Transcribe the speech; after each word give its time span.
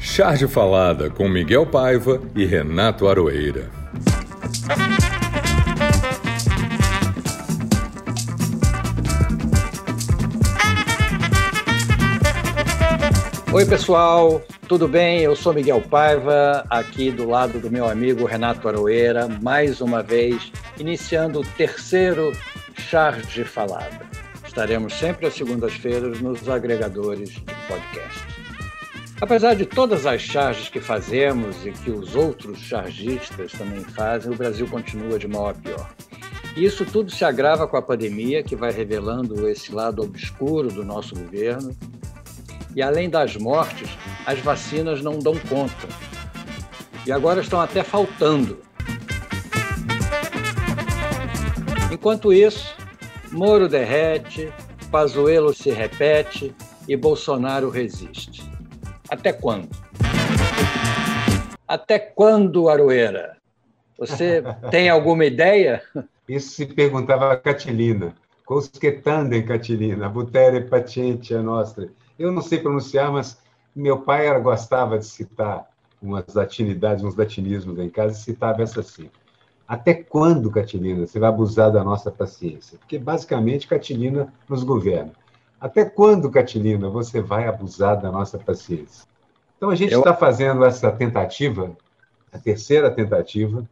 Charge 0.00 0.46
Falada 0.46 1.10
com 1.10 1.28
Miguel 1.28 1.66
Paiva 1.66 2.20
e 2.34 2.44
Renato 2.44 3.08
Aroeira. 3.08 3.68
Oi, 13.52 13.66
pessoal, 13.66 14.40
tudo 14.68 14.86
bem? 14.86 15.20
Eu 15.20 15.34
sou 15.34 15.52
Miguel 15.52 15.80
Paiva, 15.80 16.64
aqui 16.70 17.10
do 17.10 17.28
lado 17.28 17.58
do 17.58 17.70
meu 17.70 17.88
amigo 17.88 18.24
Renato 18.24 18.68
Aroeira, 18.68 19.26
mais 19.42 19.80
uma 19.80 20.02
vez, 20.02 20.52
iniciando 20.78 21.40
o 21.40 21.44
terceiro 21.44 22.32
Charge 22.76 23.42
Falada. 23.42 24.06
Estaremos 24.46 24.94
sempre 24.94 25.26
às 25.26 25.34
segundas-feiras 25.34 26.20
nos 26.20 26.48
agregadores 26.48 27.30
de 27.30 27.54
podcast. 27.66 28.27
Apesar 29.20 29.54
de 29.54 29.66
todas 29.66 30.06
as 30.06 30.22
charges 30.22 30.68
que 30.68 30.80
fazemos 30.80 31.66
e 31.66 31.72
que 31.72 31.90
os 31.90 32.14
outros 32.14 32.60
chargistas 32.60 33.50
também 33.50 33.82
fazem, 33.82 34.32
o 34.32 34.36
Brasil 34.36 34.66
continua 34.68 35.18
de 35.18 35.26
mal 35.26 35.48
a 35.48 35.54
pior. 35.54 35.90
E 36.56 36.64
isso 36.64 36.84
tudo 36.84 37.10
se 37.10 37.24
agrava 37.24 37.66
com 37.66 37.76
a 37.76 37.82
pandemia, 37.82 38.44
que 38.44 38.54
vai 38.54 38.70
revelando 38.70 39.48
esse 39.48 39.74
lado 39.74 40.02
obscuro 40.02 40.68
do 40.68 40.84
nosso 40.84 41.16
governo. 41.16 41.76
E 42.76 42.80
além 42.80 43.10
das 43.10 43.36
mortes, 43.36 43.88
as 44.24 44.38
vacinas 44.38 45.02
não 45.02 45.18
dão 45.18 45.34
conta. 45.48 45.88
E 47.04 47.10
agora 47.10 47.40
estão 47.40 47.60
até 47.60 47.82
faltando. 47.82 48.60
Enquanto 51.90 52.32
isso, 52.32 52.76
Moro 53.32 53.68
derrete, 53.68 54.52
Pazuello 54.90 55.52
se 55.52 55.70
repete 55.70 56.54
e 56.86 56.96
Bolsonaro 56.96 57.68
resiste. 57.68 58.47
Até 59.08 59.32
quando? 59.32 59.68
Até 61.66 61.98
quando, 61.98 62.68
Aroeira? 62.68 63.36
Você 63.98 64.42
tem 64.70 64.88
alguma 64.88 65.24
ideia? 65.24 65.82
Isso 66.28 66.50
se 66.50 66.66
perguntava 66.66 67.32
a 67.32 67.36
Catilina. 67.36 68.14
Cosquetandem, 68.44 69.44
Catilina, 69.44 70.08
butere 70.08 70.62
paciente 70.62 71.34
a 71.34 71.42
nostra. 71.42 71.88
Eu 72.18 72.32
não 72.32 72.42
sei 72.42 72.58
pronunciar, 72.58 73.12
mas 73.12 73.38
meu 73.74 74.00
pai 74.00 74.26
era, 74.26 74.38
gostava 74.38 74.98
de 74.98 75.06
citar 75.06 75.68
umas 76.00 76.34
latinidades, 76.34 77.04
uns 77.04 77.16
latinismos 77.16 77.78
em 77.78 77.88
casa, 77.88 78.18
e 78.18 78.22
citava 78.22 78.62
essa 78.62 78.80
assim. 78.80 79.10
Até 79.66 79.94
quando, 79.94 80.50
Catilina, 80.50 81.06
você 81.06 81.18
vai 81.18 81.28
abusar 81.28 81.70
da 81.70 81.84
nossa 81.84 82.10
paciência? 82.10 82.78
Porque, 82.78 82.98
basicamente, 82.98 83.68
Catilina 83.68 84.32
nos 84.48 84.64
governa. 84.64 85.12
Até 85.60 85.84
quando, 85.84 86.30
Catilina, 86.30 86.88
você 86.88 87.20
vai 87.20 87.48
abusar 87.48 88.00
da 88.00 88.12
nossa 88.12 88.38
paciência? 88.38 89.06
Então, 89.56 89.70
a 89.70 89.74
gente 89.74 89.92
está 89.92 90.10
Eu... 90.10 90.16
fazendo 90.16 90.64
essa 90.64 90.90
tentativa, 90.90 91.76
a 92.32 92.38
terceira 92.38 92.90
tentativa, 92.90 93.68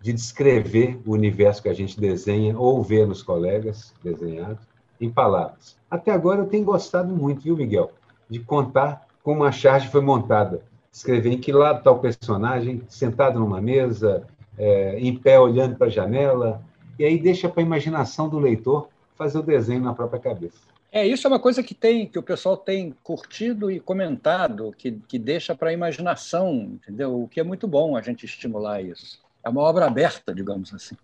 de 0.00 0.12
descrever 0.12 1.00
o 1.04 1.12
universo 1.12 1.62
que 1.62 1.68
a 1.68 1.74
gente 1.74 1.98
desenha 1.98 2.58
ou 2.58 2.82
vê 2.82 3.06
nos 3.06 3.22
colegas 3.22 3.92
desenhado 4.02 4.58
em 5.00 5.10
palavras. 5.10 5.76
Até 5.90 6.12
agora 6.12 6.42
eu 6.42 6.46
tenho 6.46 6.64
gostado 6.64 7.12
muito, 7.12 7.42
viu, 7.42 7.56
Miguel, 7.56 7.90
de 8.28 8.38
contar 8.38 9.06
como 9.22 9.42
a 9.42 9.50
charge 9.50 9.88
foi 9.88 10.02
montada. 10.02 10.62
Escrever 10.92 11.32
em 11.32 11.38
que 11.38 11.50
lado 11.50 11.78
está 11.78 11.90
o 11.90 11.98
personagem, 11.98 12.82
sentado 12.86 13.40
numa 13.40 13.60
mesa, 13.60 14.24
é, 14.58 14.98
em 15.00 15.16
pé 15.16 15.40
olhando 15.40 15.76
para 15.76 15.86
a 15.86 15.90
janela, 15.90 16.62
e 16.98 17.04
aí 17.04 17.18
deixa 17.18 17.48
para 17.48 17.62
a 17.62 17.66
imaginação 17.66 18.28
do 18.28 18.38
leitor 18.38 18.88
fazer 19.16 19.38
o 19.38 19.42
desenho 19.42 19.82
na 19.82 19.94
própria 19.94 20.20
cabeça. 20.20 20.73
É, 20.94 21.04
isso 21.04 21.26
é 21.26 21.28
uma 21.28 21.40
coisa 21.40 21.60
que 21.60 21.74
tem, 21.74 22.06
que 22.06 22.20
o 22.20 22.22
pessoal 22.22 22.56
tem 22.56 22.94
curtido 23.02 23.68
e 23.68 23.80
comentado, 23.80 24.72
que, 24.78 24.92
que 24.92 25.18
deixa 25.18 25.52
para 25.52 25.70
a 25.70 25.72
imaginação, 25.72 26.52
entendeu? 26.54 27.20
O 27.24 27.26
que 27.26 27.40
é 27.40 27.42
muito 27.42 27.66
bom 27.66 27.96
a 27.96 28.00
gente 28.00 28.24
estimular 28.24 28.80
isso. 28.80 29.20
É 29.42 29.48
uma 29.48 29.60
obra 29.60 29.86
aberta, 29.86 30.32
digamos 30.32 30.72
assim. 30.72 30.96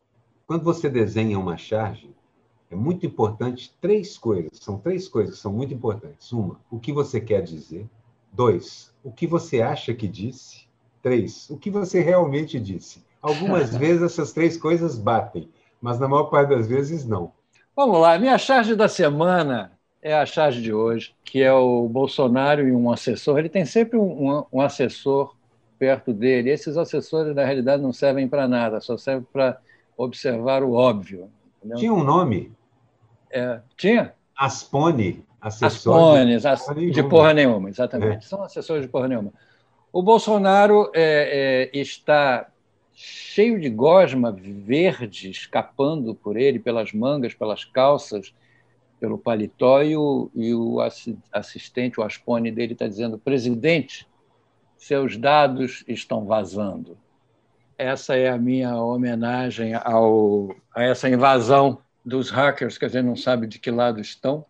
Quando 0.47 0.63
você 0.63 0.89
desenha 0.89 1.37
uma 1.37 1.57
charge, 1.57 2.09
é 2.71 2.77
muito 2.77 3.05
importante 3.05 3.75
três 3.81 4.17
coisas. 4.17 4.61
São 4.61 4.79
três 4.79 5.09
coisas 5.09 5.35
que 5.35 5.41
são 5.41 5.53
muito 5.53 5.75
importantes. 5.75 6.31
Uma, 6.31 6.61
o 6.71 6.79
que 6.79 6.93
você 6.93 7.21
quer 7.21 7.43
dizer. 7.43 7.85
Dois, 8.33 8.95
o 9.03 9.11
que 9.11 9.27
você 9.27 9.61
acha 9.61 9.93
que 9.93 10.07
disse. 10.07 10.69
Três, 11.03 11.51
o 11.51 11.59
que 11.59 11.69
você 11.69 12.01
realmente 12.01 12.61
disse. 12.61 13.05
Algumas 13.21 13.75
vezes 13.77 14.03
essas 14.03 14.33
três 14.33 14.57
coisas 14.57 14.97
batem, 14.97 15.51
mas 15.83 15.99
na 15.99 16.07
maior 16.07 16.27
parte 16.27 16.51
das 16.51 16.69
vezes 16.69 17.05
não. 17.05 17.33
Vamos 17.75 17.99
lá, 17.99 18.17
minha 18.21 18.39
charge 18.39 18.77
da 18.77 18.87
semana 18.87 19.80
é 20.03 20.15
a 20.15 20.25
charge 20.25 20.63
de 20.63 20.73
hoje, 20.73 21.15
que 21.25 21.43
é 21.43 21.53
o 21.53 21.89
Bolsonaro 21.89 22.67
e 22.67 22.73
um 22.73 22.91
assessor. 22.91 23.39
Ele 23.39 23.49
tem 23.49 23.65
sempre 23.65 23.99
um, 23.99 24.45
um 24.53 24.61
assessor 24.61 25.35
perto 25.79 26.13
dele. 26.13 26.51
Esses 26.51 26.77
assessores, 26.77 27.35
na 27.35 27.45
realidade, 27.45 27.83
não 27.83 27.93
servem 27.93 28.29
para 28.29 28.49
nada, 28.49 28.81
só 28.81 28.97
servem 28.97 29.27
para 29.33 29.59
observar 29.97 30.63
o 30.63 30.73
óbvio. 30.73 31.31
Entendeu? 31.59 31.79
Tinha 31.79 31.93
um 31.93 32.03
nome? 32.03 32.53
É, 33.31 33.61
tinha? 33.77 34.15
Aspone. 34.37 35.25
Aspones, 35.41 36.43
de, 36.75 36.91
de 36.91 37.03
porra 37.03 37.33
nenhuma, 37.33 37.71
exatamente. 37.71 38.19
É. 38.19 38.21
São 38.21 38.43
assessores 38.43 38.83
de 38.83 38.89
porra 38.89 39.09
nenhuma. 39.09 39.33
O 39.91 40.03
Bolsonaro 40.03 40.91
é, 40.95 41.71
é, 41.73 41.79
está 41.79 42.47
cheio 42.95 43.59
de 43.59 43.71
gosma 43.71 44.31
verde 44.31 45.31
escapando 45.31 46.15
por 46.15 46.37
ele, 46.37 46.59
pelas 46.59 46.93
mangas, 46.93 47.33
pelas 47.33 47.65
calças, 47.65 48.35
pelo 49.01 49.19
paletó, 49.19 49.83
e 49.83 49.97
o, 49.97 50.31
e 50.35 50.55
o 50.55 50.79
assistente, 51.33 51.99
o 51.99 52.03
Aspone 52.03 52.53
dele, 52.53 52.75
está 52.75 52.87
dizendo: 52.87 53.19
presidente, 53.19 54.07
seus 54.77 55.17
dados 55.17 55.83
estão 55.89 56.27
vazando. 56.27 56.97
Essa 57.77 58.15
é 58.15 58.29
a 58.29 58.37
minha 58.37 58.77
homenagem 58.77 59.75
ao, 59.75 60.55
a 60.75 60.83
essa 60.83 61.09
invasão 61.09 61.79
dos 62.05 62.31
hackers, 62.31 62.77
que 62.77 62.85
a 62.85 62.89
gente 62.89 63.07
não 63.07 63.17
sabe 63.17 63.47
de 63.47 63.59
que 63.59 63.71
lado 63.71 64.01
estão, 64.01 64.45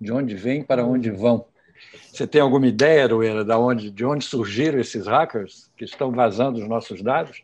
de 0.00 0.10
onde 0.10 0.34
vêm, 0.34 0.62
para 0.62 0.84
onde 0.84 1.10
vão. 1.10 1.44
Você 2.10 2.26
tem 2.26 2.40
alguma 2.40 2.66
ideia, 2.66 3.04
Aroeira, 3.04 3.44
de 3.44 3.52
onde, 3.52 3.90
de 3.90 4.04
onde 4.04 4.24
surgiram 4.24 4.78
esses 4.78 5.06
hackers 5.06 5.70
que 5.76 5.84
estão 5.84 6.10
vazando 6.10 6.58
os 6.58 6.68
nossos 6.68 7.02
dados? 7.02 7.42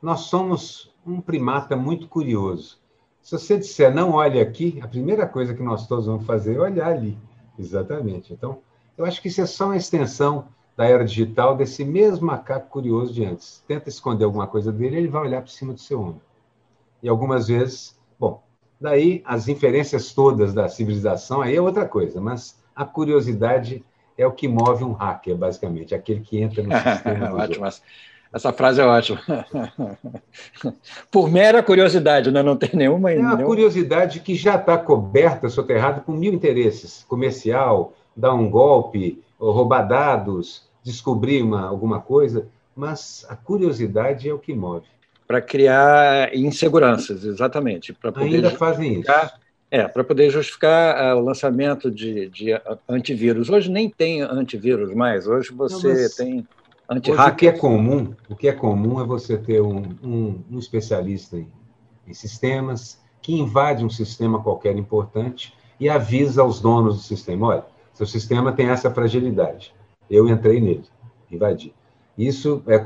Nós 0.00 0.20
somos 0.20 0.92
um 1.06 1.20
primata 1.20 1.76
muito 1.76 2.06
curioso. 2.08 2.78
Se 3.28 3.38
você 3.38 3.58
disser 3.58 3.94
não 3.94 4.12
olhe 4.12 4.40
aqui, 4.40 4.78
a 4.82 4.88
primeira 4.88 5.26
coisa 5.26 5.52
que 5.52 5.62
nós 5.62 5.86
todos 5.86 6.06
vamos 6.06 6.24
fazer 6.24 6.56
é 6.56 6.60
olhar 6.60 6.88
ali. 6.88 7.18
Exatamente. 7.58 8.32
Então, 8.32 8.60
eu 8.96 9.04
acho 9.04 9.20
que 9.20 9.28
isso 9.28 9.42
é 9.42 9.44
só 9.44 9.66
uma 9.66 9.76
extensão 9.76 10.48
da 10.74 10.86
era 10.86 11.04
digital 11.04 11.54
desse 11.54 11.84
mesmo 11.84 12.26
macaco 12.26 12.70
curioso 12.70 13.12
de 13.12 13.26
antes. 13.26 13.62
Tenta 13.68 13.90
esconder 13.90 14.24
alguma 14.24 14.46
coisa 14.46 14.72
dele, 14.72 14.96
ele 14.96 15.08
vai 15.08 15.20
olhar 15.20 15.42
por 15.42 15.50
cima 15.50 15.74
do 15.74 15.78
seu 15.78 16.00
ombro. 16.00 16.22
E 17.02 17.08
algumas 17.10 17.48
vezes, 17.48 18.00
bom, 18.18 18.42
daí 18.80 19.22
as 19.26 19.46
inferências 19.46 20.14
todas 20.14 20.54
da 20.54 20.66
civilização 20.66 21.42
aí 21.42 21.54
é 21.54 21.60
outra 21.60 21.86
coisa, 21.86 22.22
mas 22.22 22.58
a 22.74 22.86
curiosidade 22.86 23.84
é 24.16 24.26
o 24.26 24.32
que 24.32 24.48
move 24.48 24.84
um 24.84 24.92
hacker, 24.92 25.36
basicamente, 25.36 25.94
aquele 25.94 26.20
que 26.20 26.40
entra 26.40 26.62
no 26.62 26.72
sistema. 26.80 27.34
Ótimo. 27.34 27.66
Essa 28.32 28.52
frase 28.52 28.80
é 28.80 28.84
ótima. 28.84 29.20
Por 31.10 31.30
mera 31.30 31.62
curiosidade, 31.62 32.30
né? 32.30 32.42
não 32.42 32.56
tem 32.56 32.70
nenhuma. 32.74 33.10
É 33.10 33.18
uma 33.18 33.28
nenhuma... 33.28 33.44
curiosidade 33.44 34.20
que 34.20 34.34
já 34.34 34.56
está 34.56 34.76
coberta, 34.76 35.48
soterrada 35.48 36.00
com 36.00 36.12
mil 36.12 36.32
interesses: 36.32 37.04
comercial, 37.08 37.94
dar 38.14 38.34
um 38.34 38.50
golpe, 38.50 39.22
roubar 39.38 39.82
dados, 39.82 40.68
descobrir 40.82 41.42
uma, 41.42 41.66
alguma 41.66 42.00
coisa. 42.00 42.48
Mas 42.76 43.26
a 43.28 43.34
curiosidade 43.34 44.28
é 44.28 44.32
o 44.32 44.38
que 44.38 44.54
move. 44.54 44.86
Para 45.26 45.40
criar 45.40 46.34
inseguranças, 46.34 47.24
exatamente. 47.24 47.96
Ainda 48.16 48.50
fazem 48.50 49.00
isso. 49.00 49.10
É, 49.70 49.86
para 49.86 50.02
poder 50.02 50.30
justificar 50.30 51.14
uh, 51.14 51.18
o 51.18 51.24
lançamento 51.24 51.90
de, 51.90 52.30
de, 52.30 52.58
antivírus. 52.88 53.50
Hoje 53.50 53.70
nem 53.70 53.90
tem 53.90 54.22
antivírus 54.22 54.94
mais, 54.94 55.26
hoje 55.26 55.52
você 55.52 55.88
não, 55.88 55.94
mas... 55.94 56.14
tem 56.14 56.48
Hoje, 56.90 57.12
o 57.12 57.34
que 57.36 57.46
é 57.46 57.52
comum, 57.52 58.14
o 58.30 58.34
que 58.34 58.48
é 58.48 58.52
comum 58.52 58.98
é 58.98 59.04
você 59.04 59.36
ter 59.36 59.60
um, 59.60 59.82
um, 60.02 60.40
um 60.50 60.58
especialista 60.58 61.36
em, 61.36 61.46
em, 62.06 62.14
sistemas 62.14 62.98
que 63.20 63.38
invade 63.38 63.84
um 63.84 63.90
sistema 63.90 64.42
qualquer 64.42 64.74
importante 64.74 65.52
e 65.78 65.86
avisa 65.90 66.40
aos 66.40 66.60
donos 66.60 66.96
do 66.96 67.02
sistema, 67.02 67.48
olha, 67.48 67.66
seu 67.92 68.06
sistema 68.06 68.52
tem 68.52 68.70
essa 68.70 68.90
fragilidade. 68.90 69.74
Eu 70.08 70.26
entrei 70.28 70.62
nele, 70.62 70.84
invadi. 71.30 71.74
Isso 72.16 72.62
é, 72.66 72.82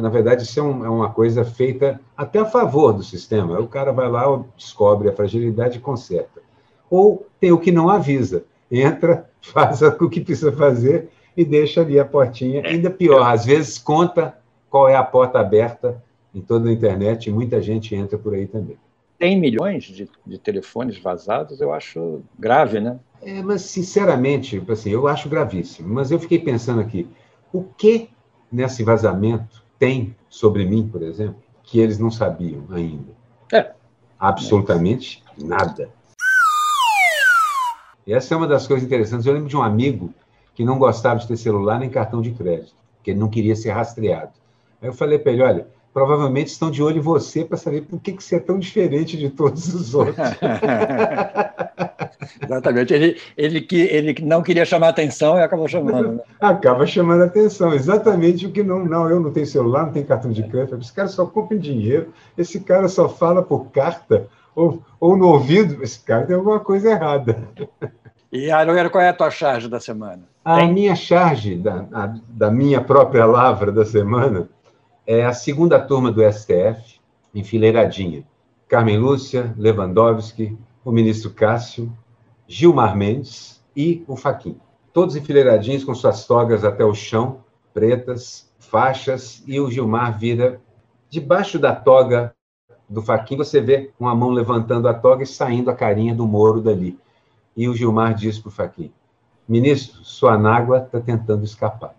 na 0.00 0.10
verdade, 0.10 0.42
isso 0.42 0.60
é, 0.60 0.62
é 0.62 0.88
uma 0.90 1.10
coisa 1.10 1.42
feita 1.42 1.98
até 2.14 2.40
a 2.40 2.44
favor 2.44 2.92
do 2.92 3.02
sistema. 3.02 3.58
O 3.58 3.66
cara 3.66 3.90
vai 3.90 4.08
lá, 4.10 4.44
descobre 4.54 5.08
a 5.08 5.12
fragilidade 5.12 5.78
e 5.78 5.80
conserta. 5.80 6.42
Ou 6.90 7.26
tem 7.40 7.52
o 7.52 7.58
que 7.58 7.72
não 7.72 7.88
avisa, 7.88 8.44
entra, 8.70 9.30
faz 9.40 9.80
o 9.80 10.10
que 10.10 10.20
precisa 10.20 10.52
fazer 10.52 11.08
e 11.36 11.44
deixa 11.44 11.82
ali 11.82 11.98
a 12.00 12.04
portinha. 12.04 12.60
É. 12.60 12.68
Ainda 12.68 12.90
pior, 12.90 13.22
às 13.22 13.44
vezes 13.44 13.78
conta 13.78 14.36
qual 14.70 14.88
é 14.88 14.96
a 14.96 15.04
porta 15.04 15.38
aberta 15.38 16.02
em 16.34 16.40
toda 16.40 16.68
a 16.68 16.72
internet 16.72 17.26
e 17.26 17.32
muita 17.32 17.60
gente 17.60 17.94
entra 17.94 18.18
por 18.18 18.34
aí 18.34 18.46
também. 18.46 18.76
Tem 19.18 19.38
milhões 19.38 19.84
de, 19.84 20.08
de 20.26 20.38
telefones 20.38 20.98
vazados, 20.98 21.60
eu 21.60 21.72
acho 21.72 22.20
grave, 22.38 22.80
né? 22.80 22.98
É, 23.22 23.42
mas 23.42 23.62
sinceramente, 23.62 24.62
assim, 24.68 24.90
eu 24.90 25.08
acho 25.08 25.28
gravíssimo. 25.28 25.88
Mas 25.88 26.10
eu 26.10 26.18
fiquei 26.18 26.38
pensando 26.38 26.80
aqui, 26.80 27.08
o 27.52 27.62
que 27.62 28.10
nesse 28.52 28.82
vazamento 28.82 29.64
tem 29.78 30.14
sobre 30.28 30.64
mim, 30.66 30.86
por 30.86 31.02
exemplo, 31.02 31.36
que 31.62 31.80
eles 31.80 31.98
não 31.98 32.10
sabiam 32.10 32.64
ainda? 32.70 33.12
É. 33.52 33.72
Absolutamente 34.18 35.22
é. 35.40 35.44
nada. 35.44 35.90
E 38.06 38.12
essa 38.12 38.34
é 38.34 38.36
uma 38.36 38.46
das 38.46 38.66
coisas 38.66 38.86
interessantes. 38.86 39.26
Eu 39.26 39.32
lembro 39.32 39.48
de 39.48 39.56
um 39.56 39.62
amigo 39.62 40.12
que 40.56 40.64
não 40.64 40.78
gostava 40.78 41.20
de 41.20 41.28
ter 41.28 41.36
celular 41.36 41.78
nem 41.78 41.90
cartão 41.90 42.22
de 42.22 42.32
crédito, 42.32 42.74
que 43.04 43.10
ele 43.10 43.20
não 43.20 43.28
queria 43.28 43.54
ser 43.54 43.70
rastreado. 43.70 44.32
Aí 44.80 44.88
eu 44.88 44.92
falei 44.92 45.18
para 45.18 45.30
ele: 45.30 45.42
olha, 45.42 45.66
provavelmente 45.92 46.48
estão 46.48 46.70
de 46.70 46.82
olho 46.82 46.96
em 46.96 47.00
você 47.00 47.44
para 47.44 47.58
saber 47.58 47.82
por 47.82 48.00
que, 48.00 48.12
que 48.12 48.24
você 48.24 48.36
é 48.36 48.40
tão 48.40 48.58
diferente 48.58 49.18
de 49.18 49.28
todos 49.28 49.72
os 49.74 49.94
outros. 49.94 50.16
Exatamente. 52.42 52.94
Ele, 52.94 53.20
ele, 53.36 53.66
ele 53.70 54.16
não 54.22 54.42
queria 54.42 54.64
chamar 54.64 54.88
atenção 54.88 55.38
e 55.38 55.42
acabou 55.42 55.68
chamando. 55.68 56.12
Né? 56.12 56.20
Acaba 56.40 56.86
chamando 56.86 57.22
atenção. 57.22 57.74
Exatamente 57.74 58.46
o 58.46 58.50
que 58.50 58.62
não. 58.62 58.84
Não, 58.84 59.10
eu 59.10 59.20
não 59.20 59.30
tenho 59.30 59.46
celular, 59.46 59.86
não 59.86 59.92
tenho 59.92 60.06
cartão 60.06 60.32
de 60.32 60.42
crédito. 60.42 60.76
Esse 60.78 60.92
cara 60.92 61.08
só 61.08 61.26
compra 61.26 61.56
em 61.56 61.60
dinheiro. 61.60 62.12
Esse 62.36 62.60
cara 62.60 62.88
só 62.88 63.08
fala 63.08 63.42
por 63.42 63.70
carta 63.70 64.26
ou, 64.54 64.82
ou 64.98 65.16
no 65.16 65.28
ouvido. 65.28 65.82
Esse 65.82 66.00
cara 66.00 66.26
tem 66.26 66.34
alguma 66.34 66.60
coisa 66.60 66.90
errada. 66.90 67.38
E, 68.36 68.50
Aroeira, 68.50 68.90
qual 68.90 69.02
é 69.02 69.08
a 69.08 69.14
tua 69.14 69.30
charge 69.30 69.66
da 69.66 69.80
semana? 69.80 70.28
A 70.44 70.56
Tem? 70.56 70.70
minha 70.70 70.94
charge 70.94 71.56
da, 71.56 71.86
a, 71.90 72.14
da 72.28 72.50
minha 72.50 72.82
própria 72.82 73.24
lavra 73.24 73.72
da 73.72 73.82
semana 73.82 74.50
é 75.06 75.24
a 75.24 75.32
segunda 75.32 75.80
turma 75.80 76.12
do 76.12 76.20
STF, 76.30 77.00
enfileiradinha. 77.34 78.24
Carmen 78.68 78.98
Lúcia, 78.98 79.54
Lewandowski, 79.56 80.54
o 80.84 80.92
ministro 80.92 81.30
Cássio, 81.30 81.90
Gilmar 82.46 82.94
Mendes 82.94 83.64
e 83.74 84.04
o 84.06 84.16
Faquim. 84.16 84.60
Todos 84.92 85.16
enfileiradinhos 85.16 85.82
com 85.82 85.94
suas 85.94 86.26
togas 86.26 86.62
até 86.62 86.84
o 86.84 86.92
chão, 86.92 87.40
pretas, 87.72 88.52
faixas, 88.58 89.42
e 89.46 89.58
o 89.58 89.70
Gilmar 89.70 90.18
vira 90.18 90.60
debaixo 91.08 91.58
da 91.58 91.74
toga 91.74 92.34
do 92.86 93.00
Faquim, 93.00 93.38
você 93.38 93.62
vê 93.62 93.92
uma 93.98 94.14
mão 94.14 94.28
levantando 94.28 94.88
a 94.88 94.92
toga 94.92 95.22
e 95.22 95.26
saindo 95.26 95.70
a 95.70 95.74
carinha 95.74 96.14
do 96.14 96.26
Moro 96.26 96.60
dali. 96.60 96.98
E 97.56 97.68
o 97.68 97.74
Gilmar 97.74 98.14
diz 98.14 98.38
para 98.38 98.48
o 98.48 98.52
Faquim, 98.52 98.92
ministro, 99.48 100.04
sua 100.04 100.34
anágua 100.34 100.78
está 100.78 101.00
tentando 101.00 101.44
escapar. 101.44 101.94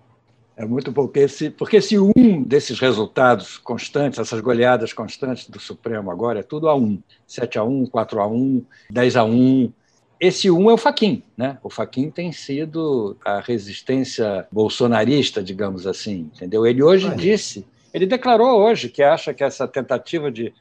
É 0.55 0.65
muito 0.65 0.91
bom, 0.91 1.03
porque 1.03 1.27
se, 1.27 1.51
porque 1.51 1.79
se 1.79 1.99
um 1.99 2.43
desses 2.43 2.79
resultados 2.79 3.59
constantes, 3.59 4.17
essas 4.17 4.41
goleadas 4.41 4.91
constantes 4.91 5.47
do 5.47 5.59
Supremo 5.59 6.09
agora, 6.09 6.39
é 6.39 6.43
tudo 6.43 6.67
a 6.67 6.75
um. 6.75 6.99
7 7.27 7.59
a 7.59 7.63
1, 7.63 7.85
4 7.85 8.19
a 8.19 8.27
1, 8.27 8.65
10 8.89 9.15
a 9.17 9.23
1. 9.23 9.71
Esse 10.19 10.49
um 10.49 10.67
é 10.67 10.73
o 10.73 10.77
Faquin, 10.77 11.21
né? 11.37 11.59
O 11.61 11.69
Faquin 11.69 12.09
tem 12.09 12.31
sido 12.31 13.15
a 13.23 13.39
resistência 13.39 14.47
bolsonarista, 14.51 15.43
digamos 15.43 15.85
assim, 15.85 16.31
entendeu? 16.33 16.65
Ele 16.65 16.81
hoje 16.81 17.13
disse, 17.15 17.63
ele 17.93 18.07
declarou 18.07 18.59
hoje 18.59 18.89
que 18.89 19.03
acha 19.03 19.35
que 19.35 19.43
essa 19.43 19.67
tentativa 19.67 20.31
de, 20.31 20.51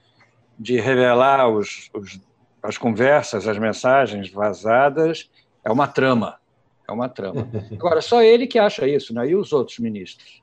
de 0.58 0.78
revelar 0.78 1.48
os, 1.48 1.90
os, 1.94 2.20
as 2.66 2.76
conversas, 2.76 3.46
as 3.46 3.58
mensagens 3.58 4.30
vazadas 4.30 5.30
é 5.64 5.70
uma 5.70 5.86
trama, 5.86 6.36
é 6.88 6.92
uma 6.92 7.08
trama. 7.08 7.48
Agora, 7.72 8.02
só 8.02 8.22
ele 8.22 8.46
que 8.46 8.58
acha 8.58 8.86
isso, 8.88 9.14
né? 9.14 9.28
e 9.28 9.36
os 9.36 9.52
outros 9.52 9.78
ministros? 9.78 10.42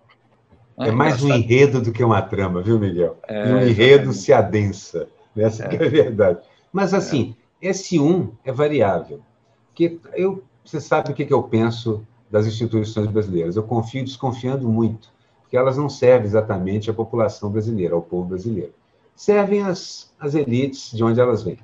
É 0.80 0.92
mais 0.92 1.22
um 1.22 1.32
enredo 1.34 1.82
do 1.82 1.92
que 1.92 2.04
uma 2.04 2.22
trama, 2.22 2.62
viu, 2.62 2.80
Miguel? 2.80 3.18
É, 3.28 3.48
e 3.48 3.54
um 3.54 3.62
enredo 3.62 4.12
se 4.14 4.34
adensa. 4.34 5.08
Essa 5.36 5.66
é. 5.66 5.76
é 5.76 5.86
a 5.86 5.90
verdade. 5.90 6.40
Mas, 6.72 6.94
assim, 6.94 7.36
é. 7.62 7.70
esse 7.70 8.00
um 8.00 8.32
é 8.44 8.52
variável. 8.52 9.22
Porque 9.68 10.00
eu, 10.14 10.44
você 10.66 10.80
sabe 10.80 11.12
o 11.12 11.14
que, 11.14 11.26
que 11.26 11.34
eu 11.34 11.44
penso 11.44 12.06
das 12.32 12.48
instituições 12.48 13.08
brasileiras. 13.08 13.56
Eu 13.56 13.64
confio 13.64 14.04
desconfiando 14.04 14.68
muito, 14.68 15.10
porque 15.42 15.56
elas 15.56 15.78
não 15.78 15.90
servem 15.90 16.26
exatamente 16.26 16.90
à 16.90 16.94
população 16.94 17.52
brasileira, 17.52 17.94
ao 17.94 18.02
povo 18.02 18.30
brasileiro. 18.30 18.74
Servem 19.16 19.62
às, 19.62 20.12
às 20.20 20.34
elites 20.34 20.92
de 20.92 21.04
onde 21.04 21.20
elas 21.20 21.44
vêm. 21.44 21.60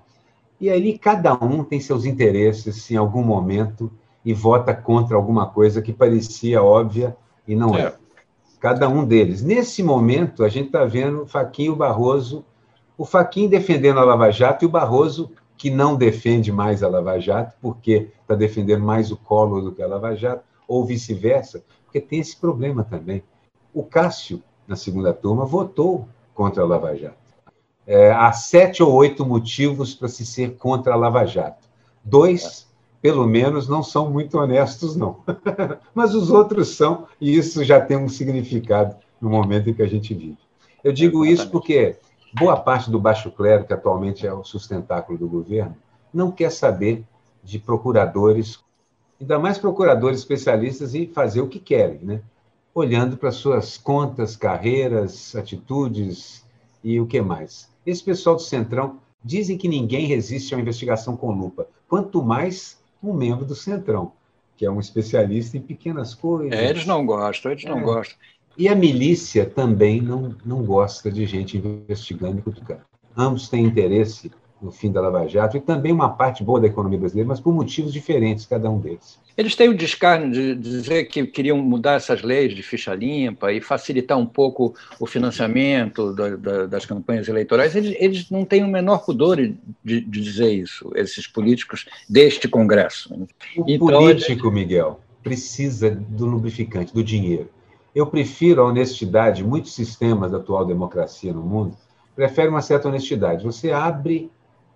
E 0.60 0.70
aí 0.70 0.98
cada 0.98 1.34
um 1.34 1.64
tem 1.64 1.80
seus 1.80 2.06
interesses 2.06 2.90
em 2.92 2.96
algum 2.98 3.24
momento 3.24 3.92
e 4.26 4.34
vota 4.34 4.74
contra 4.74 5.16
alguma 5.16 5.48
coisa 5.48 5.82
que 5.82 5.94
parecia 5.94 6.62
óbvia 6.62 7.16
e 7.48 7.56
não 7.56 7.76
é. 7.76 7.82
é. 7.84 7.94
Cada 8.60 8.90
um 8.90 9.06
deles. 9.06 9.42
Nesse 9.42 9.82
momento, 9.82 10.44
a 10.44 10.50
gente 10.50 10.68
está 10.68 10.84
vendo 10.84 11.22
o 11.22 11.26
Faquinho 11.26 11.72
e 11.72 11.74
o 11.74 11.78
Barroso, 11.78 12.44
o 12.98 13.06
Faquinho 13.06 13.50
defendendo 13.50 14.00
a 14.00 14.04
Lava 14.04 14.30
Jato 14.32 14.66
e 14.66 14.68
o 14.68 14.70
Barroso 14.70 15.32
que 15.60 15.70
não 15.70 15.96
defende 15.96 16.54
mais 16.54 16.82
a 16.82 16.88
Lava 16.88 17.20
Jato, 17.20 17.54
porque 17.62 18.10
está 18.22 18.34
defendendo 18.34 18.84
mais 18.84 19.12
o 19.12 19.18
Collor 19.18 19.62
do 19.62 19.74
que 19.74 19.84
a 19.84 19.88
Lava 19.88 20.16
Jato, 20.16 20.44
ou 20.66 20.86
vice-versa, 20.86 21.62
porque 21.84 22.00
tem 22.00 22.20
esse 22.20 22.38
problema 22.38 22.82
também. 22.82 23.22
O 23.74 23.84
Cássio, 23.84 24.42
na 24.66 24.78
segunda 24.78 25.14
turma, 25.14 25.46
votou 25.46 26.08
contra 26.34 26.64
a 26.64 26.66
Lava 26.66 26.96
Jato. 26.96 27.18
É, 27.92 28.12
há 28.12 28.32
sete 28.32 28.84
ou 28.84 28.94
oito 28.94 29.26
motivos 29.26 29.96
para 29.96 30.08
se 30.08 30.26
ser 30.26 30.58
contra 30.58 30.94
a 30.94 30.96
Lava 30.96 31.26
Jato. 31.26 31.68
Dois 32.04 32.70
pelo 33.02 33.26
menos, 33.26 33.68
não 33.68 33.82
são 33.82 34.10
muito 34.10 34.38
honestos, 34.38 34.96
não. 34.96 35.24
Mas 35.96 36.14
os 36.14 36.30
outros 36.30 36.76
são, 36.76 37.08
e 37.20 37.38
isso 37.38 37.64
já 37.64 37.80
tem 37.80 37.98
um 37.98 38.10
significado 38.10 38.96
no 39.22 39.30
momento 39.30 39.70
em 39.70 39.74
que 39.74 39.82
a 39.82 39.88
gente 39.88 40.14
vive. 40.14 40.38
Eu 40.84 40.92
digo 40.92 41.26
isso 41.26 41.50
porque 41.50 41.98
boa 42.34 42.58
parte 42.58 42.90
do 42.90 43.00
baixo 43.00 43.32
clero, 43.32 43.66
que 43.66 43.74
atualmente 43.74 44.28
é 44.28 44.34
o 44.34 44.44
sustentáculo 44.44 45.18
do 45.18 45.28
governo, 45.28 45.76
não 46.14 46.32
quer 46.32 46.52
saber 46.52 47.04
de 47.44 47.58
procuradores, 47.58 48.60
ainda 49.20 49.40
mais 49.40 49.58
procuradores 49.58 50.20
especialistas, 50.20 50.94
e 50.94 51.08
fazer 51.08 51.42
o 51.42 51.48
que 51.48 51.60
querem, 51.60 52.00
né? 52.00 52.22
olhando 52.74 53.18
para 53.18 53.32
suas 53.32 53.78
contas, 53.78 54.36
carreiras, 54.36 55.36
atitudes 55.36 56.46
e 56.84 57.00
o 57.00 57.08
que 57.08 57.22
mais. 57.22 57.70
Esse 57.90 58.04
pessoal 58.04 58.36
do 58.36 58.42
Centrão 58.44 59.00
dizem 59.24 59.58
que 59.58 59.68
ninguém 59.68 60.06
resiste 60.06 60.54
a 60.54 60.58
uma 60.58 60.62
investigação 60.62 61.18
com 61.18 61.32
lupa. 61.32 61.68
Quanto 61.88 62.22
mais 62.22 62.78
um 63.02 63.12
membro 63.12 63.44
do 63.44 63.56
Centrão, 63.56 64.12
que 64.56 64.64
é 64.64 64.70
um 64.70 64.80
especialista 64.80 65.58
em 65.58 65.62
pequenas 65.62 66.14
coisas. 66.14 66.52
É, 66.52 66.70
eles 66.70 66.86
não 66.86 67.04
gostam, 67.04 67.52
eles 67.52 67.64
não 67.64 67.80
é. 67.80 67.82
gostam. 67.82 68.16
E 68.56 68.68
a 68.68 68.76
milícia 68.76 69.44
também 69.44 70.02
não, 70.02 70.36
não 70.46 70.64
gosta 70.64 71.12
de 71.12 71.26
gente 71.26 71.58
investigando 71.58 72.38
e 72.38 72.42
cutucando. 72.44 72.82
Ambos 73.18 73.50
têm 73.50 73.66
interesse 73.66 74.32
no 74.62 74.72
fim 74.72 74.92
da 74.92 75.02
Lava 75.02 75.28
Jato 75.28 75.58
e 75.58 75.60
também 75.60 75.92
uma 75.92 76.10
parte 76.10 76.44
boa 76.44 76.60
da 76.60 76.68
economia 76.68 77.00
brasileira, 77.00 77.28
mas 77.28 77.40
por 77.40 77.54
motivos 77.54 77.94
diferentes, 77.94 78.46
cada 78.46 78.70
um 78.70 78.80
deles. 78.80 79.18
Eles 79.38 79.56
têm 79.56 79.70
o 79.70 79.74
descarno 79.74 80.32
de 80.32 80.54
dizer 80.54 81.06
que 81.06 81.26
queriam 81.26 81.58
mudar 81.58 81.94
essas 81.94 82.22
leis 82.22 82.54
de 82.54 82.62
ficha 82.62 82.94
limpa 82.94 83.54
e 83.54 83.62
facilitar 83.62 84.18
um 84.18 84.26
pouco 84.26 84.74
o 85.00 85.06
financiamento 85.06 86.14
da, 86.14 86.36
da, 86.36 86.66
das 86.66 86.86
campanhas 86.86 87.28
eleitorais. 87.30 87.74
Eles, 87.74 87.96
eles, 88.00 88.30
não 88.30 88.44
têm 88.44 88.64
o 88.64 88.68
menor 88.68 89.06
pudor 89.06 89.38
de, 89.38 89.56
de, 89.84 90.02
dizer 90.02 90.52
isso, 90.52 90.92
esses 90.94 91.26
políticos 91.26 91.86
deste 92.10 92.50
Congresso. 92.50 93.14
O 93.58 93.66
então, 93.66 93.88
político, 93.88 94.48
eles... 94.48 94.54
Miguel, 94.54 95.00
precisa 95.24 95.90
do 95.90 96.26
lubrificante, 96.26 96.94
do 96.94 97.04
dinheiro. 97.04 97.50
Eu 97.96 98.08
prefiro 98.08 98.62
a 98.62 98.66
honestidade, 98.66 99.44
muitos 99.44 99.74
sistemas 99.74 100.32
da 100.32 100.38
atual 100.38 100.66
democracia 100.66 101.32
no 101.32 101.42
mundo 101.42 101.78
preferem 102.16 102.50
uma 102.50 102.62
certa 102.62 102.90
honestidade. 102.90 103.46
Você 103.46 103.72
abre 103.72 104.30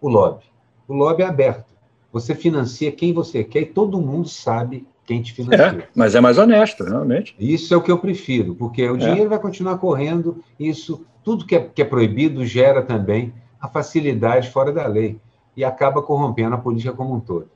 o 0.04 0.10
lobby. 0.10 0.44
O 0.86 0.94
lobby 0.94 1.24
é 1.24 1.26
aberto. 1.26 1.74
Você 2.12 2.36
financia 2.36 2.92
quem 2.92 3.14
você 3.14 3.44
quer 3.44 3.62
e 3.62 3.66
todo 3.66 4.02
mundo 4.02 4.28
sabe 4.28 4.86
quem 5.06 5.22
te 5.22 5.34
financia. 5.34 5.84
É, 5.84 5.88
mas 5.96 6.14
é 6.14 6.22
mais 6.22 6.38
honesto, 6.38 6.84
realmente. 6.84 7.36
Isso 7.40 7.74
é 7.74 7.78
o 7.78 7.82
que 7.82 7.92
eu 7.92 7.98
prefiro, 7.98 8.54
porque 8.54 8.88
o 8.88 8.96
é. 8.96 9.00
dinheiro 9.00 9.30
vai 9.30 9.40
continuar 9.40 9.78
correndo, 9.78 10.44
isso, 10.60 11.06
tudo 11.24 11.46
que 11.46 11.56
é, 11.56 11.62
que 11.62 11.82
é 11.82 11.86
proibido 11.86 12.46
gera 12.46 12.82
também 12.82 13.34
a 13.60 13.68
facilidade 13.68 14.50
fora 14.50 14.72
da 14.72 14.86
lei 14.86 15.20
e 15.56 15.64
acaba 15.64 16.02
corrompendo 16.02 16.56
a 16.56 16.58
política 16.58 16.94
como 16.94 17.16
um 17.16 17.20
todo. 17.20 17.50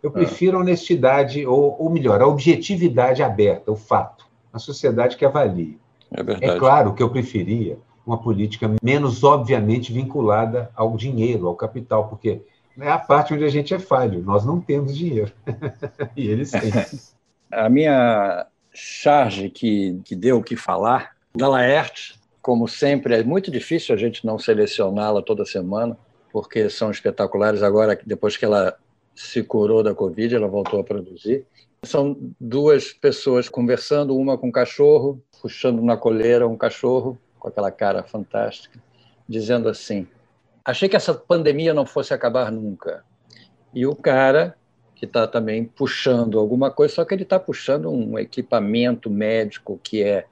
Eu 0.00 0.10
é. 0.10 0.12
prefiro 0.12 0.56
a 0.56 0.60
honestidade, 0.60 1.44
ou, 1.44 1.76
ou 1.80 1.90
melhor, 1.90 2.22
a 2.22 2.26
objetividade 2.26 3.22
aberta, 3.22 3.72
o 3.72 3.76
fato, 3.76 4.26
a 4.52 4.58
sociedade 4.58 5.16
que 5.16 5.24
avalie. 5.24 5.78
É, 6.12 6.22
verdade. 6.22 6.52
é 6.52 6.58
claro 6.58 6.94
que 6.94 7.02
eu 7.02 7.10
preferia 7.10 7.76
uma 8.08 8.18
política 8.18 8.74
menos 8.82 9.22
obviamente 9.22 9.92
vinculada 9.92 10.70
ao 10.74 10.96
dinheiro, 10.96 11.46
ao 11.46 11.54
capital, 11.54 12.08
porque 12.08 12.40
é 12.80 12.90
a 12.90 12.98
parte 12.98 13.34
onde 13.34 13.44
a 13.44 13.48
gente 13.50 13.74
é 13.74 13.78
falho. 13.78 14.22
Nós 14.22 14.46
não 14.46 14.60
temos 14.60 14.96
dinheiro. 14.96 15.30
e 16.16 16.26
eles 16.26 16.50
têm. 16.50 16.72
A 17.52 17.68
minha 17.68 18.46
charge 18.72 19.50
que, 19.50 20.00
que 20.04 20.16
deu 20.16 20.38
o 20.38 20.42
que 20.42 20.56
falar, 20.56 21.16
da 21.34 21.48
Laerte, 21.48 22.18
como 22.40 22.66
sempre, 22.66 23.14
é 23.14 23.22
muito 23.22 23.50
difícil 23.50 23.94
a 23.94 23.98
gente 23.98 24.24
não 24.24 24.38
selecioná-la 24.38 25.20
toda 25.20 25.44
semana, 25.44 25.96
porque 26.32 26.70
são 26.70 26.90
espetaculares. 26.90 27.62
Agora, 27.62 27.98
depois 28.06 28.36
que 28.36 28.44
ela 28.44 28.74
se 29.14 29.42
curou 29.42 29.82
da 29.82 29.94
Covid, 29.94 30.34
ela 30.34 30.48
voltou 30.48 30.80
a 30.80 30.84
produzir. 30.84 31.44
São 31.82 32.16
duas 32.40 32.92
pessoas 32.92 33.48
conversando, 33.48 34.16
uma 34.16 34.38
com 34.38 34.48
um 34.48 34.52
cachorro, 34.52 35.22
puxando 35.42 35.82
na 35.82 35.96
coleira 35.96 36.48
um 36.48 36.56
cachorro, 36.56 37.18
com 37.38 37.48
aquela 37.48 37.70
cara 37.70 38.02
fantástica, 38.02 38.82
dizendo 39.28 39.68
assim: 39.68 40.06
achei 40.64 40.88
que 40.88 40.96
essa 40.96 41.14
pandemia 41.14 41.72
não 41.72 41.86
fosse 41.86 42.12
acabar 42.12 42.50
nunca. 42.50 43.04
E 43.74 43.86
o 43.86 43.94
cara 43.94 44.56
que 44.94 45.04
está 45.04 45.26
também 45.26 45.64
puxando 45.64 46.38
alguma 46.38 46.70
coisa, 46.70 46.94
só 46.94 47.04
que 47.04 47.14
ele 47.14 47.22
está 47.22 47.38
puxando 47.38 47.90
um 47.90 48.18
equipamento 48.18 49.08
médico 49.08 49.78
que 49.82 50.02
é 50.02 50.26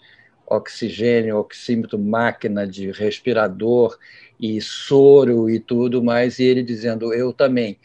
oxigênio, 0.46 1.38
oxímetro, 1.38 1.98
máquina 1.98 2.66
de 2.66 2.90
respirador 2.90 3.96
e 4.38 4.60
soro 4.60 5.50
e 5.50 5.58
tudo 5.58 6.02
mais, 6.02 6.38
e 6.38 6.44
ele 6.44 6.62
dizendo, 6.62 7.12
eu 7.12 7.32
também. 7.32 7.78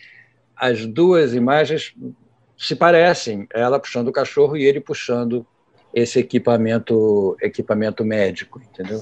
As 0.56 0.86
duas 0.86 1.34
imagens 1.34 1.96
se 2.58 2.76
parecem, 2.76 3.48
ela 3.54 3.80
puxando 3.80 4.10
o 4.10 4.14
cachorro 4.14 4.56
e 4.56 4.64
ele 4.64 4.80
puxando 4.80 5.46
esse 5.94 6.20
equipamento, 6.20 7.36
equipamento 7.42 8.04
médico, 8.04 8.62
entendeu? 8.62 9.02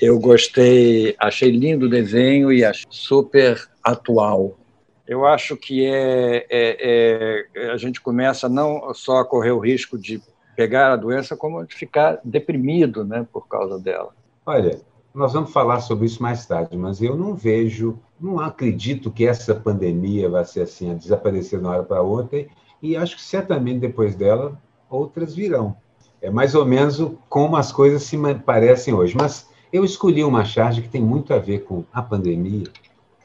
Eu 0.00 0.18
gostei, 0.18 1.14
achei 1.18 1.50
lindo 1.50 1.86
o 1.86 1.90
desenho 1.90 2.52
e 2.52 2.64
achei 2.64 2.86
super 2.90 3.68
atual. 3.82 4.58
Eu 5.06 5.26
acho 5.26 5.56
que 5.56 5.84
é, 5.84 6.46
é, 6.50 7.46
é, 7.54 7.70
a 7.70 7.76
gente 7.76 8.00
começa 8.00 8.48
não 8.48 8.92
só 8.94 9.18
a 9.18 9.24
correr 9.24 9.50
o 9.50 9.58
risco 9.58 9.98
de 9.98 10.20
pegar 10.56 10.92
a 10.92 10.96
doença, 10.96 11.36
como 11.36 11.64
de 11.64 11.74
ficar 11.74 12.20
deprimido 12.24 13.04
né, 13.04 13.26
por 13.32 13.46
causa 13.48 13.78
dela. 13.78 14.10
Olha, 14.44 14.80
nós 15.14 15.32
vamos 15.32 15.52
falar 15.52 15.80
sobre 15.80 16.06
isso 16.06 16.22
mais 16.22 16.46
tarde, 16.46 16.76
mas 16.76 17.02
eu 17.02 17.16
não 17.16 17.34
vejo, 17.34 17.98
não 18.20 18.40
acredito 18.40 19.10
que 19.10 19.26
essa 19.26 19.54
pandemia 19.54 20.28
vai 20.28 20.44
ser 20.44 20.62
assim, 20.62 20.90
a 20.90 20.94
desaparecer 20.94 21.58
de 21.58 21.64
uma 21.64 21.74
hora 21.74 21.82
para 21.82 22.02
outra, 22.02 22.46
e 22.80 22.96
acho 22.96 23.16
que 23.16 23.22
certamente 23.22 23.80
depois 23.80 24.14
dela 24.16 24.60
outras 24.88 25.34
virão. 25.34 25.76
É 26.22 26.30
mais 26.30 26.54
ou 26.54 26.64
menos 26.64 27.02
como 27.28 27.56
as 27.56 27.72
coisas 27.72 28.04
se 28.04 28.16
parecem 28.46 28.94
hoje. 28.94 29.16
Mas 29.16 29.48
eu 29.72 29.84
escolhi 29.84 30.22
uma 30.22 30.44
charge 30.44 30.80
que 30.80 30.88
tem 30.88 31.02
muito 31.02 31.34
a 31.34 31.38
ver 31.38 31.64
com 31.64 31.84
a 31.92 32.00
pandemia 32.00 32.68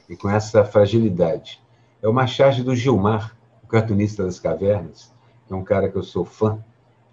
e 0.09 0.17
com 0.17 0.27
essa 0.27 0.65
fragilidade. 0.65 1.61
É 2.01 2.07
uma 2.07 2.25
charge 2.25 2.63
do 2.63 2.75
Gilmar, 2.75 3.37
o 3.63 3.67
cartunista 3.67 4.23
das 4.23 4.39
cavernas, 4.39 5.13
que 5.45 5.53
é 5.53 5.55
um 5.55 5.63
cara 5.63 5.89
que 5.89 5.95
eu 5.95 6.03
sou 6.03 6.25
fã, 6.25 6.57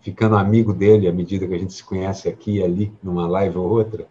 ficando 0.00 0.36
amigo 0.36 0.72
dele 0.72 1.06
à 1.06 1.12
medida 1.12 1.46
que 1.46 1.54
a 1.54 1.58
gente 1.58 1.74
se 1.74 1.84
conhece 1.84 2.28
aqui 2.28 2.58
e 2.58 2.62
ali, 2.62 2.92
numa 3.02 3.26
live 3.26 3.58
ou 3.58 3.68
outra, 3.68 4.06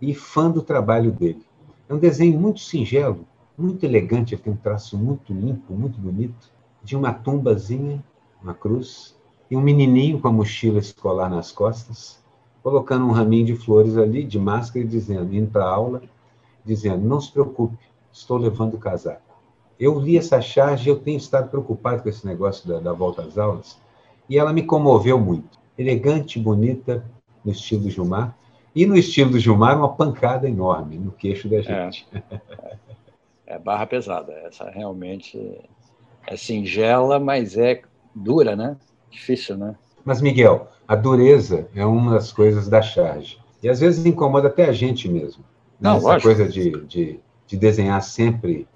e 0.00 0.14
fã 0.14 0.50
do 0.50 0.62
trabalho 0.62 1.12
dele. 1.12 1.44
É 1.88 1.94
um 1.94 1.98
desenho 1.98 2.38
muito 2.38 2.60
singelo, 2.60 3.26
muito 3.56 3.84
elegante, 3.84 4.34
ele 4.34 4.42
tem 4.42 4.52
um 4.52 4.56
traço 4.56 4.96
muito 4.96 5.32
limpo, 5.32 5.74
muito 5.74 5.98
bonito, 5.98 6.50
de 6.82 6.96
uma 6.96 7.12
tumbazinha, 7.12 8.02
uma 8.42 8.54
cruz, 8.54 9.14
e 9.52 9.56
um 9.56 9.60
menininho 9.60 10.18
com 10.18 10.28
a 10.28 10.32
mochila 10.32 10.78
escolar 10.78 11.28
nas 11.28 11.52
costas, 11.52 12.18
colocando 12.62 13.04
um 13.04 13.10
raminho 13.10 13.44
de 13.44 13.54
flores 13.54 13.98
ali, 13.98 14.24
de 14.24 14.38
máscara, 14.38 14.82
e 14.82 14.88
dizendo, 14.88 15.34
indo 15.34 15.50
para 15.50 15.62
a 15.62 15.68
aula, 15.68 16.02
dizendo: 16.64 17.06
Não 17.06 17.20
se 17.20 17.30
preocupe, 17.30 17.76
estou 18.10 18.38
levando 18.38 18.74
o 18.74 18.78
casaco. 18.78 19.20
Eu 19.78 20.00
li 20.00 20.16
essa 20.16 20.40
charge 20.40 20.88
e 20.88 20.90
eu 20.90 20.98
tenho 20.98 21.18
estado 21.18 21.50
preocupado 21.50 22.02
com 22.02 22.08
esse 22.08 22.26
negócio 22.26 22.66
da, 22.66 22.80
da 22.80 22.94
volta 22.94 23.20
às 23.20 23.36
aulas, 23.36 23.78
e 24.26 24.38
ela 24.38 24.54
me 24.54 24.62
comoveu 24.62 25.20
muito. 25.20 25.58
Elegante, 25.76 26.38
bonita, 26.38 27.04
no 27.44 27.52
estilo 27.52 27.82
do 27.82 27.90
Gilmar, 27.90 28.34
e 28.74 28.86
no 28.86 28.96
estilo 28.96 29.32
do 29.32 29.38
Gilmar, 29.38 29.76
uma 29.76 29.92
pancada 29.92 30.48
enorme 30.48 30.96
no 30.96 31.12
queixo 31.12 31.46
da 31.46 31.60
gente. 31.60 32.08
É, 33.46 33.56
é 33.56 33.58
barra 33.58 33.86
pesada. 33.86 34.32
Essa 34.32 34.70
realmente 34.70 35.60
é 36.26 36.38
singela, 36.38 37.20
mas 37.20 37.58
é 37.58 37.82
dura, 38.14 38.56
né? 38.56 38.78
Difícil, 39.12 39.56
né? 39.56 39.74
Mas, 40.04 40.20
Miguel, 40.20 40.68
a 40.88 40.96
dureza 40.96 41.68
é 41.74 41.84
uma 41.84 42.12
das 42.14 42.32
coisas 42.32 42.68
da 42.68 42.82
charge. 42.82 43.38
E 43.62 43.68
às 43.68 43.78
vezes 43.78 44.04
incomoda 44.04 44.48
até 44.48 44.64
a 44.64 44.72
gente 44.72 45.08
mesmo. 45.08 45.44
Né? 45.80 45.90
Não, 45.90 45.96
Essa 45.98 46.06
lógico. 46.08 46.22
coisa 46.22 46.48
de, 46.48 46.84
de, 46.86 47.20
de 47.46 47.56
desenhar 47.56 48.02
sempre. 48.02 48.66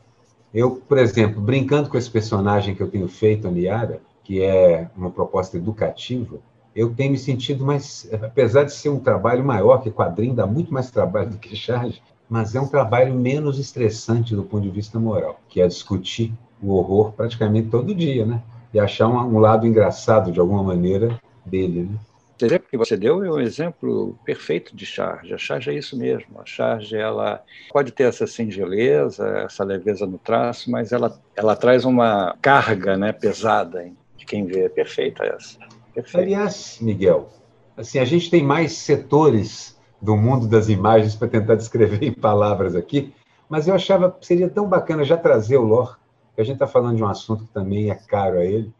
Eu, 0.54 0.76
por 0.76 0.98
exemplo, 0.98 1.40
brincando 1.40 1.88
com 1.88 1.98
esse 1.98 2.10
personagem 2.10 2.74
que 2.74 2.82
eu 2.82 2.90
tenho 2.90 3.08
feito, 3.08 3.48
a 3.48 3.50
Niara, 3.50 4.00
que 4.22 4.42
é 4.42 4.88
uma 4.96 5.10
proposta 5.10 5.56
educativa, 5.56 6.38
eu 6.74 6.94
tenho 6.94 7.12
me 7.12 7.18
sentido 7.18 7.64
mais, 7.64 8.08
apesar 8.12 8.64
de 8.64 8.72
ser 8.72 8.90
um 8.90 9.00
trabalho 9.00 9.44
maior, 9.44 9.78
que 9.78 9.90
quadrinho 9.90 10.34
dá 10.34 10.46
muito 10.46 10.72
mais 10.72 10.90
trabalho 10.90 11.30
do 11.30 11.38
que 11.38 11.56
charge, 11.56 12.02
mas 12.28 12.54
é 12.54 12.60
um 12.60 12.66
trabalho 12.68 13.14
menos 13.14 13.58
estressante 13.58 14.34
do 14.34 14.42
ponto 14.42 14.62
de 14.62 14.70
vista 14.70 14.98
moral, 14.98 15.40
que 15.48 15.60
é 15.60 15.66
discutir 15.66 16.32
o 16.62 16.72
horror 16.74 17.12
praticamente 17.12 17.68
todo 17.68 17.94
dia, 17.94 18.26
né? 18.26 18.42
E 18.76 18.78
achar 18.78 19.08
um, 19.08 19.16
um 19.16 19.38
lado 19.38 19.66
engraçado, 19.66 20.30
de 20.30 20.38
alguma 20.38 20.62
maneira, 20.62 21.18
dele, 21.46 21.88
né? 21.90 21.98
O 22.38 22.44
exemplo 22.44 22.68
que 22.70 22.76
você 22.76 22.94
deu 22.94 23.24
é 23.24 23.30
um 23.30 23.40
exemplo 23.40 24.18
perfeito 24.22 24.76
de 24.76 24.84
charge. 24.84 25.32
A 25.32 25.38
charge 25.38 25.70
é 25.70 25.72
isso 25.72 25.96
mesmo. 25.96 26.38
A 26.38 26.44
charge 26.44 26.94
ela 26.94 27.42
pode 27.72 27.90
ter 27.90 28.02
essa 28.02 28.26
singeleza, 28.26 29.26
essa 29.46 29.64
leveza 29.64 30.06
no 30.06 30.18
traço, 30.18 30.70
mas 30.70 30.92
ela, 30.92 31.18
ela 31.34 31.56
traz 31.56 31.86
uma 31.86 32.36
carga 32.42 32.98
né, 32.98 33.12
pesada 33.12 33.90
quem 34.26 34.44
vê. 34.44 34.64
É 34.64 34.68
perfeita 34.68 35.24
essa. 35.24 35.58
Perfeita. 35.94 36.18
Aliás, 36.18 36.78
Miguel, 36.82 37.30
assim, 37.76 37.98
a 37.98 38.04
gente 38.04 38.28
tem 38.28 38.42
mais 38.42 38.72
setores 38.72 39.78
do 40.02 40.14
mundo 40.16 40.46
das 40.46 40.68
imagens 40.68 41.14
para 41.14 41.28
tentar 41.28 41.54
descrever 41.54 42.02
em 42.02 42.12
palavras 42.12 42.74
aqui, 42.74 43.14
mas 43.48 43.66
eu 43.66 43.74
achava 43.74 44.10
que 44.10 44.26
seria 44.26 44.50
tão 44.50 44.68
bacana 44.68 45.02
já 45.02 45.16
trazer 45.16 45.56
o 45.56 45.62
Lor, 45.62 45.98
que 46.05 46.05
a 46.40 46.44
gente 46.44 46.54
está 46.54 46.66
falando 46.66 46.96
de 46.96 47.02
um 47.02 47.08
assunto 47.08 47.44
que 47.44 47.52
também 47.52 47.90
é 47.90 47.94
caro 47.94 48.38
a 48.38 48.44
ele. 48.44 48.70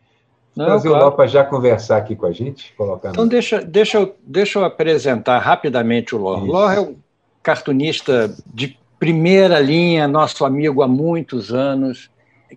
Não, 0.54 0.66
trazer 0.66 0.88
claro. 0.88 1.08
o 1.08 1.12
para 1.12 1.26
já 1.26 1.44
conversar 1.44 1.98
aqui 1.98 2.16
com 2.16 2.26
a 2.26 2.32
gente. 2.32 2.72
Colocar 2.76 3.10
então, 3.10 3.28
deixa, 3.28 3.60
deixa, 3.60 3.98
eu, 3.98 4.16
deixa 4.22 4.58
eu 4.58 4.64
apresentar 4.64 5.38
rapidamente 5.38 6.14
o 6.14 6.18
Lor. 6.18 6.42
O 6.42 6.46
Lor 6.46 6.72
é 6.72 6.80
um 6.80 6.96
cartunista 7.42 8.34
de 8.46 8.78
primeira 8.98 9.60
linha, 9.60 10.08
nosso 10.08 10.44
amigo 10.44 10.82
há 10.82 10.88
muitos 10.88 11.52
anos 11.52 12.10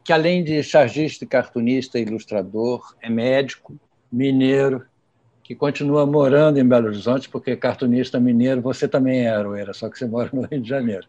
que 0.03 0.13
além 0.13 0.43
de 0.43 0.61
chargista, 0.63 1.25
cartunista, 1.25 1.99
ilustrador, 1.99 2.95
é 3.01 3.09
médico, 3.09 3.75
mineiro, 4.11 4.85
que 5.43 5.55
continua 5.55 6.05
morando 6.05 6.59
em 6.59 6.67
Belo 6.67 6.87
Horizonte, 6.87 7.27
porque 7.27 7.55
cartunista 7.55 8.19
mineiro 8.19 8.61
você 8.61 8.87
também 8.87 9.25
é, 9.25 9.29
Aroeira, 9.29 9.73
só 9.73 9.89
que 9.89 9.97
você 9.97 10.05
mora 10.05 10.29
no 10.31 10.43
Rio 10.43 10.61
de 10.61 10.69
Janeiro. 10.69 11.07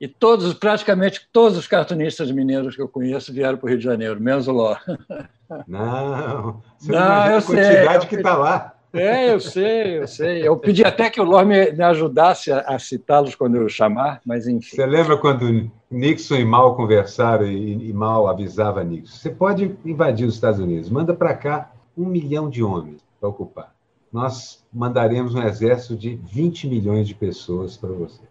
E 0.00 0.06
todos, 0.06 0.52
praticamente 0.54 1.26
todos 1.32 1.56
os 1.56 1.66
cartunistas 1.66 2.30
mineiros 2.30 2.76
que 2.76 2.82
eu 2.82 2.88
conheço 2.88 3.32
vieram 3.32 3.56
para 3.56 3.66
o 3.66 3.68
Rio 3.68 3.78
de 3.78 3.84
Janeiro, 3.84 4.20
menos 4.20 4.46
o 4.46 4.52
Ló. 4.52 4.76
Não, 5.68 6.60
você 6.76 6.90
não, 6.90 6.98
não 6.98 7.26
eu 7.30 7.38
a 7.38 7.42
quantidade 7.42 8.00
sei, 8.00 8.08
que 8.08 8.16
está 8.16 8.36
lá. 8.36 8.74
É, 8.92 9.32
eu 9.32 9.38
sei, 9.38 9.98
eu 10.00 10.08
sei. 10.08 10.48
Eu 10.48 10.56
pedi 10.56 10.82
até 10.84 11.08
que 11.08 11.20
o 11.20 11.24
Ló 11.24 11.44
me, 11.44 11.70
me 11.70 11.84
ajudasse 11.84 12.50
a, 12.50 12.60
a 12.60 12.78
citá-los 12.80 13.36
quando 13.36 13.56
eu 13.56 13.68
chamar, 13.68 14.20
mas 14.26 14.48
enfim. 14.48 14.74
Você 14.74 14.84
lembra 14.84 15.16
quando 15.16 15.70
Nixon 15.88 16.36
e 16.36 16.44
Mal 16.44 16.74
conversaram 16.74 17.46
e, 17.46 17.90
e 17.90 17.92
Mal 17.92 18.26
avisava 18.26 18.82
Nixon? 18.82 19.16
Você 19.16 19.30
pode 19.30 19.76
invadir 19.84 20.26
os 20.26 20.34
Estados 20.34 20.58
Unidos, 20.58 20.90
manda 20.90 21.14
para 21.14 21.32
cá 21.34 21.70
um 21.96 22.06
milhão 22.06 22.50
de 22.50 22.62
homens 22.64 23.00
para 23.20 23.28
ocupar. 23.28 23.72
Nós 24.12 24.64
mandaremos 24.72 25.34
um 25.34 25.42
exército 25.42 25.96
de 25.96 26.16
20 26.16 26.66
milhões 26.66 27.06
de 27.06 27.14
pessoas 27.14 27.76
para 27.76 27.90
você. 27.90 28.22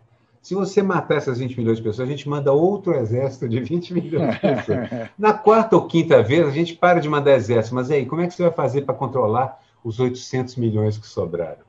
Se 0.46 0.54
você 0.54 0.84
matar 0.84 1.16
essas 1.16 1.40
20 1.40 1.58
milhões 1.58 1.78
de 1.78 1.84
pessoas, 1.84 2.08
a 2.08 2.12
gente 2.12 2.30
manda 2.30 2.54
outro 2.54 2.94
exército 2.94 3.50
de 3.50 3.60
20 3.62 3.96
milhões 3.96 4.36
de 4.36 4.40
pessoas. 4.42 5.10
Na 5.18 5.34
quarta 5.34 5.76
ou 5.76 5.88
quinta 5.88 6.22
vez, 6.22 6.48
a 6.48 6.52
gente 6.52 6.76
para 6.76 7.00
de 7.00 7.10
mandar 7.10 7.34
exército. 7.34 7.74
Mas 7.74 7.90
aí, 7.90 8.06
como 8.06 8.22
é 8.22 8.28
que 8.28 8.34
você 8.36 8.44
vai 8.44 8.52
fazer 8.52 8.84
para 8.84 8.94
controlar 8.94 9.60
os 9.84 10.00
800 10.00 10.56
milhões 10.58 11.00
que 11.00 11.08
sobraram. 11.08 11.66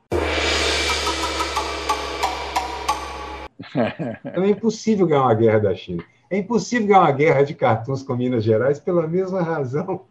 Então 4.23 4.43
é 4.43 4.49
impossível 4.49 5.07
ganhar 5.07 5.23
uma 5.23 5.33
guerra 5.33 5.59
da 5.59 5.73
China. 5.73 6.03
É 6.29 6.37
impossível 6.37 6.87
ganhar 6.87 6.99
uma 6.99 7.11
guerra 7.11 7.41
de 7.41 7.55
cartuns 7.55 8.03
com 8.03 8.15
Minas 8.15 8.43
Gerais 8.43 8.79
pela 8.79 9.07
mesma 9.07 9.41
razão. 9.41 10.05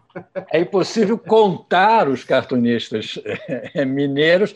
É 0.53 0.61
impossível 0.61 1.19
contar 1.19 2.09
os 2.09 2.25
cartunistas 2.25 3.19
é, 3.75 3.85
mineiros 3.85 4.55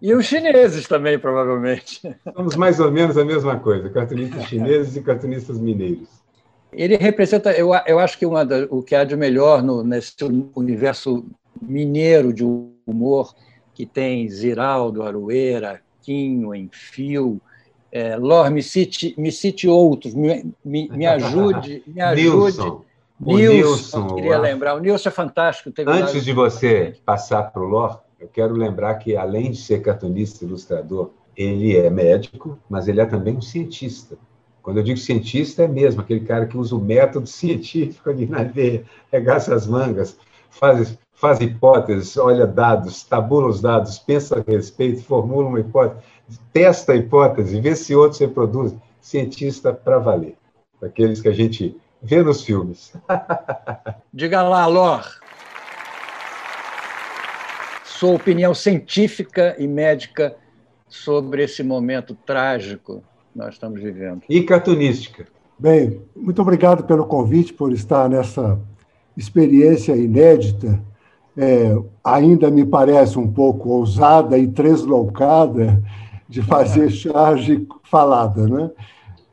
e 0.00 0.14
os 0.14 0.26
chineses 0.26 0.86
também, 0.86 1.18
provavelmente. 1.18 2.00
Somos 2.34 2.56
mais 2.56 2.78
ou 2.80 2.90
menos 2.90 3.16
a 3.16 3.24
mesma 3.24 3.58
coisa, 3.58 3.88
cartunistas 3.88 4.44
chineses 4.44 4.96
e 4.96 5.02
cartunistas 5.02 5.58
mineiros. 5.58 6.08
Ele 6.72 6.96
representa, 6.96 7.52
eu, 7.52 7.70
eu 7.86 7.98
acho 7.98 8.16
que 8.18 8.24
uma 8.24 8.44
da, 8.44 8.66
o 8.70 8.82
que 8.82 8.94
há 8.94 9.02
de 9.02 9.16
melhor 9.16 9.62
no, 9.62 9.82
nesse 9.82 10.14
universo 10.54 11.24
mineiro 11.60 12.32
de 12.32 12.44
humor, 12.86 13.34
que 13.74 13.84
tem 13.84 14.28
Ziraldo, 14.28 15.02
Aroeira, 15.02 15.80
Quinho, 16.02 16.54
Enfio, 16.54 17.40
é, 17.90 18.16
Lor, 18.16 18.50
me 18.50 18.62
cite, 18.62 19.14
me 19.18 19.32
cite 19.32 19.66
outros, 19.66 20.14
me, 20.14 20.54
me, 20.64 20.88
me 20.88 21.06
ajude, 21.06 21.82
me 21.86 22.00
ajude. 22.00 22.58
Nilson. 22.58 22.84
Nilson, 23.20 24.14
queria 24.14 24.38
lembrar. 24.38 24.74
O 24.74 24.78
Nilson 24.78 25.08
é 25.08 25.12
fantástico. 25.12 25.70
Antes 25.86 26.24
de 26.24 26.32
você 26.32 26.96
passar 27.04 27.44
para 27.44 27.62
o 27.62 27.66
Lor, 27.66 28.00
eu 28.18 28.28
quero 28.28 28.54
lembrar 28.54 28.94
que, 28.94 29.16
além 29.16 29.50
de 29.50 29.58
ser 29.58 29.80
cartunista 29.80 30.44
e 30.44 30.48
ilustrador, 30.48 31.10
ele 31.36 31.76
é 31.76 31.90
médico, 31.90 32.58
mas 32.68 32.88
ele 32.88 33.00
é 33.00 33.06
também 33.06 33.36
um 33.36 33.42
cientista. 33.42 34.16
Quando 34.62 34.78
eu 34.78 34.82
digo 34.82 34.98
cientista, 34.98 35.62
é 35.62 35.68
mesmo 35.68 36.00
aquele 36.00 36.20
cara 36.20 36.46
que 36.46 36.56
usa 36.56 36.74
o 36.74 36.80
método 36.80 37.26
científico 37.28 38.10
ali 38.10 38.26
na 38.26 38.42
veia, 38.42 38.84
regaça 39.10 39.54
as 39.54 39.66
mangas, 39.66 40.16
faz 40.50 40.98
faz 41.20 41.38
hipóteses, 41.38 42.16
olha 42.16 42.46
dados, 42.46 43.04
tabula 43.04 43.48
os 43.48 43.60
dados, 43.60 43.98
pensa 43.98 44.38
a 44.38 44.50
respeito, 44.50 45.02
formula 45.02 45.48
uma 45.48 45.60
hipótese, 45.60 46.00
testa 46.50 46.92
a 46.92 46.96
hipótese, 46.96 47.60
vê 47.60 47.76
se 47.76 47.94
outros 47.94 48.18
reproduzem. 48.18 48.80
Cientista 49.02 49.70
para 49.72 49.98
valer. 49.98 50.36
Aqueles 50.82 51.20
que 51.20 51.28
a 51.28 51.32
gente 51.32 51.76
vê 52.02 52.22
nos 52.22 52.42
filmes. 52.42 52.92
Diga 54.12 54.42
lá, 54.42 54.66
Lor. 54.66 55.04
sua 57.84 58.14
opinião 58.14 58.54
científica 58.54 59.54
e 59.58 59.66
médica 59.66 60.34
sobre 60.88 61.44
esse 61.44 61.62
momento 61.62 62.14
trágico 62.14 63.02
que 63.32 63.38
nós 63.38 63.54
estamos 63.54 63.80
vivendo. 63.80 64.22
E 64.28 64.42
cartunística. 64.42 65.26
Bem, 65.58 66.00
muito 66.16 66.40
obrigado 66.40 66.84
pelo 66.84 67.04
convite, 67.04 67.52
por 67.52 67.72
estar 67.72 68.08
nessa 68.08 68.58
experiência 69.16 69.94
inédita. 69.94 70.82
É, 71.36 71.76
ainda 72.02 72.50
me 72.50 72.64
parece 72.64 73.18
um 73.18 73.30
pouco 73.30 73.68
ousada 73.68 74.38
e 74.38 74.48
tresloucada 74.48 75.82
de 76.28 76.42
fazer 76.42 76.88
charge 76.90 77.66
falada. 77.84 78.48
Né? 78.48 78.70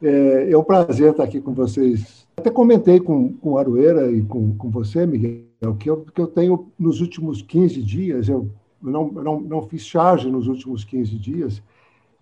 É, 0.02 0.52
é 0.52 0.58
um 0.58 0.64
prazer 0.64 1.12
estar 1.12 1.24
aqui 1.24 1.40
com 1.40 1.54
vocês. 1.54 2.17
Até 2.38 2.52
comentei 2.52 3.00
com, 3.00 3.34
com 3.34 3.54
o 3.54 3.58
Aroeira 3.58 4.12
e 4.12 4.22
com, 4.22 4.56
com 4.56 4.70
você, 4.70 5.08
Miguel, 5.08 5.76
que 5.80 5.90
eu, 5.90 6.06
que 6.06 6.22
eu 6.22 6.28
tenho 6.28 6.68
nos 6.78 7.02
últimos 7.02 7.42
15 7.42 7.82
dias, 7.82 8.30
eu 8.30 8.48
não, 8.80 9.08
não, 9.12 9.42
não 9.42 9.68
fiz 9.68 9.82
charge 9.82 10.30
nos 10.30 10.48
últimos 10.48 10.84
15 10.84 11.18
dias, 11.18 11.64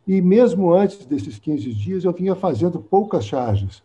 e 0.08 0.22
mesmo 0.22 0.74
antes 0.74 1.06
desses 1.06 1.38
15 1.38 1.74
dias 1.74 2.06
eu 2.06 2.14
vinha 2.14 2.34
fazendo 2.34 2.80
poucas 2.80 3.26
charges. 3.26 3.84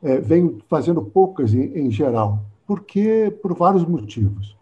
É, 0.00 0.20
venho 0.20 0.58
fazendo 0.68 1.02
poucas 1.02 1.54
em, 1.54 1.64
em, 1.76 1.90
geral, 1.90 2.44
porque 2.66 3.36
por 3.42 3.52
vários 3.54 3.84
motivos. 3.84 4.56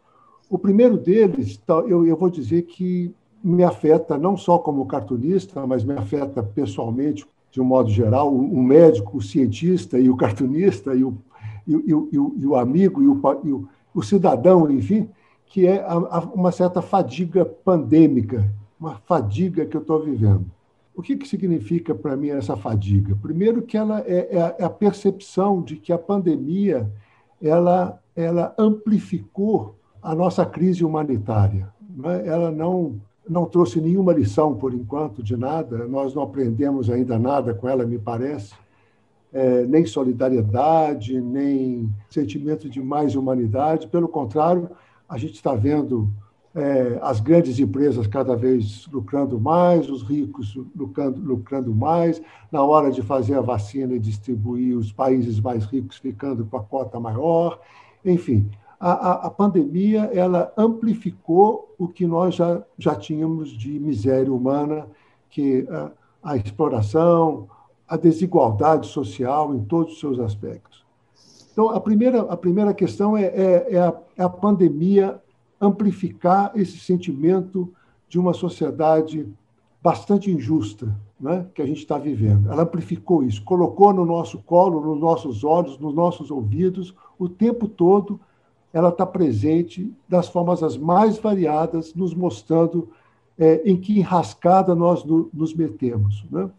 O 0.49 0.57
primeiro 0.57 0.97
deles, 0.97 1.61
eu, 1.89 2.07
eu 2.07 2.17
vou 2.17 2.31
dizer 2.31 2.63
que 2.63 3.15
me 3.45 3.65
afeta 3.65 4.17
não 4.17 4.37
só 4.37 4.59
como 4.59 4.87
cartunista, 4.87 5.67
mas 5.67 5.85
me 5.85 5.95
afeta 5.95 6.43
pessoalmente, 6.43 7.27
de 7.53 7.61
um 7.61 7.65
modo 7.65 7.91
geral, 7.91 8.35
o 8.35 8.63
médico, 8.63 9.19
o 9.19 9.23
cientista 9.23 10.01
e 10.01 10.09
o 10.09 10.17
cartunista 10.17 10.95
e 10.95 11.05
o, 11.05 11.19
e, 11.69 11.75
e, 11.75 11.77
e, 11.77 12.41
e 12.41 12.47
o 12.47 12.57
amigo 12.57 13.03
e 13.03 13.07
o, 13.07 13.69
o, 13.95 14.03
cidadão, 14.03 14.71
enfim, 14.71 15.11
que 15.45 15.67
é 15.67 15.83
a, 15.83 15.93
a, 15.93 16.21
uma 16.35 16.51
certa 16.51 16.81
fadiga 16.81 17.45
pandêmica, 17.45 18.51
uma 18.81 18.97
fadiga 19.07 19.67
que 19.67 19.77
eu 19.77 19.83
estou 19.83 20.03
vivendo. 20.03 20.47
O 20.95 21.03
que, 21.03 21.15
que 21.15 21.29
significa 21.29 21.95
para 21.95 22.17
mim 22.17 22.31
essa 22.31 22.57
fadiga? 22.57 23.15
Primeiro 23.21 23.61
que 23.61 23.77
ela 23.77 24.01
é, 24.01 24.29
é, 24.31 24.57
é 24.59 24.65
a 24.65 24.71
percepção 24.71 25.61
de 25.61 25.77
que 25.77 25.93
a 25.93 25.99
pandemia 25.99 26.91
ela, 27.41 28.01
ela 28.17 28.55
amplificou 28.59 29.77
a 30.03 30.15
nossa 30.15 30.47
crise 30.47 30.85
humanitária. 30.85 31.71
Né? 31.97 32.27
Ela 32.27 32.51
não, 32.51 32.99
não 33.29 33.47
trouxe 33.47 33.81
nenhuma 33.81 34.13
lição, 34.13 34.55
por 34.55 34.75
enquanto, 34.75 35.23
de 35.23 35.37
nada. 35.37 35.87
Nós 35.87 36.15
não 36.15 36.23
aprendemos 36.23 36.91
ainda 36.91 37.19
nada 37.19 37.55
com 37.55 37.69
ela, 37.69 37.85
me 37.85 37.99
parece. 37.99 38.55
É, 39.33 39.65
nem 39.65 39.87
solidariedade, 39.87 41.21
nem 41.21 41.89
sentimento 42.11 42.69
de 42.69 42.83
mais 42.83 43.15
humanidade. 43.15 43.87
Pelo 43.87 44.09
contrário, 44.09 44.71
a 45.09 45.17
gente 45.17 45.35
está 45.35 45.55
vendo 45.55 46.09
é, 46.55 46.99
as 47.01 47.21
grandes 47.21 47.59
empresas 47.59 48.07
cada 48.07 48.37
vez 48.37 48.87
lucrando 48.93 49.41
mais, 49.41 49.89
os 49.89 50.03
ricos 50.03 50.59
lucrando, 50.77 51.21
lucrando 51.21 51.75
mais, 51.75 52.21
na 52.51 52.63
hora 52.63 52.91
de 52.91 53.01
fazer 53.01 53.35
a 53.35 53.41
vacina 53.41 53.95
e 53.95 53.99
distribuir, 53.99 54.77
os 54.77 54.93
países 54.93 55.41
mais 55.41 55.65
ricos 55.65 55.97
ficando 55.97 56.45
com 56.45 56.57
a 56.57 56.63
cota 56.63 57.01
maior. 57.01 57.59
Enfim, 58.05 58.51
a, 58.83 58.91
a, 58.91 59.13
a 59.27 59.31
pandemia 59.31 60.11
ela 60.13 60.53
amplificou 60.57 61.73
o 61.79 61.87
que 61.87 62.05
nós 62.05 62.35
já, 62.35 62.65
já 62.77 62.97
tínhamos 62.97 63.51
de 63.51 63.79
miséria 63.79 64.33
humana, 64.33 64.89
que 65.31 65.65
a, 65.71 65.91
a 66.21 66.37
exploração, 66.37 67.49
a 67.87 67.97
desigualdade 67.97 68.89
social 68.89 69.55
em 69.55 69.63
todos 69.63 69.93
os 69.93 70.01
seus 70.01 70.19
aspectos. 70.19 70.85
Então, 71.53 71.71
a 71.71 71.81
primeira, 71.81 72.23
a 72.23 72.37
primeira 72.37 72.75
questão 72.75 73.17
é, 73.17 73.27
é, 73.27 73.75
é, 73.75 73.79
a, 73.79 73.95
é 74.17 74.25
a 74.25 74.29
pandemia 74.29 75.23
amplificar 75.61 76.51
esse 76.57 76.79
sentimento 76.79 77.73
de 78.09 78.19
uma 78.19 78.35
sociedade 78.35 79.29
bastante 79.81 80.29
injusta 80.29 80.93
né, 81.21 81.47
que 81.55 81.63
a 81.63 81.67
gente 81.67 81.79
está 81.79 81.99
vivendo. 81.99 82.51
Ela 82.51 82.65
amplificou 82.65 83.23
isso, 83.23 83.45
colocou 83.45 83.93
no 83.93 84.05
nosso 84.05 84.39
colo, 84.39 84.81
nos 84.81 85.01
nossos 85.01 85.45
olhos, 85.45 85.79
nos 85.79 85.95
nossos 85.95 86.33
ouvidos, 86.33 86.93
o 87.17 87.29
tempo 87.29 87.69
todo 87.69 88.19
ela 88.73 88.89
está 88.89 89.05
presente 89.05 89.93
das 90.09 90.29
formas 90.29 90.63
as 90.63 90.77
mais 90.77 91.19
variadas, 91.19 91.95
nos 91.95 92.15
mostrando 92.15 92.89
é, 93.39 93.63
em 93.69 93.77
que 93.77 93.99
enrascada 93.99 94.75
nós 94.75 95.05
no, 95.05 95.29
nos 95.33 95.55
metemos. 95.55 96.25
Né? 96.31 96.51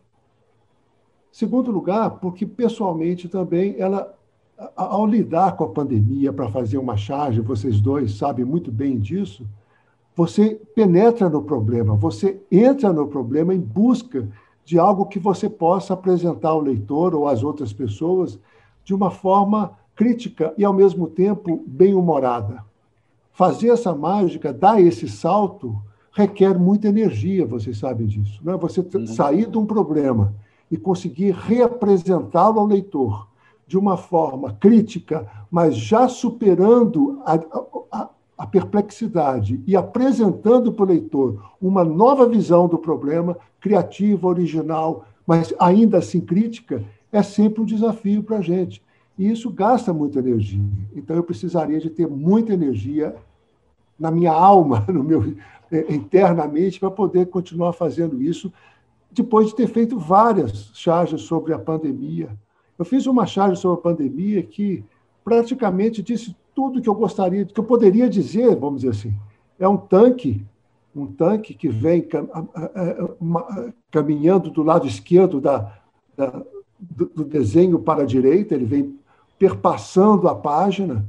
Segundo 1.31 1.71
lugar, 1.71 2.19
porque 2.19 2.45
pessoalmente 2.45 3.27
também 3.27 3.75
ela 3.79 4.13
ao 4.75 5.05
lidar 5.05 5.57
com 5.57 5.63
a 5.63 5.69
pandemia 5.69 6.31
para 6.31 6.49
fazer 6.49 6.77
uma 6.77 6.95
charge, 6.95 7.41
vocês 7.41 7.81
dois 7.81 8.15
sabem 8.15 8.45
muito 8.45 8.71
bem 8.71 8.99
disso, 8.99 9.45
você 10.15 10.55
penetra 10.75 11.27
no 11.27 11.41
problema, 11.41 11.95
você 11.95 12.39
entra 12.51 12.93
no 12.93 13.07
problema 13.07 13.53
em 13.53 13.59
busca 13.59 14.27
de 14.63 14.77
algo 14.77 15.07
que 15.07 15.19
você 15.19 15.49
possa 15.49 15.93
apresentar 15.93 16.49
ao 16.49 16.61
leitor 16.61 17.15
ou 17.15 17.27
às 17.27 17.43
outras 17.43 17.73
pessoas 17.73 18.39
de 18.83 18.93
uma 18.93 19.09
forma 19.09 19.77
crítica 19.95 20.53
e, 20.57 20.65
ao 20.65 20.73
mesmo 20.73 21.07
tempo, 21.07 21.63
bem-humorada. 21.67 22.63
Fazer 23.31 23.69
essa 23.69 23.93
mágica, 23.93 24.53
dar 24.53 24.81
esse 24.81 25.07
salto, 25.07 25.75
requer 26.11 26.57
muita 26.57 26.87
energia, 26.87 27.45
vocês 27.45 27.77
sabem 27.77 28.05
disso. 28.05 28.39
Não 28.43 28.53
é? 28.53 28.57
Você 28.57 28.81
uhum. 28.81 29.07
sair 29.07 29.49
de 29.49 29.57
um 29.57 29.65
problema 29.65 30.33
e 30.69 30.77
conseguir 30.77 31.31
reapresentá-lo 31.31 32.59
ao 32.59 32.65
leitor 32.65 33.27
de 33.65 33.77
uma 33.77 33.97
forma 33.97 34.53
crítica, 34.53 35.27
mas 35.49 35.75
já 35.75 36.07
superando 36.07 37.21
a, 37.25 37.39
a, 37.91 38.09
a 38.37 38.47
perplexidade 38.47 39.61
e 39.65 39.75
apresentando 39.75 40.71
para 40.71 40.83
o 40.83 40.87
leitor 40.87 41.51
uma 41.61 41.83
nova 41.83 42.27
visão 42.27 42.67
do 42.67 42.77
problema, 42.77 43.37
criativa, 43.59 44.27
original, 44.27 45.05
mas 45.25 45.53
ainda 45.57 45.99
assim 45.99 46.19
crítica, 46.19 46.83
é 47.11 47.23
sempre 47.23 47.61
um 47.61 47.65
desafio 47.65 48.23
para 48.23 48.37
a 48.37 48.41
gente. 48.41 48.81
E 49.17 49.29
isso 49.29 49.49
gasta 49.49 49.93
muita 49.93 50.19
energia. 50.19 50.63
Então, 50.95 51.15
eu 51.15 51.23
precisaria 51.23 51.79
de 51.79 51.89
ter 51.89 52.07
muita 52.07 52.53
energia 52.53 53.15
na 53.99 54.09
minha 54.09 54.31
alma, 54.31 54.85
no 54.91 55.03
meu 55.03 55.35
é, 55.71 55.93
internamente, 55.93 56.79
para 56.79 56.91
poder 56.91 57.27
continuar 57.27 57.73
fazendo 57.73 58.21
isso, 58.21 58.51
depois 59.11 59.47
de 59.47 59.55
ter 59.55 59.67
feito 59.67 59.99
várias 59.99 60.71
charges 60.73 61.21
sobre 61.21 61.53
a 61.53 61.59
pandemia, 61.59 62.29
eu 62.77 62.83
fiz 62.83 63.05
uma 63.05 63.27
charge 63.27 63.61
sobre 63.61 63.79
a 63.79 63.83
pandemia 63.83 64.41
que 64.41 64.83
praticamente 65.23 66.01
disse 66.01 66.35
tudo 66.55 66.81
que 66.81 66.89
eu 66.89 66.95
gostaria, 66.95 67.45
que 67.45 67.59
eu 67.59 67.63
poderia 67.63 68.09
dizer, 68.09 68.55
vamos 68.55 68.81
dizer 68.81 68.91
assim. 68.91 69.13
É 69.59 69.67
um 69.67 69.77
tanque, 69.77 70.43
um 70.95 71.05
tanque 71.05 71.53
que 71.53 71.69
vem 71.69 72.07
caminhando 73.91 74.49
do 74.49 74.63
lado 74.63 74.87
esquerdo 74.87 75.39
da, 75.39 75.71
da, 76.17 76.43
do 76.79 77.23
desenho 77.23 77.79
para 77.79 78.03
a 78.03 78.05
direita, 78.05 78.55
ele 78.55 78.65
vem 78.65 78.99
perpassando 79.43 80.29
a 80.29 80.35
página, 80.35 81.05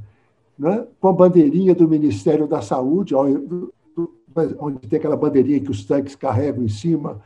né, 0.59 0.85
com 0.99 1.07
a 1.07 1.13
bandeirinha 1.13 1.73
do 1.73 1.87
Ministério 1.87 2.45
da 2.45 2.61
Saúde, 2.61 3.15
onde 3.15 4.79
tem 4.89 4.99
aquela 4.99 5.15
bandeirinha 5.15 5.61
que 5.61 5.71
os 5.71 5.85
tanques 5.85 6.17
carregam 6.17 6.61
em 6.61 6.67
cima 6.67 7.21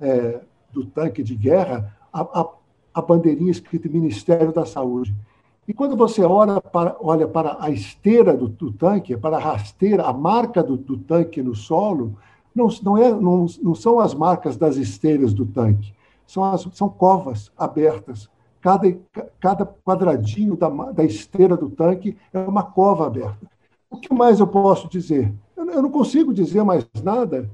é, 0.00 0.40
do 0.72 0.86
tanque 0.86 1.22
de 1.22 1.36
guerra, 1.36 1.94
a, 2.10 2.22
a, 2.22 2.48
a 2.94 3.02
bandeirinha 3.02 3.50
escrita 3.50 3.90
Ministério 3.90 4.54
da 4.54 4.64
Saúde. 4.64 5.14
E 5.68 5.74
quando 5.74 5.98
você 5.98 6.22
olha 6.22 6.58
para, 6.62 6.96
olha 6.98 7.28
para 7.28 7.58
a 7.60 7.68
esteira 7.68 8.34
do, 8.34 8.48
do 8.48 8.72
tanque, 8.72 9.18
para 9.18 9.36
a 9.36 9.40
rasteira, 9.40 10.04
a 10.04 10.14
marca 10.14 10.62
do, 10.62 10.78
do 10.78 10.96
tanque 10.96 11.42
no 11.42 11.54
solo, 11.54 12.16
não, 12.54 12.68
não, 12.82 12.96
é, 12.96 13.10
não, 13.12 13.44
não, 13.62 13.74
são 13.74 14.00
as 14.00 14.14
marcas 14.14 14.56
das 14.56 14.76
esteiras 14.76 15.34
do 15.34 15.44
tanque, 15.44 15.92
são, 16.26 16.42
as, 16.42 16.66
são 16.72 16.88
covas 16.88 17.52
abertas. 17.54 18.32
Cada, 18.64 18.96
cada 19.38 19.66
quadradinho 19.66 20.56
da, 20.56 20.70
da 20.70 21.04
esteira 21.04 21.54
do 21.54 21.68
tanque 21.68 22.16
é 22.32 22.38
uma 22.38 22.62
cova 22.62 23.06
aberta. 23.06 23.46
O 23.90 23.98
que 23.98 24.10
mais 24.14 24.40
eu 24.40 24.46
posso 24.46 24.88
dizer? 24.88 25.30
Eu, 25.54 25.70
eu 25.70 25.82
não 25.82 25.90
consigo 25.90 26.32
dizer 26.32 26.64
mais 26.64 26.86
nada 27.02 27.46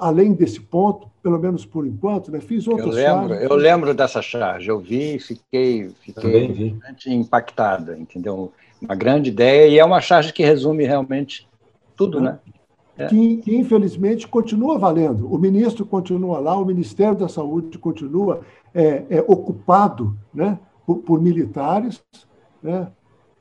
além 0.00 0.32
desse 0.32 0.60
ponto, 0.60 1.08
pelo 1.22 1.38
menos 1.38 1.64
por 1.64 1.86
enquanto, 1.86 2.32
né? 2.32 2.40
fiz 2.40 2.66
outras 2.66 2.88
eu 2.88 2.92
lembro, 2.92 3.34
Eu 3.34 3.54
lembro 3.54 3.94
dessa 3.94 4.20
charge, 4.20 4.68
eu 4.68 4.80
vi 4.80 5.14
e 5.14 5.20
fiquei, 5.20 5.90
fiquei 6.00 6.72
bastante 6.72 7.12
impactada, 7.12 7.96
entendeu? 7.96 8.52
Uma 8.82 8.96
grande 8.96 9.30
ideia, 9.30 9.68
e 9.68 9.78
é 9.78 9.84
uma 9.84 10.00
charge 10.00 10.32
que 10.32 10.42
resume 10.42 10.84
realmente 10.84 11.46
tudo, 11.96 12.20
né? 12.20 12.40
É. 12.98 13.06
Que, 13.06 13.36
que, 13.36 13.56
infelizmente 13.56 14.26
continua 14.26 14.76
valendo. 14.76 15.32
O 15.32 15.38
ministro 15.38 15.86
continua 15.86 16.40
lá, 16.40 16.56
o 16.56 16.64
Ministério 16.64 17.14
da 17.14 17.28
Saúde 17.28 17.78
continua 17.78 18.40
é, 18.74 19.04
é, 19.08 19.24
ocupado 19.26 20.16
né, 20.34 20.58
por, 20.84 20.96
por, 20.98 21.22
militares, 21.22 22.02
né? 22.60 22.88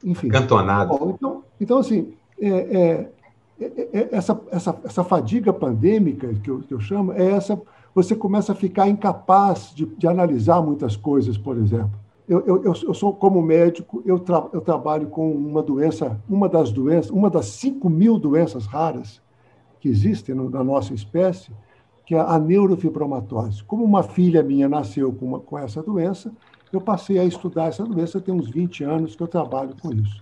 enfim. 0.03 0.29
Cantonado. 0.29 1.15
Então, 1.15 1.43
então, 1.59 1.77
assim, 1.79 2.13
é, 2.39 2.49
é, 2.49 3.11
é, 3.59 4.09
essa, 4.11 4.39
essa, 4.51 4.79
essa 4.83 5.03
fadiga 5.03 5.51
pandêmica, 5.51 6.31
que 6.35 6.51
eu, 6.51 6.59
que 6.59 6.73
eu 6.73 6.79
chamo, 6.79 7.11
é 7.13 7.31
essa. 7.31 7.59
Você 7.95 8.15
começa 8.15 8.51
a 8.51 8.55
ficar 8.55 8.87
incapaz 8.87 9.71
de, 9.73 9.85
de 9.85 10.07
analisar 10.07 10.61
muitas 10.61 10.95
coisas, 10.95 11.35
por 11.35 11.57
exemplo. 11.57 11.99
Eu, 12.29 12.45
eu, 12.45 12.61
eu 12.63 12.93
sou, 12.93 13.13
como 13.13 13.41
médico, 13.41 14.03
eu, 14.05 14.19
tra, 14.19 14.45
eu 14.51 14.61
trabalho 14.61 15.07
com 15.07 15.31
uma 15.31 15.63
doença, 15.63 16.21
uma 16.29 16.47
das 16.47 16.71
doenças, 16.71 17.09
uma 17.09 17.29
das 17.29 17.45
5 17.47 17.89
mil 17.89 18.19
doenças 18.19 18.65
raras, 18.65 19.21
que 19.79 19.89
existem 19.89 20.35
na 20.35 20.63
nossa 20.63 20.93
espécie, 20.93 21.51
que 22.05 22.15
é 22.15 22.19
a 22.19 22.39
neurofibromatose. 22.39 23.63
Como 23.63 23.83
uma 23.83 24.03
filha 24.03 24.41
minha 24.41 24.69
nasceu 24.69 25.11
com, 25.11 25.25
uma, 25.25 25.39
com 25.39 25.57
essa 25.57 25.83
doença, 25.83 26.31
eu 26.71 26.81
passei 26.81 27.19
a 27.19 27.25
estudar 27.25 27.67
essa 27.67 27.83
doença, 27.83 28.21
tem 28.21 28.33
uns 28.33 28.49
20 28.49 28.83
anos 28.83 29.15
que 29.15 29.21
eu 29.21 29.27
trabalho 29.27 29.75
com 29.81 29.93
isso. 29.93 30.21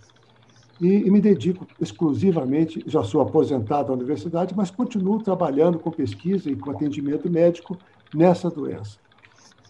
E, 0.82 0.88
e, 0.88 1.12
me 1.12 1.22
dedico 1.22 1.66
exclusivamente, 1.80 2.84
já 2.86 3.04
sou 3.04 3.22
aposentado 3.22 3.88
da 3.88 3.94
universidade, 3.94 4.54
mas 4.56 4.70
continuo 4.70 5.22
trabalhando 5.22 5.80
com 5.80 5.90
pesquisa 5.90 6.50
e 6.50 6.56
com 6.56 6.72
atendimento 6.72 7.30
médico 7.30 7.78
nessa 8.14 8.50
doença. 8.50 8.98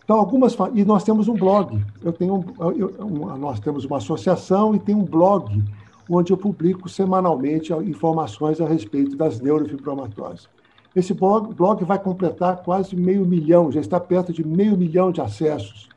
Então, 0.04 0.17
algumas 0.17 0.56
e 0.74 0.86
nós 0.86 1.04
temos 1.04 1.28
um 1.28 1.34
blog. 1.34 1.84
Eu 2.04 2.13
tenho 2.13 2.36
um, 2.36 2.71
eu, 2.71 2.93
um, 3.00 3.38
nós 3.38 3.60
temos 3.60 3.86
uma 3.86 3.98
associação 3.98 4.76
e 4.76 4.80
tem 4.80 4.95
um 4.95 5.04
blog 5.04 5.63
onde 6.10 6.32
eu 6.32 6.38
publico 6.38 6.88
semanalmente 6.88 7.74
informações 7.74 8.62
a 8.62 8.68
respeito 8.68 9.15
das 9.15 9.39
neurofibromatoses. 9.39 10.48
Esse 10.96 11.13
blog, 11.13 11.54
blog 11.54 11.84
vai 11.84 12.00
completar 12.00 12.63
quase 12.63 12.96
meio 12.96 13.26
milhão, 13.26 13.72
já 13.72 13.82
está 13.82 14.00
perto 14.00 14.32
de 14.32 14.46
meio 14.46 14.78
milhão 14.78 15.12
de 15.12 15.20
acessos. 15.20 15.89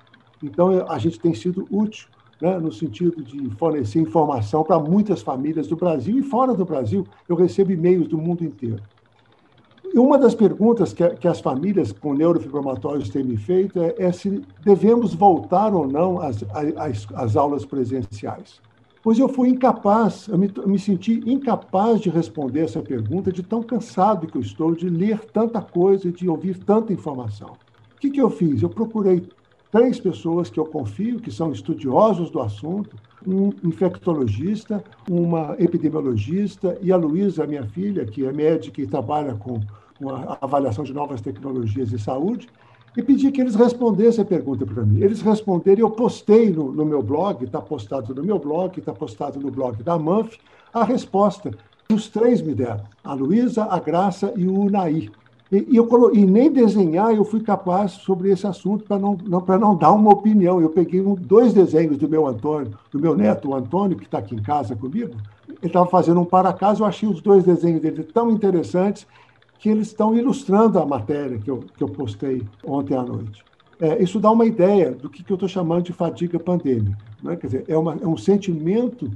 Então, 0.42 0.84
a 0.88 0.98
gente 0.98 1.20
tem 1.20 1.34
sido 1.34 1.66
útil 1.70 2.08
né, 2.40 2.58
no 2.58 2.72
sentido 2.72 3.22
de 3.22 3.50
fornecer 3.50 4.00
informação 4.00 4.64
para 4.64 4.78
muitas 4.78 5.22
famílias 5.22 5.68
do 5.68 5.76
Brasil 5.76 6.18
e 6.18 6.22
fora 6.22 6.54
do 6.54 6.64
Brasil. 6.64 7.06
Eu 7.28 7.36
recebo 7.36 7.72
e-mails 7.72 8.08
do 8.08 8.18
mundo 8.18 8.44
inteiro. 8.44 8.82
E 9.92 9.98
uma 9.98 10.18
das 10.18 10.34
perguntas 10.34 10.92
que, 10.92 11.08
que 11.10 11.26
as 11.26 11.40
famílias 11.40 11.92
com 11.92 12.12
neurofibromatoses 12.12 13.08
têm 13.08 13.24
me 13.24 13.36
feito 13.36 13.80
é, 13.80 13.94
é, 13.98 14.12
se 14.12 14.42
devemos 14.62 15.14
voltar 15.14 15.72
ou 15.74 15.88
não 15.88 16.20
às, 16.20 16.44
às, 16.76 17.06
às 17.14 17.36
aulas 17.36 17.64
presenciais. 17.64 18.60
Pois 19.02 19.18
eu 19.18 19.28
fui 19.28 19.48
incapaz, 19.48 20.26
eu 20.28 20.36
me, 20.36 20.50
eu 20.56 20.68
me, 20.68 20.78
senti 20.78 21.22
incapaz 21.24 22.00
de 22.00 22.10
responder 22.10 22.60
essa 22.60 22.82
pergunta, 22.82 23.30
de 23.30 23.42
tão 23.42 23.62
cansado 23.62 24.26
que 24.26 24.36
eu 24.36 24.42
estou 24.42 24.74
de 24.74 24.88
ler 24.88 25.20
tanta 25.32 25.60
coisa, 25.60 26.10
de 26.10 26.28
ouvir 26.28 26.58
tanta 26.58 26.92
informação. 26.92 27.50
O 27.96 28.00
que, 28.00 28.10
que 28.10 28.20
eu 28.20 28.28
fiz? 28.28 28.62
Eu 28.62 28.68
procurei 28.68 29.22
três 29.70 30.00
pessoas 30.00 30.50
que 30.50 30.58
eu 30.58 30.64
confio, 30.64 31.20
que 31.20 31.30
são 31.30 31.52
estudiosos 31.52 32.30
do 32.30 32.40
assunto, 32.40 32.96
um 33.26 33.52
infectologista, 33.64 34.82
uma 35.08 35.54
epidemiologista 35.58 36.78
e 36.80 36.90
a 36.90 36.96
Luísa, 36.96 37.46
minha 37.46 37.64
filha, 37.64 38.04
que 38.04 38.24
é 38.24 38.32
médica 38.32 38.80
e 38.80 38.86
trabalha 38.86 39.34
com, 39.34 39.60
com 39.98 40.10
a 40.10 40.38
avaliação 40.40 40.84
de 40.84 40.92
novas 40.92 41.20
tecnologias 41.20 41.90
de 41.90 41.98
saúde, 41.98 42.48
e 42.96 43.02
pedi 43.02 43.30
que 43.30 43.40
eles 43.40 43.54
respondessem 43.54 44.22
a 44.22 44.26
pergunta 44.26 44.66
para 44.66 44.82
mim. 44.84 45.00
Eles 45.00 45.20
responderam, 45.20 45.80
eu 45.80 45.90
postei 45.90 46.50
no, 46.50 46.72
no 46.72 46.84
meu 46.84 47.02
blog, 47.02 47.44
está 47.44 47.60
postado 47.60 48.14
no 48.14 48.22
meu 48.22 48.38
blog, 48.38 48.78
está 48.78 48.92
postado 48.92 49.38
no 49.38 49.50
blog 49.50 49.82
da 49.82 49.98
MANF, 49.98 50.38
a 50.72 50.84
resposta. 50.84 51.50
Os 51.90 52.08
três 52.08 52.42
me 52.42 52.54
deram, 52.54 52.82
a 53.02 53.14
Luísa, 53.14 53.64
a 53.64 53.78
Graça 53.78 54.32
e 54.36 54.46
o 54.46 54.60
Unaí. 54.60 55.10
E, 55.50 55.66
e, 55.70 55.76
eu, 55.76 55.88
e 56.14 56.26
nem 56.26 56.52
desenhar 56.52 57.14
eu 57.14 57.24
fui 57.24 57.40
capaz 57.40 57.92
sobre 57.92 58.30
esse 58.30 58.46
assunto 58.46 58.84
para 58.84 58.98
não, 58.98 59.16
não, 59.24 59.40
não 59.40 59.74
dar 59.74 59.92
uma 59.92 60.12
opinião. 60.12 60.60
Eu 60.60 60.68
peguei 60.68 61.00
um, 61.00 61.14
dois 61.14 61.54
desenhos 61.54 61.96
do 61.96 62.08
meu 62.08 62.26
Antônio, 62.26 62.72
do 62.92 62.98
meu 62.98 63.16
neto, 63.16 63.48
o 63.48 63.54
Antônio, 63.54 63.96
que 63.96 64.04
está 64.04 64.18
aqui 64.18 64.34
em 64.34 64.42
casa 64.42 64.76
comigo. 64.76 65.14
Ele 65.48 65.58
estava 65.62 65.86
fazendo 65.86 66.20
um 66.20 66.24
para 66.24 66.52
casa, 66.52 66.82
eu 66.82 66.86
achei 66.86 67.08
os 67.08 67.22
dois 67.22 67.44
desenhos 67.44 67.80
dele 67.80 68.04
tão 68.04 68.30
interessantes 68.30 69.06
que 69.58 69.68
eles 69.68 69.88
estão 69.88 70.16
ilustrando 70.16 70.78
a 70.78 70.86
matéria 70.86 71.38
que 71.38 71.50
eu, 71.50 71.64
que 71.76 71.82
eu 71.82 71.88
postei 71.88 72.42
ontem 72.64 72.94
à 72.94 73.02
noite. 73.02 73.44
É, 73.80 74.02
isso 74.02 74.18
dá 74.18 74.30
uma 74.30 74.44
ideia 74.44 74.90
do 74.90 75.08
que, 75.08 75.22
que 75.22 75.32
eu 75.32 75.36
estou 75.36 75.48
chamando 75.48 75.84
de 75.84 75.92
fadiga 75.92 76.38
pandêmica. 76.38 76.96
Né? 77.22 77.36
Quer 77.36 77.46
dizer, 77.46 77.64
é, 77.68 77.76
uma, 77.76 77.94
é 77.94 78.06
um 78.06 78.16
sentimento 78.16 79.10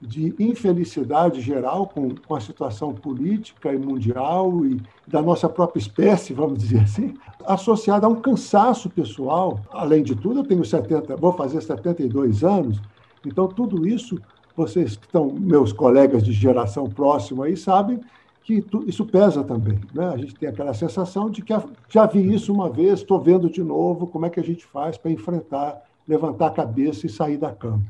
de 0.00 0.34
infelicidade 0.38 1.40
geral 1.40 1.86
com, 1.86 2.14
com 2.14 2.34
a 2.34 2.40
situação 2.40 2.94
política 2.94 3.72
e 3.72 3.78
mundial 3.78 4.64
e 4.64 4.80
da 5.06 5.20
nossa 5.20 5.48
própria 5.48 5.78
espécie, 5.78 6.32
vamos 6.32 6.58
dizer 6.58 6.80
assim, 6.80 7.14
associada 7.44 8.06
a 8.06 8.08
um 8.08 8.16
cansaço 8.16 8.88
pessoal. 8.88 9.60
Além 9.70 10.02
de 10.02 10.14
tudo, 10.14 10.40
eu 10.40 10.44
tenho 10.44 10.64
70, 10.64 11.16
vou 11.16 11.32
fazer 11.34 11.60
72 11.60 12.42
anos, 12.42 12.80
então 13.26 13.46
tudo 13.46 13.86
isso, 13.86 14.18
vocês 14.56 14.96
que 14.96 15.04
estão 15.04 15.30
meus 15.30 15.72
colegas 15.72 16.22
de 16.24 16.32
geração 16.32 16.88
próxima 16.88 17.44
aí 17.44 17.56
sabem 17.56 18.00
que 18.42 18.64
isso 18.86 19.04
pesa 19.04 19.44
também. 19.44 19.78
Né? 19.94 20.06
A 20.08 20.16
gente 20.16 20.34
tem 20.34 20.48
aquela 20.48 20.74
sensação 20.74 21.30
de 21.30 21.42
que 21.42 21.52
já 21.88 22.06
vi 22.06 22.34
isso 22.34 22.52
uma 22.52 22.70
vez, 22.70 23.00
estou 23.00 23.20
vendo 23.20 23.48
de 23.48 23.62
novo, 23.62 24.06
como 24.06 24.26
é 24.26 24.30
que 24.30 24.40
a 24.40 24.44
gente 24.44 24.64
faz 24.64 24.96
para 24.96 25.10
enfrentar, 25.10 25.82
levantar 26.06 26.48
a 26.48 26.50
cabeça 26.50 27.06
e 27.06 27.10
sair 27.10 27.36
da 27.36 27.52
cama. 27.52 27.82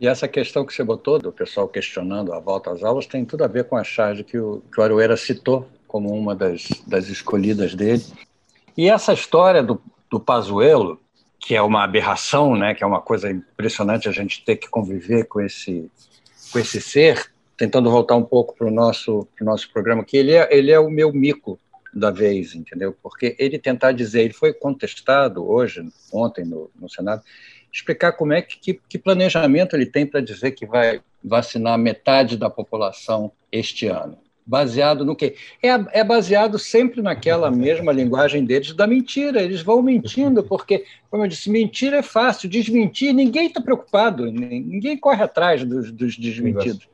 E 0.00 0.06
essa 0.06 0.26
questão 0.26 0.64
que 0.64 0.72
você 0.72 0.82
botou, 0.82 1.18
do 1.18 1.30
pessoal 1.30 1.68
questionando 1.68 2.32
a 2.32 2.40
volta 2.40 2.70
às 2.70 2.82
aulas, 2.82 3.06
tem 3.06 3.24
tudo 3.24 3.44
a 3.44 3.46
ver 3.46 3.64
com 3.64 3.76
a 3.76 3.84
charge 3.84 4.24
que 4.24 4.38
o, 4.38 4.62
que 4.72 4.80
o 4.80 5.16
citou 5.16 5.68
como 5.86 6.08
uma 6.10 6.34
das, 6.34 6.68
das 6.86 7.08
escolhidas 7.08 7.74
dele. 7.74 8.02
E 8.76 8.88
essa 8.88 9.12
história 9.12 9.62
do, 9.62 9.80
do 10.08 10.18
Pazuello, 10.18 10.98
que 11.38 11.54
é 11.54 11.60
uma 11.60 11.84
aberração, 11.84 12.56
né, 12.56 12.74
que 12.74 12.82
é 12.82 12.86
uma 12.86 13.00
coisa 13.00 13.30
impressionante 13.30 14.08
a 14.08 14.12
gente 14.12 14.42
ter 14.44 14.56
que 14.56 14.68
conviver 14.70 15.24
com 15.24 15.40
esse, 15.40 15.90
com 16.50 16.58
esse 16.58 16.80
ser, 16.80 17.30
tentando 17.60 17.90
voltar 17.90 18.16
um 18.16 18.22
pouco 18.22 18.56
para 18.56 18.66
o 18.66 18.70
nosso, 18.70 19.28
pro 19.36 19.44
nosso 19.44 19.70
programa, 19.70 20.02
que 20.02 20.16
ele 20.16 20.32
é, 20.32 20.48
ele 20.50 20.70
é 20.70 20.80
o 20.80 20.88
meu 20.88 21.12
mico 21.12 21.60
da 21.92 22.10
vez, 22.10 22.54
entendeu? 22.54 22.96
Porque 23.02 23.36
ele 23.38 23.58
tentar 23.58 23.92
dizer, 23.92 24.22
ele 24.22 24.32
foi 24.32 24.54
contestado 24.54 25.46
hoje, 25.46 25.86
ontem 26.10 26.42
no, 26.42 26.70
no 26.80 26.88
Senado, 26.88 27.22
explicar 27.70 28.12
como 28.12 28.32
é 28.32 28.40
que, 28.40 28.58
que, 28.58 28.80
que 28.88 28.98
planejamento 28.98 29.76
ele 29.76 29.84
tem 29.84 30.06
para 30.06 30.22
dizer 30.22 30.52
que 30.52 30.64
vai 30.64 31.02
vacinar 31.22 31.78
metade 31.78 32.38
da 32.38 32.48
população 32.48 33.30
este 33.52 33.88
ano. 33.88 34.16
Baseado 34.46 35.04
no 35.04 35.14
quê? 35.14 35.36
É, 35.62 36.00
é 36.00 36.02
baseado 36.02 36.58
sempre 36.58 37.02
naquela 37.02 37.50
mesma 37.50 37.92
linguagem 37.92 38.42
deles 38.42 38.72
da 38.72 38.86
mentira. 38.86 39.42
Eles 39.42 39.60
vão 39.60 39.82
mentindo, 39.82 40.42
porque, 40.42 40.86
como 41.10 41.24
eu 41.24 41.28
disse, 41.28 41.50
mentira 41.50 41.98
é 41.98 42.02
fácil, 42.02 42.48
desmentir, 42.48 43.12
ninguém 43.12 43.48
está 43.48 43.60
preocupado, 43.60 44.32
ninguém 44.32 44.96
corre 44.96 45.22
atrás 45.22 45.62
dos, 45.62 45.92
dos 45.92 46.16
desmentidos. 46.16 46.88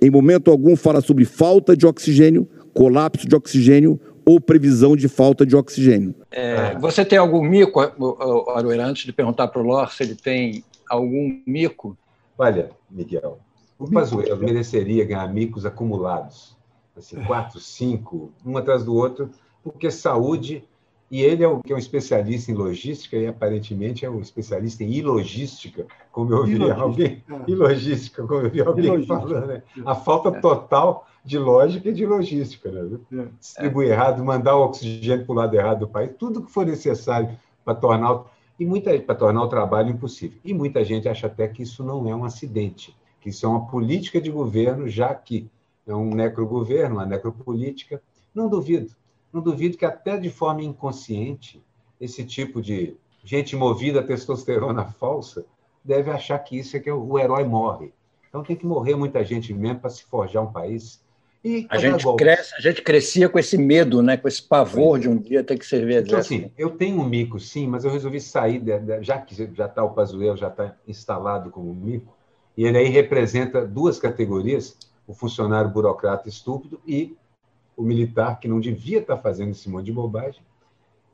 Em 0.00 0.10
momento 0.10 0.50
algum 0.50 0.76
fala 0.76 1.00
sobre 1.00 1.24
falta 1.24 1.76
de 1.76 1.86
oxigênio, 1.86 2.48
colapso 2.72 3.26
de 3.26 3.34
oxigênio 3.34 4.00
ou 4.24 4.40
previsão 4.40 4.94
de 4.94 5.08
falta 5.08 5.46
de 5.46 5.56
oxigênio. 5.56 6.14
É, 6.30 6.76
você 6.78 7.04
tem 7.04 7.18
algum 7.18 7.42
mico, 7.42 7.80
Aroeira, 8.54 8.84
antes 8.84 9.04
de 9.04 9.12
perguntar 9.12 9.48
para 9.48 9.62
o 9.62 9.64
Lor 9.64 9.90
se 9.92 10.02
ele 10.02 10.14
tem 10.14 10.62
algum 10.88 11.40
mico? 11.46 11.96
Olha, 12.36 12.70
Miguel, 12.90 13.38
o 13.78 13.90
Pazuello 13.90 14.36
mereceria 14.36 15.04
ganhar 15.04 15.32
micos 15.32 15.64
acumulados, 15.64 16.56
assim, 16.96 17.16
quatro, 17.24 17.58
cinco, 17.58 18.30
um 18.44 18.56
atrás 18.56 18.84
do 18.84 18.94
outro, 18.94 19.30
porque 19.64 19.90
saúde, 19.90 20.62
e 21.10 21.22
ele 21.22 21.42
é, 21.42 21.48
o, 21.48 21.60
que 21.60 21.72
é 21.72 21.76
um 21.76 21.78
especialista 21.78 22.50
em 22.50 22.54
logística 22.54 23.16
e 23.16 23.26
aparentemente 23.26 24.04
é 24.04 24.10
um 24.10 24.20
especialista 24.20 24.84
em 24.84 24.92
ilogística, 24.92 25.86
como 26.12 26.34
eu 26.34 26.44
vi 26.44 26.70
alguém, 26.70 27.24
é. 27.28 27.50
ilogística, 27.50 28.26
como 28.26 28.40
eu 28.42 28.50
vi 28.50 28.60
alguém 28.60 29.06
falando, 29.06 29.46
né? 29.46 29.62
A 29.86 29.94
falta 29.94 30.30
total 30.32 31.06
de 31.24 31.38
lógica 31.38 31.88
e 31.88 31.94
de 31.94 32.04
logística. 32.04 32.70
Né? 32.70 32.98
É. 33.12 33.26
Distribuir 33.40 33.88
é. 33.88 33.92
errado, 33.92 34.22
mandar 34.22 34.56
o 34.56 34.64
oxigênio 34.64 35.24
para 35.24 35.32
o 35.32 35.36
lado 35.36 35.56
errado 35.56 35.80
do 35.80 35.88
país, 35.88 36.10
tudo 36.18 36.42
que 36.42 36.52
for 36.52 36.66
necessário 36.66 37.30
para 37.64 37.74
tornar, 37.74 38.24
e 38.58 38.66
muita, 38.66 38.98
para 39.00 39.14
tornar 39.14 39.42
o 39.42 39.48
trabalho 39.48 39.90
impossível. 39.90 40.38
E 40.44 40.52
muita 40.52 40.84
gente 40.84 41.08
acha 41.08 41.26
até 41.26 41.48
que 41.48 41.62
isso 41.62 41.82
não 41.82 42.06
é 42.06 42.14
um 42.14 42.24
acidente, 42.24 42.94
que 43.20 43.30
isso 43.30 43.46
é 43.46 43.48
uma 43.48 43.66
política 43.66 44.20
de 44.20 44.30
governo, 44.30 44.86
já 44.88 45.14
que 45.14 45.50
é 45.86 45.94
um 45.94 46.14
necrogoverno, 46.14 46.96
uma 46.96 47.06
necropolítica. 47.06 48.02
Não 48.34 48.46
duvido. 48.46 48.90
Não 49.32 49.40
duvido 49.40 49.76
que 49.76 49.84
até 49.84 50.16
de 50.16 50.30
forma 50.30 50.62
inconsciente, 50.62 51.62
esse 52.00 52.24
tipo 52.24 52.62
de 52.62 52.96
gente 53.24 53.54
movida 53.56 54.00
a 54.00 54.02
testosterona 54.02 54.86
falsa 54.86 55.44
deve 55.84 56.10
achar 56.10 56.38
que 56.38 56.58
isso 56.58 56.76
é 56.76 56.80
que 56.80 56.90
o 56.90 57.18
herói 57.18 57.44
morre. 57.44 57.92
Então 58.28 58.42
tem 58.42 58.56
que 58.56 58.66
morrer 58.66 58.94
muita 58.94 59.24
gente 59.24 59.52
mesmo 59.52 59.80
para 59.80 59.90
se 59.90 60.04
forjar 60.04 60.42
um 60.42 60.52
país 60.52 61.00
e 61.44 61.66
a 61.70 61.78
gente, 61.78 62.04
cresce, 62.16 62.54
a 62.56 62.60
gente 62.60 62.82
crescia 62.82 63.28
com 63.28 63.38
esse 63.38 63.56
medo, 63.56 64.02
né? 64.02 64.16
com 64.16 64.26
esse 64.26 64.42
pavor 64.42 64.98
de 64.98 65.08
um 65.08 65.16
dia 65.16 65.44
ter 65.44 65.56
que 65.56 65.64
servir 65.64 66.02
então, 66.02 66.18
assim, 66.18 66.50
eu 66.58 66.70
tenho 66.70 67.00
um 67.00 67.04
mico, 67.04 67.38
sim, 67.38 67.66
mas 67.68 67.84
eu 67.84 67.90
resolvi 67.92 68.20
sair, 68.20 68.58
de, 68.58 68.76
de, 68.80 69.02
já 69.04 69.18
que 69.18 69.34
já 69.54 69.66
está 69.66 69.84
o 69.84 69.90
Pazuello, 69.90 70.36
já 70.36 70.48
está 70.48 70.74
instalado 70.86 71.50
como 71.50 71.72
mico, 71.72 72.12
e 72.56 72.64
ele 72.64 72.76
aí 72.76 72.88
representa 72.88 73.64
duas 73.64 74.00
categorias, 74.00 74.76
o 75.06 75.14
funcionário 75.14 75.70
burocrata 75.70 76.28
estúpido 76.28 76.80
e 76.86 77.16
o 77.78 77.84
militar 77.84 78.40
que 78.40 78.48
não 78.48 78.58
devia 78.58 78.98
estar 78.98 79.16
fazendo 79.18 79.52
esse 79.52 79.70
monte 79.70 79.86
de 79.86 79.92
bobagem. 79.92 80.42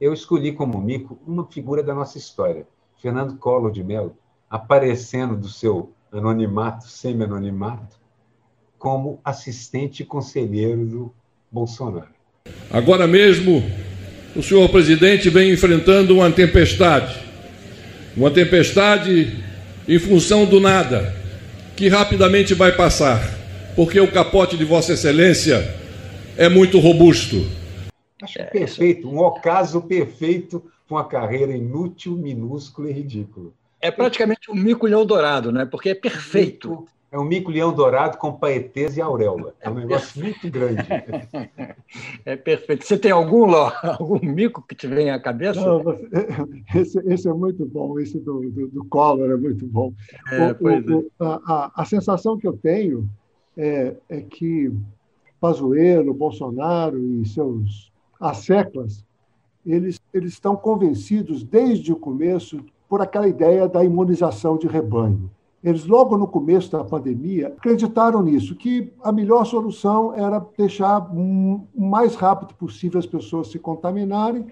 Eu 0.00 0.14
escolhi 0.14 0.50
como 0.50 0.80
mico 0.80 1.18
uma 1.26 1.46
figura 1.46 1.82
da 1.82 1.94
nossa 1.94 2.16
história, 2.16 2.66
Fernando 3.02 3.36
Collor 3.36 3.70
de 3.70 3.84
Mello, 3.84 4.16
aparecendo 4.48 5.36
do 5.36 5.46
seu 5.46 5.92
anonimato, 6.10 6.88
semi-anonimato, 6.88 8.00
como 8.78 9.20
assistente 9.22 10.04
conselheiro 10.04 10.86
do 10.86 11.14
Bolsonaro. 11.52 12.08
Agora 12.70 13.06
mesmo, 13.06 13.62
o 14.34 14.42
senhor 14.42 14.68
presidente 14.70 15.28
vem 15.28 15.52
enfrentando 15.52 16.14
uma 16.16 16.30
tempestade. 16.30 17.22
Uma 18.16 18.30
tempestade 18.30 19.44
em 19.86 19.98
função 19.98 20.46
do 20.46 20.60
nada, 20.60 21.14
que 21.76 21.88
rapidamente 21.88 22.54
vai 22.54 22.72
passar, 22.72 23.20
porque 23.76 24.00
o 24.00 24.10
capote 24.10 24.56
de 24.56 24.64
Vossa 24.64 24.94
Excelência 24.94 25.83
é 26.36 26.48
muito 26.48 26.78
robusto. 26.78 27.36
Acho 28.22 28.40
é, 28.40 28.44
perfeito, 28.44 29.08
um 29.08 29.18
ocaso 29.18 29.82
perfeito 29.82 30.60
para 30.86 30.96
uma 30.96 31.04
carreira 31.04 31.52
inútil, 31.52 32.16
minúscula 32.16 32.90
e 32.90 32.92
ridícula. 32.92 33.50
É 33.80 33.90
praticamente 33.90 34.50
um 34.50 34.54
mico-leão 34.54 35.04
dourado, 35.04 35.52
né? 35.52 35.66
Porque 35.66 35.90
é 35.90 35.94
perfeito. 35.94 36.86
É 37.12 37.18
um 37.18 37.24
mico-leão 37.24 37.72
dourado 37.72 38.18
com 38.18 38.32
paetês 38.32 38.96
e 38.96 39.00
auréola. 39.00 39.54
É 39.60 39.70
um 39.70 39.74
negócio 39.74 40.18
muito 40.24 40.50
grande. 40.50 40.82
É 42.24 42.34
perfeito. 42.34 42.84
Você 42.84 42.98
tem 42.98 43.12
algum, 43.12 43.54
algum 43.54 44.18
mico 44.26 44.62
que 44.66 44.74
te 44.74 44.88
vem 44.88 45.10
à 45.10 45.20
cabeça? 45.20 45.60
Não, 45.60 45.82
esse, 46.74 46.98
esse, 47.06 47.28
é 47.28 47.32
muito 47.32 47.64
bom, 47.66 48.00
esse 48.00 48.18
do, 48.18 48.50
do, 48.50 48.68
do 48.68 48.84
Collor 48.86 49.30
é 49.30 49.36
muito 49.36 49.64
bom. 49.66 49.92
É, 50.32 50.52
o, 50.52 50.64
o, 50.64 51.00
é. 51.00 51.12
a, 51.20 51.40
a, 51.46 51.82
a, 51.82 51.84
sensação 51.84 52.36
que 52.36 52.48
eu 52.48 52.54
tenho 52.54 53.08
é, 53.56 53.94
é 54.08 54.20
que 54.20 54.72
Pazuello, 55.44 56.14
Bolsonaro 56.14 56.98
e 56.98 57.26
seus 57.26 57.92
asseclas, 58.18 59.04
eles, 59.66 60.00
eles 60.14 60.32
estão 60.32 60.56
convencidos 60.56 61.44
desde 61.44 61.92
o 61.92 61.96
começo 61.96 62.64
por 62.88 63.02
aquela 63.02 63.28
ideia 63.28 63.68
da 63.68 63.84
imunização 63.84 64.56
de 64.56 64.66
rebanho. 64.66 65.30
Eles, 65.62 65.84
logo 65.84 66.16
no 66.16 66.26
começo 66.26 66.72
da 66.72 66.82
pandemia, 66.82 67.48
acreditaram 67.48 68.22
nisso, 68.22 68.54
que 68.54 68.90
a 69.02 69.12
melhor 69.12 69.44
solução 69.44 70.14
era 70.14 70.42
deixar 70.56 71.14
o 71.14 71.66
mais 71.76 72.14
rápido 72.14 72.54
possível 72.54 72.98
as 72.98 73.04
pessoas 73.04 73.48
se 73.48 73.58
contaminarem 73.58 74.46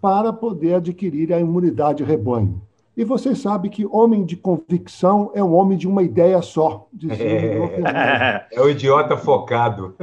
para 0.00 0.32
poder 0.32 0.74
adquirir 0.74 1.32
a 1.32 1.38
imunidade 1.38 2.02
rebanho. 2.02 2.60
E 2.94 3.04
vocês 3.04 3.38
sabem 3.38 3.70
que 3.70 3.86
homem 3.86 4.22
de 4.24 4.36
convicção 4.36 5.30
é 5.34 5.42
um 5.42 5.54
homem 5.54 5.78
de 5.78 5.88
uma 5.88 6.02
ideia 6.02 6.42
só. 6.42 6.88
É, 7.08 8.46
é 8.52 8.60
o 8.60 8.68
idiota 8.68 9.16
focado. 9.16 9.94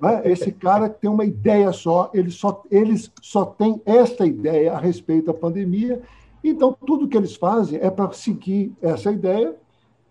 Né? 0.00 0.22
Esse 0.24 0.50
cara 0.50 0.88
tem 0.88 1.10
uma 1.10 1.26
ideia 1.26 1.70
só, 1.72 2.10
eles 2.14 2.34
só, 2.34 2.62
eles 2.70 3.12
só 3.20 3.44
têm 3.44 3.82
esta 3.84 4.24
ideia 4.24 4.72
a 4.72 4.78
respeito 4.78 5.26
da 5.26 5.34
pandemia. 5.34 6.00
Então, 6.42 6.74
tudo 6.86 7.06
que 7.06 7.16
eles 7.16 7.36
fazem 7.36 7.78
é 7.82 7.90
para 7.90 8.12
seguir 8.12 8.72
essa 8.80 9.12
ideia 9.12 9.54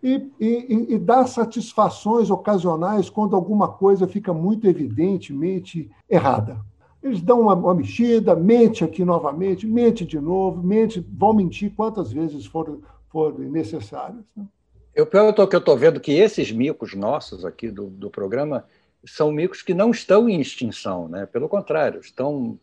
e, 0.04 0.30
e, 0.39 0.88
e 0.89 1.00
dar 1.00 1.26
satisfações 1.28 2.30
ocasionais 2.30 3.10
quando 3.10 3.36
alguma 3.36 3.67
coisa 3.67 4.08
fica 4.08 4.32
muito 4.32 4.67
evidentemente 4.67 5.89
errada. 6.08 6.60
Eles 7.07 7.21
dão 7.21 7.41
uma, 7.41 7.53
uma 7.53 7.73
mexida, 7.73 8.35
mente 8.35 8.83
aqui 8.83 9.03
novamente, 9.03 9.65
mente 9.65 10.05
de 10.05 10.19
novo, 10.19 10.61
mente, 10.61 11.05
vão 11.09 11.33
mentir 11.33 11.73
quantas 11.75 12.11
vezes 12.11 12.45
forem, 12.45 12.79
forem 13.09 13.49
necessárias. 13.49 14.23
Né? 14.35 14.45
Eu, 14.93 15.05
pelo 15.05 15.33
que 15.33 15.55
eu 15.55 15.59
estou 15.59 15.77
vendo 15.77 15.99
que 15.99 16.11
esses 16.11 16.51
micos 16.51 16.93
nossos 16.93 17.45
aqui 17.45 17.69
do, 17.69 17.87
do 17.87 18.09
programa 18.09 18.65
são 19.05 19.31
micos 19.31 19.61
que 19.61 19.73
não 19.73 19.91
estão 19.91 20.27
em 20.27 20.41
extinção, 20.41 21.07
né? 21.07 21.25
pelo 21.25 21.47
contrário, 21.47 21.99
estão 21.99 22.57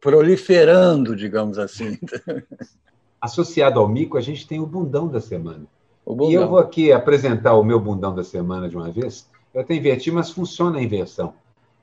proliferando, 0.00 1.16
digamos 1.16 1.58
assim. 1.58 1.98
Associado 3.20 3.80
ao 3.80 3.88
mico, 3.88 4.18
a 4.18 4.20
gente 4.20 4.46
tem 4.46 4.60
o 4.60 4.66
bundão 4.66 5.08
da 5.08 5.20
semana. 5.20 5.66
E 6.28 6.34
eu 6.34 6.46
vou 6.46 6.58
aqui 6.58 6.92
apresentar 6.92 7.54
o 7.54 7.64
meu 7.64 7.80
bundão 7.80 8.14
da 8.14 8.22
semana 8.22 8.68
de 8.68 8.76
uma 8.76 8.90
vez. 8.90 9.26
Eu 9.54 9.62
até 9.62 9.74
inverti, 9.74 10.10
mas 10.10 10.30
funciona 10.30 10.78
a 10.78 10.82
inversão. 10.82 11.32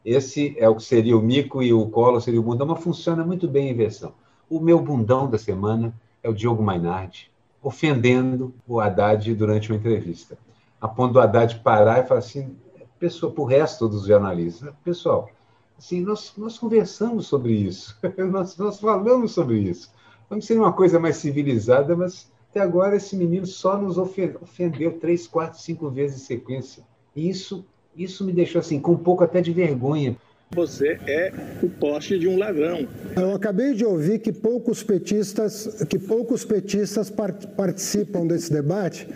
Esse 0.03 0.55
é 0.57 0.67
o 0.67 0.75
que 0.75 0.83
seria 0.83 1.17
o 1.17 1.21
mico 1.21 1.61
e 1.61 1.73
o 1.73 1.85
colo 1.87 2.19
seria 2.19 2.39
o 2.39 2.43
bundão, 2.43 2.67
mas 2.67 2.83
funciona 2.83 3.23
muito 3.23 3.47
bem 3.47 3.69
a 3.69 3.71
inversão. 3.71 4.13
O 4.49 4.59
meu 4.59 4.79
bundão 4.79 5.29
da 5.29 5.37
semana 5.37 5.93
é 6.23 6.29
o 6.29 6.33
Diogo 6.33 6.63
Mainardi, 6.63 7.31
ofendendo 7.61 8.53
o 8.67 8.79
Haddad 8.79 9.33
durante 9.35 9.71
uma 9.71 9.77
entrevista. 9.77 10.37
A 10.79 10.87
ponto 10.87 11.13
do 11.13 11.19
Haddad 11.19 11.59
parar 11.59 11.99
e 11.99 12.07
falar 12.07 12.19
assim, 12.19 12.55
pessoal, 12.99 13.31
para 13.31 13.41
o 13.41 13.45
resto 13.45 13.87
dos 13.87 14.05
jornalistas, 14.05 14.73
pessoal, 14.83 15.29
assim, 15.77 16.01
nós, 16.01 16.33
nós 16.37 16.57
conversamos 16.57 17.27
sobre 17.27 17.53
isso, 17.53 17.97
nós, 18.31 18.57
nós 18.57 18.79
falamos 18.79 19.31
sobre 19.31 19.59
isso. 19.59 19.91
Vamos 20.29 20.45
ser 20.45 20.57
uma 20.57 20.73
coisa 20.73 20.99
mais 20.99 21.17
civilizada, 21.17 21.95
mas 21.95 22.31
até 22.51 22.59
agora, 22.59 22.97
esse 22.97 23.15
menino 23.15 23.45
só 23.45 23.77
nos 23.77 23.97
ofendeu 23.97 24.99
três, 24.99 25.25
quatro, 25.25 25.57
cinco 25.57 25.89
vezes 25.89 26.21
em 26.21 26.25
sequência. 26.25 26.83
E 27.15 27.29
isso, 27.29 27.65
isso 27.95 28.23
me 28.23 28.31
deixou 28.31 28.59
assim, 28.59 28.79
com 28.79 28.93
um 28.93 28.97
pouco 28.97 29.23
até 29.23 29.41
de 29.41 29.51
vergonha. 29.51 30.15
Você 30.53 30.99
é 31.07 31.31
o 31.63 31.69
poste 31.69 32.19
de 32.19 32.27
um 32.27 32.37
ladrão. 32.37 32.85
Eu 33.15 33.33
acabei 33.33 33.73
de 33.73 33.85
ouvir 33.85 34.19
que 34.19 34.33
poucos 34.33 34.83
petistas, 34.83 35.83
que 35.87 35.97
poucos 35.97 36.43
petistas 36.43 37.09
participam 37.55 38.27
desse 38.27 38.51
debate, 38.51 39.07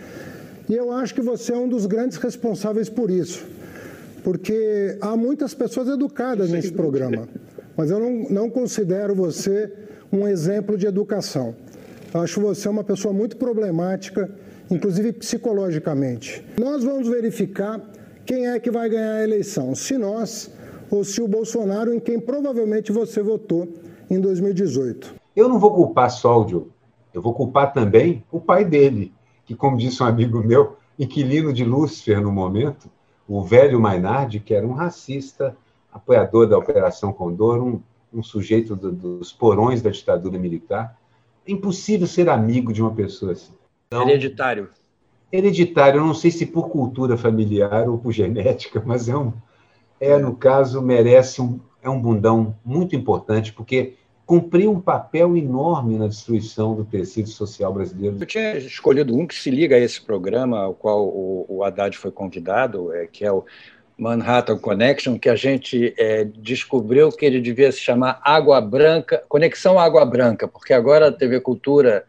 e 0.68 0.74
eu 0.74 0.90
acho 0.90 1.14
que 1.14 1.20
você 1.20 1.52
é 1.52 1.56
um 1.56 1.68
dos 1.68 1.84
grandes 1.84 2.16
responsáveis 2.16 2.88
por 2.88 3.10
isso. 3.10 3.44
Porque 4.24 4.96
há 5.00 5.16
muitas 5.16 5.54
pessoas 5.54 5.88
educadas 5.88 6.50
nesse 6.50 6.72
programa, 6.72 7.28
mas 7.76 7.90
eu 7.90 8.00
não, 8.00 8.28
não 8.30 8.50
considero 8.50 9.14
você 9.14 9.70
um 10.10 10.26
exemplo 10.26 10.76
de 10.76 10.86
educação. 10.86 11.54
Acho 12.14 12.40
você 12.40 12.68
uma 12.68 12.82
pessoa 12.82 13.12
muito 13.12 13.36
problemática, 13.36 14.30
inclusive 14.70 15.12
psicologicamente. 15.12 16.42
Nós 16.58 16.82
vamos 16.82 17.08
verificar 17.08 17.80
quem 18.26 18.48
é 18.48 18.58
que 18.58 18.70
vai 18.70 18.88
ganhar 18.88 19.12
a 19.12 19.22
eleição, 19.22 19.74
se 19.74 19.96
nós 19.96 20.52
ou 20.90 21.04
se 21.04 21.22
o 21.22 21.28
Bolsonaro, 21.28 21.94
em 21.94 22.00
quem 22.00 22.20
provavelmente 22.20 22.92
você 22.92 23.22
votou 23.22 23.68
em 24.10 24.20
2018. 24.20 25.14
Eu 25.34 25.48
não 25.48 25.58
vou 25.58 25.72
culpar 25.72 26.10
só 26.10 26.40
o 26.40 26.44
Diogo, 26.44 26.70
eu 27.14 27.22
vou 27.22 27.32
culpar 27.32 27.72
também 27.72 28.24
o 28.30 28.40
pai 28.40 28.64
dele, 28.64 29.12
que, 29.44 29.54
como 29.54 29.76
disse 29.76 30.02
um 30.02 30.06
amigo 30.06 30.42
meu, 30.42 30.76
inquilino 30.98 31.52
de 31.52 31.64
Lúcifer 31.64 32.20
no 32.20 32.32
momento, 32.32 32.90
o 33.28 33.42
velho 33.42 33.80
Mainardi, 33.80 34.40
que 34.40 34.54
era 34.54 34.66
um 34.66 34.72
racista, 34.72 35.56
apoiador 35.92 36.48
da 36.48 36.58
Operação 36.58 37.12
Condor, 37.12 37.62
um, 37.62 37.80
um 38.12 38.22
sujeito 38.22 38.74
do, 38.74 38.92
dos 38.92 39.32
porões 39.32 39.82
da 39.82 39.90
ditadura 39.90 40.38
militar, 40.38 40.96
é 41.46 41.52
impossível 41.52 42.06
ser 42.06 42.28
amigo 42.28 42.72
de 42.72 42.82
uma 42.82 42.92
pessoa 42.92 43.32
assim. 43.32 43.52
Então, 43.86 44.02
hereditário. 44.02 44.68
Hereditário, 45.32 46.00
não 46.00 46.14
sei 46.14 46.30
se 46.30 46.46
por 46.46 46.68
cultura 46.68 47.16
familiar 47.16 47.88
ou 47.88 47.98
por 47.98 48.12
genética, 48.12 48.82
mas 48.84 49.08
é 49.08 49.16
um, 49.16 49.32
é 50.00 50.18
no 50.18 50.36
caso 50.36 50.80
merece 50.80 51.42
um, 51.42 51.58
é 51.82 51.90
um 51.90 52.00
bundão 52.00 52.54
muito 52.64 52.94
importante 52.94 53.52
porque 53.52 53.94
cumpriu 54.24 54.72
um 54.72 54.80
papel 54.80 55.36
enorme 55.36 55.96
na 55.96 56.08
destruição 56.08 56.74
do 56.74 56.84
tecido 56.84 57.28
social 57.28 57.72
brasileiro. 57.72 58.16
Eu 58.20 58.26
tinha 58.26 58.56
escolhido 58.56 59.16
um 59.16 59.26
que 59.26 59.34
se 59.34 59.50
liga 59.50 59.76
a 59.76 59.78
esse 59.78 60.00
programa 60.00 60.58
ao 60.58 60.74
qual 60.74 61.06
o, 61.06 61.46
o 61.48 61.64
Haddad 61.64 61.96
foi 61.96 62.10
convidado, 62.10 62.92
é, 62.92 63.06
que 63.06 63.24
é 63.24 63.30
o 63.30 63.44
Manhattan 63.96 64.58
Connection, 64.58 65.18
que 65.18 65.28
a 65.28 65.36
gente 65.36 65.94
é, 65.96 66.24
descobriu 66.24 67.10
que 67.10 67.24
ele 67.24 67.40
devia 67.40 67.70
se 67.70 67.80
chamar 67.80 68.20
Água 68.22 68.60
Branca, 68.60 69.22
Conexão 69.28 69.78
Água 69.78 70.04
Branca, 70.04 70.48
porque 70.48 70.72
agora 70.72 71.08
a 71.08 71.12
TV 71.12 71.40
Cultura 71.40 72.04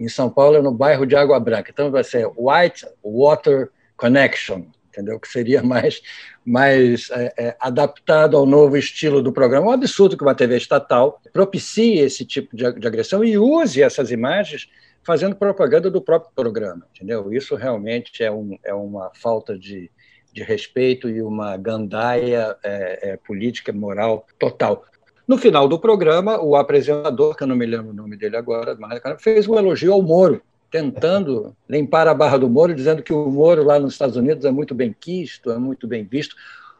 em 0.00 0.08
São 0.08 0.30
Paulo 0.30 0.56
é 0.56 0.62
no 0.62 0.72
bairro 0.72 1.06
de 1.06 1.14
Água 1.14 1.38
Branca. 1.38 1.70
Então 1.70 1.90
vai 1.90 2.02
ser 2.02 2.26
White 2.36 2.86
Water 3.04 3.70
Connection, 3.96 4.62
entendeu? 4.88 5.20
Que 5.20 5.28
seria 5.28 5.62
mais, 5.64 6.00
mais 6.44 7.10
é, 7.10 7.34
é, 7.36 7.56
adaptado 7.60 8.36
ao 8.36 8.46
novo 8.46 8.76
estilo 8.76 9.22
do 9.22 9.32
programa. 9.32 9.66
É 9.66 9.68
um 9.68 9.72
absurdo 9.72 10.16
que 10.16 10.24
uma 10.24 10.34
TV 10.34 10.56
estatal 10.56 11.20
propicie 11.32 11.98
esse 11.98 12.24
tipo 12.24 12.56
de, 12.56 12.72
de 12.72 12.86
agressão 12.86 13.22
e 13.22 13.36
use 13.36 13.82
essas 13.82 14.10
imagens 14.10 14.68
fazendo 15.02 15.36
propaganda 15.36 15.90
do 15.90 16.00
próprio 16.00 16.32
programa, 16.34 16.86
entendeu? 16.94 17.32
Isso 17.32 17.54
realmente 17.54 18.22
é, 18.22 18.30
um, 18.30 18.58
é 18.64 18.74
uma 18.74 19.10
falta 19.14 19.58
de 19.58 19.90
de 20.32 20.42
respeito 20.42 21.08
e 21.08 21.22
uma 21.22 21.56
gandaia 21.56 22.56
é, 22.62 23.10
é, 23.10 23.16
política, 23.16 23.72
moral 23.72 24.26
total. 24.38 24.84
No 25.30 25.38
final 25.38 25.68
do 25.68 25.78
programa, 25.78 26.42
o 26.42 26.56
apresentador, 26.56 27.36
que 27.36 27.44
eu 27.44 27.46
não 27.46 27.54
me 27.54 27.64
lembro 27.64 27.90
o 27.90 27.94
nome 27.94 28.16
dele 28.16 28.36
agora, 28.36 28.76
fez 29.16 29.46
um 29.46 29.56
elogio 29.56 29.92
ao 29.92 30.02
Moro, 30.02 30.42
tentando 30.68 31.54
limpar 31.68 32.08
a 32.08 32.14
barra 32.14 32.36
do 32.36 32.50
Moro, 32.50 32.74
dizendo 32.74 33.00
que 33.00 33.12
o 33.12 33.30
Moro 33.30 33.62
lá 33.62 33.78
nos 33.78 33.92
Estados 33.92 34.16
Unidos 34.16 34.44
é 34.44 34.50
muito 34.50 34.74
bem 34.74 34.92
quisto, 34.92 35.52
é 35.52 35.56
muito 35.56 35.86
bem 35.86 36.02
visto. 36.02 36.34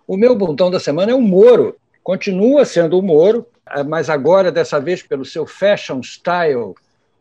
O 0.05 0.17
meu 0.17 0.35
botão 0.35 0.69
da 0.69 0.81
semana 0.81 1.13
é 1.13 1.15
o 1.15 1.21
Moro. 1.21 1.77
Continua 2.03 2.65
sendo 2.65 2.99
o 2.99 3.03
Moro, 3.03 3.47
mas 3.87 4.11
agora, 4.11 4.51
dessa 4.51 4.81
vez, 4.81 5.01
pelo 5.01 5.25
seu 5.25 5.47
fashion 5.47 6.01
style, 6.03 6.75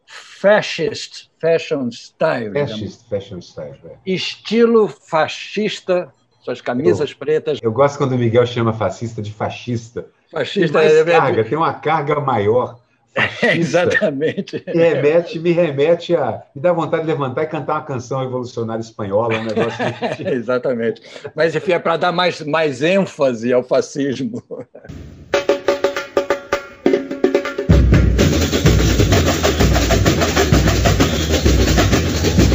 fascist 0.08 1.30
fashion 1.40 1.92
style. 1.92 2.54
Fascist 2.54 3.08
fashion 3.08 3.40
style. 3.40 3.78
É. 3.86 3.98
Estilo 4.04 4.88
fascista 4.88 6.12
suas 6.42 6.60
camisas 6.60 7.12
eu, 7.12 7.18
pretas. 7.18 7.60
Eu 7.62 7.72
gosto 7.72 8.00
quando 8.00 8.14
o 8.14 8.18
Miguel 8.18 8.48
chama 8.48 8.74
fascista 8.74 9.22
de 9.22 9.32
fascista. 9.32 10.08
Fascista 10.32 10.84
é 10.84 11.04
carga, 11.04 11.44
tem 11.44 11.58
uma 11.58 11.74
carga 11.74 12.20
maior. 12.20 12.80
Fascista, 13.16 13.56
exatamente. 13.56 14.64
Me 14.68 14.74
remete, 14.74 15.40
me 15.40 15.52
remete 15.52 16.16
a. 16.16 16.44
Me 16.54 16.62
dá 16.62 16.72
vontade 16.72 17.04
de 17.04 17.10
levantar 17.10 17.44
e 17.44 17.48
cantar 17.48 17.74
uma 17.74 17.82
canção 17.82 18.20
revolucionária 18.20 18.82
espanhola, 18.82 19.40
um 19.40 19.44
negócio 19.44 19.84
de... 20.18 20.30
Exatamente. 20.30 21.02
Mas 21.34 21.56
enfim, 21.56 21.72
é 21.72 21.80
para 21.80 21.98
dar 21.98 22.12
mais, 22.12 22.42
mais 22.42 22.84
ênfase 22.84 23.52
ao 23.52 23.64
fascismo. 23.64 24.44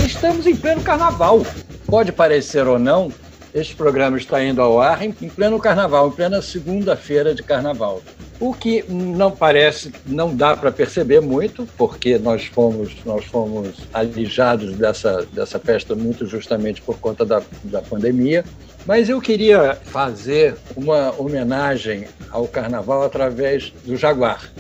Estamos 0.07 0.47
em 0.47 0.55
pleno 0.55 0.83
carnaval. 0.83 1.45
Pode 1.87 2.13
parecer 2.13 2.67
ou 2.67 2.79
não, 2.79 3.13
Este 3.55 3.77
programa 3.77 4.17
está 4.17 4.45
indo 4.45 4.61
ao 4.61 4.81
ar 4.81 5.01
em, 5.01 5.15
em 5.23 5.29
pleno 5.29 5.61
carnaval, 5.61 6.09
em 6.09 6.11
plena 6.11 6.43
segunda-feira 6.43 7.33
de 7.33 7.41
carnaval. 7.41 8.03
O 8.41 8.53
que 8.53 8.85
não 8.89 9.31
parece, 9.31 9.93
não 10.05 10.35
dá 10.35 10.57
para 10.57 10.73
perceber 10.73 11.21
muito, 11.21 11.65
porque 11.79 12.19
nós 12.19 12.47
fomos, 12.47 12.97
nós 13.05 13.25
fomos 13.27 13.87
alijados 13.93 14.77
dessa, 14.77 15.25
dessa 15.33 15.61
festa 15.61 15.95
muito 15.95 16.27
justamente 16.27 16.83
por 16.83 16.99
conta 16.99 17.25
da, 17.25 17.41
da 17.63 17.81
pandemia. 17.81 18.45
Mas 18.85 19.09
eu 19.09 19.21
queria 19.21 19.77
fazer 19.85 20.57
uma 20.75 21.15
homenagem 21.17 22.09
ao 22.33 22.49
carnaval 22.49 23.05
através 23.05 23.73
do 23.85 23.97
Jaguar, 23.97 24.51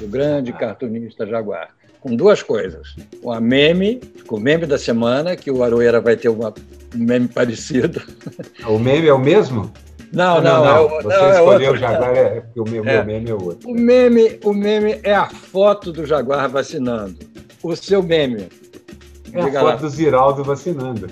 do 0.00 0.08
grande 0.08 0.52
cartunista 0.52 1.24
Jaguar 1.24 1.75
com 2.06 2.14
duas 2.14 2.40
coisas. 2.40 2.94
Com 3.20 3.34
meme, 3.40 4.00
com 4.28 4.36
o 4.36 4.40
meme 4.40 4.64
da 4.64 4.78
semana, 4.78 5.34
que 5.34 5.50
o 5.50 5.64
Aroeira 5.64 6.00
vai 6.00 6.16
ter 6.16 6.28
uma, 6.28 6.54
um 6.94 6.98
meme 6.98 7.26
parecido. 7.26 8.00
O 8.68 8.78
meme 8.78 9.08
é 9.08 9.12
o 9.12 9.18
mesmo? 9.18 9.72
Não, 10.12 10.40
não, 10.40 10.64
não. 10.64 10.64
não. 10.64 10.76
É 10.76 10.80
o, 10.80 11.02
Você 11.02 11.08
não, 11.08 11.30
escolheu 11.30 11.70
é 11.70 11.72
o 11.72 11.76
Jaguar, 11.76 12.16
é, 12.16 12.40
porque 12.40 12.60
o 12.60 12.64
meu, 12.64 12.84
é. 12.84 13.04
meme 13.04 13.28
é 13.28 13.34
outro. 13.34 13.68
O 13.68 13.74
meme, 13.74 14.38
o 14.44 14.52
meme 14.52 15.00
é 15.02 15.14
a 15.14 15.28
foto 15.28 15.92
do 15.92 16.06
Jaguar 16.06 16.48
vacinando. 16.48 17.16
O 17.60 17.74
seu 17.74 18.04
meme. 18.04 18.46
É 19.32 19.40
a 19.40 19.50
foto 19.50 19.64
lá. 19.64 19.74
do 19.74 19.88
Ziraldo 19.88 20.44
vacinando. 20.44 21.08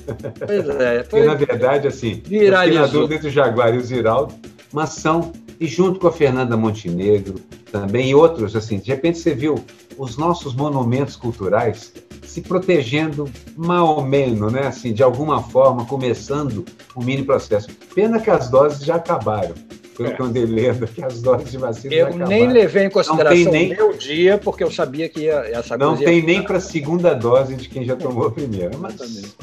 Pois 0.47 0.69
é. 0.81 1.03
Foi... 1.03 1.23
Porque, 1.23 1.27
na 1.27 1.35
verdade, 1.35 1.89
assim, 1.89 2.23
viralizou. 2.25 2.61
eu 2.63 2.67
fiquei 2.67 2.81
na 2.81 2.87
dúvida 2.87 3.15
entre 3.17 3.29
o 3.29 3.33
Jaguar 3.33 3.75
e 3.75 3.79
o 3.79 3.83
Ziraldo, 3.83 4.35
mas 4.73 4.91
são, 4.91 5.33
e 5.59 5.67
junto 5.67 5.99
com 5.99 6.07
a 6.07 6.13
Fernanda 6.13 6.57
Montenegro 6.57 7.35
também, 7.73 8.11
e 8.11 8.15
outros, 8.15 8.55
assim, 8.55 8.79
de 8.79 8.89
repente 8.89 9.19
você 9.19 9.35
viu 9.35 9.57
os 9.99 10.17
nossos 10.17 10.55
monumentos 10.55 11.17
culturais 11.17 11.93
se 12.23 12.41
protegendo 12.41 13.31
mal 13.57 13.97
ou 13.97 14.05
menos, 14.05 14.53
né? 14.53 14.67
Assim, 14.67 14.93
de 14.93 15.03
alguma 15.03 15.43
forma, 15.43 15.85
começando 15.85 16.65
um 16.97 17.03
mini 17.03 17.23
processo. 17.23 17.69
Pena 17.95 18.19
que 18.19 18.31
as 18.31 18.49
doses 18.49 18.85
já 18.85 18.97
acabaram. 18.97 19.55
Pelo 19.97 20.09
é. 20.09 20.13
que 20.13 20.21
eu 20.21 20.27
andei 20.27 20.45
lendo, 20.45 20.87
que 20.89 21.05
as 21.05 21.23
doses 21.23 21.53
de 21.53 21.59
vacina 21.59 21.95
eu 21.95 22.19
já 22.19 22.27
nem 22.27 22.49
levei 22.49 22.87
em 22.87 22.91
consideração 22.91 23.53
nem... 23.53 23.69
meu 23.69 23.93
dia, 23.93 24.37
porque 24.39 24.65
eu 24.65 24.71
sabia 24.71 25.09
que 25.09 25.21
ia, 25.21 25.35
essa 25.53 25.79
Não 25.79 25.97
tem 25.97 26.21
nem 26.21 26.43
para 26.43 26.59
a 26.59 26.61
segunda 26.61 27.15
dose 27.15 27.55
de 27.55 27.69
quem 27.69 27.85
já 27.85 27.95
tomou 27.95 28.27
a 28.27 28.31
primeira. 28.33 28.77
Mas... 28.77 29.37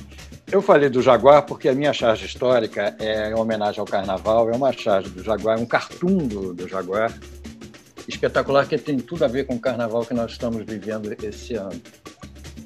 Eu 0.51 0.61
falei 0.61 0.89
do 0.89 1.01
Jaguar 1.01 1.43
porque 1.43 1.69
a 1.69 1.73
minha 1.73 1.93
charge 1.93 2.25
histórica 2.25 2.93
é 2.99 3.29
em 3.29 3.33
homenagem 3.33 3.79
ao 3.79 3.85
Carnaval, 3.85 4.49
é 4.49 4.53
uma 4.53 4.73
charge 4.73 5.09
do 5.09 5.23
Jaguar, 5.23 5.57
um 5.57 5.65
cartoon 5.65 6.17
do, 6.27 6.53
do 6.53 6.67
Jaguar, 6.67 7.17
espetacular 8.07 8.67
que 8.67 8.77
tem 8.77 8.97
tudo 8.97 9.25
a 9.25 9.27
ver 9.27 9.45
com 9.45 9.55
o 9.55 9.59
carnaval 9.59 10.05
que 10.05 10.13
nós 10.13 10.31
estamos 10.31 10.65
vivendo 10.65 11.15
esse 11.23 11.55
ano. 11.55 11.81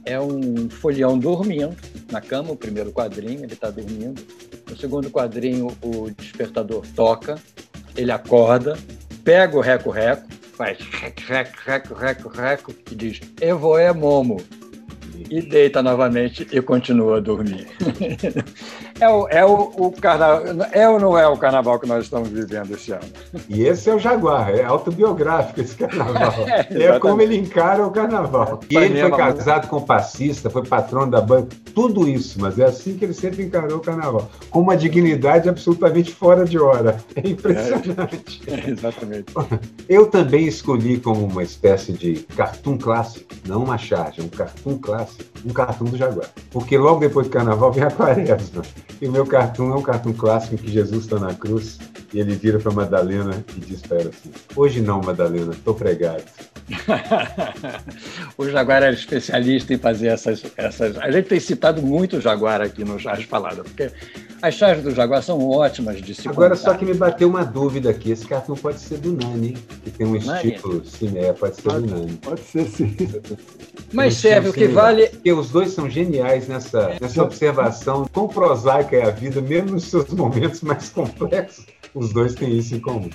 É 0.06 0.20
um 0.20 0.70
folhão 0.70 1.18
dormindo 1.18 1.76
na 2.12 2.22
cama, 2.22 2.52
o 2.52 2.56
primeiro 2.56 2.92
quadrinho, 2.92 3.44
ele 3.44 3.54
está 3.54 3.70
dormindo. 3.70 4.22
No 4.70 4.78
segundo 4.78 5.10
quadrinho, 5.10 5.76
o 5.82 6.12
despertador 6.12 6.86
toca, 6.96 7.36
ele 7.96 8.12
acorda, 8.12 8.78
pega 9.24 9.58
o 9.58 9.62
reco-reco, 9.62 10.28
faz 10.56 10.78
reco, 10.80 11.22
reco, 11.66 11.94
reco, 11.94 12.30
reco, 12.30 12.76
e 12.92 12.96
diz: 12.96 13.22
Evo 13.42 13.78
é 13.78 13.92
Momo 13.92 14.38
e 15.30 15.42
deita 15.42 15.82
novamente 15.82 16.48
e 16.52 16.62
continua 16.62 17.18
a 17.18 17.20
dormir. 17.20 17.68
é, 19.00 19.10
o, 19.10 19.28
é, 19.28 19.46
o, 19.46 19.72
o 19.76 19.92
carnaval, 19.92 20.44
é 20.72 20.88
ou 20.88 21.00
não 21.00 21.18
é 21.18 21.28
o 21.28 21.36
carnaval 21.38 21.80
que 21.80 21.88
nós 21.88 22.06
estamos 22.06 22.30
vivendo 22.30 22.72
esse 22.74 22.94
ano? 22.94 23.04
E 23.50 23.64
esse 23.64 23.90
é 23.90 23.94
o 23.94 24.00
Jaguar, 24.00 24.50
é 24.50 24.64
autobiográfico 24.64 25.60
esse 25.60 25.76
carnaval. 25.76 26.34
é, 26.48 26.84
é 26.84 27.00
como 27.00 27.22
ele 27.22 27.36
encara 27.36 27.86
o 27.86 27.92
carnaval. 27.92 28.62
E 28.70 28.76
ele 28.78 29.02
foi 29.02 29.12
casado 29.12 29.68
com 29.68 29.82
passista, 29.82 30.50
foi 30.50 30.66
patrão 30.66 31.10
da 31.10 31.20
banca, 31.20 31.50
tudo 31.74 32.08
isso, 32.08 32.40
mas 32.40 32.58
é 32.58 32.66
assim 32.66 32.98
que 32.98 33.04
ele 33.04 33.14
sempre 33.14 33.44
encarou 33.44 33.80
o 33.80 33.82
carnaval, 33.82 34.30
com 34.50 34.62
uma 34.62 34.78
dignidade 34.78 35.50
absolutamente 35.50 36.14
fora 36.14 36.46
de 36.46 36.58
hora. 36.58 36.98
É 37.16 37.28
impressionante. 37.28 38.42
É, 38.48 38.70
exatamente. 38.70 39.34
Eu 39.90 40.08
também 40.08 40.48
escolhi 40.48 41.00
como 41.00 41.26
uma 41.26 41.44
espécie 41.44 41.92
de 41.92 42.14
cartoon 42.36 42.78
clássico, 42.78 43.34
não 43.46 43.64
uma 43.64 43.78
charge, 43.78 44.22
um 44.22 44.30
cartoon 44.30 44.78
clássico 44.78 45.36
um 45.46 45.54
cartoon 45.54 45.86
do 45.86 45.98
Jaguar. 45.98 46.30
Porque 46.52 46.78
logo 46.78 47.00
depois 47.00 47.28
do 47.28 47.32
carnaval 47.32 47.72
vem 47.72 47.84
a 47.84 47.92
quaresma. 47.92 48.64
E 49.02 49.08
o 49.08 49.12
meu 49.12 49.26
cartoon 49.26 49.72
é 49.72 49.76
um 49.76 49.82
cartoon 49.82 50.14
clássico 50.14 50.56
em 50.56 50.58
que 50.58 50.72
Jesus 50.72 51.04
está 51.04 51.20
na 51.20 51.34
cruz 51.34 51.80
e 52.14 52.20
ele 52.20 52.36
vira 52.36 52.60
para 52.60 52.72
Madalena 52.72 53.44
e 53.56 53.60
diz 53.60 53.82
para 53.82 53.98
ela 54.00 54.10
assim: 54.10 54.32
Hoje 54.56 54.82
não, 54.82 55.02
Madalena, 55.02 55.52
estou 55.52 55.74
pregado. 55.74 56.24
o 58.38 58.50
Jaguar 58.50 58.82
era 58.82 58.94
especialista 58.94 59.74
em 59.74 59.78
fazer 59.78 60.08
essas, 60.08 60.44
essas. 60.58 60.98
A 60.98 61.12
gente 61.12 61.28
tem 61.28 61.40
citado 61.40 61.82
muito 61.82 62.18
o 62.18 62.22
Jaguar 62.22 62.62
aqui 62.62 62.84
no 62.84 63.00
Charles 63.00 63.26
Falada, 63.26 63.64
porque 63.64 63.92
as 64.42 64.54
chaves 64.54 64.84
do 64.84 64.92
Jaguar 64.92 65.24
são 65.24 65.50
ótimas 65.50 66.02
de 66.02 66.14
se 66.14 66.28
Agora, 66.28 66.56
contar. 66.56 66.72
só 66.72 66.78
que 66.78 66.86
me 66.86 66.94
bateu 66.94 67.28
uma 67.28 67.44
dúvida 67.44 67.90
aqui: 67.90 68.12
esse 68.12 68.28
cartão 68.28 68.56
pode 68.56 68.80
ser 68.80 68.98
do 68.98 69.14
Nani, 69.14 69.54
que 69.84 69.92
tem 69.92 70.06
um 70.06 70.16
estilo 70.16 70.84
sim, 70.86 71.18
é, 71.18 71.34
pode 71.34 71.56
ser 71.56 71.62
pode, 71.64 71.88
do 71.88 71.96
Nani. 71.96 72.20
Pode 72.22 72.42
ser 72.42 72.66
sim. 72.66 72.96
Mas 73.94 74.16
serve, 74.16 74.50
o 74.50 74.54
que 74.54 74.68
vale. 74.68 75.08
Porque 75.08 75.32
os 75.32 75.50
dois 75.50 75.72
são 75.72 75.90
geniais 75.90 76.48
nessa, 76.48 76.96
nessa 77.00 77.24
observação. 77.24 78.08
Quão 78.12 78.28
prosaica 78.28 78.96
é 78.96 79.06
a 79.06 79.12
vida, 79.12 79.42
mesmo 79.42 79.72
nos 79.72 79.86
seus 79.86 80.10
momentos 80.10 80.62
mais 80.62 80.90
complexos, 80.90 81.66
os 81.94 82.12
dois 82.12 82.36
têm 82.36 82.58
isso 82.58 82.76
em 82.76 82.80
comum. 82.80 83.10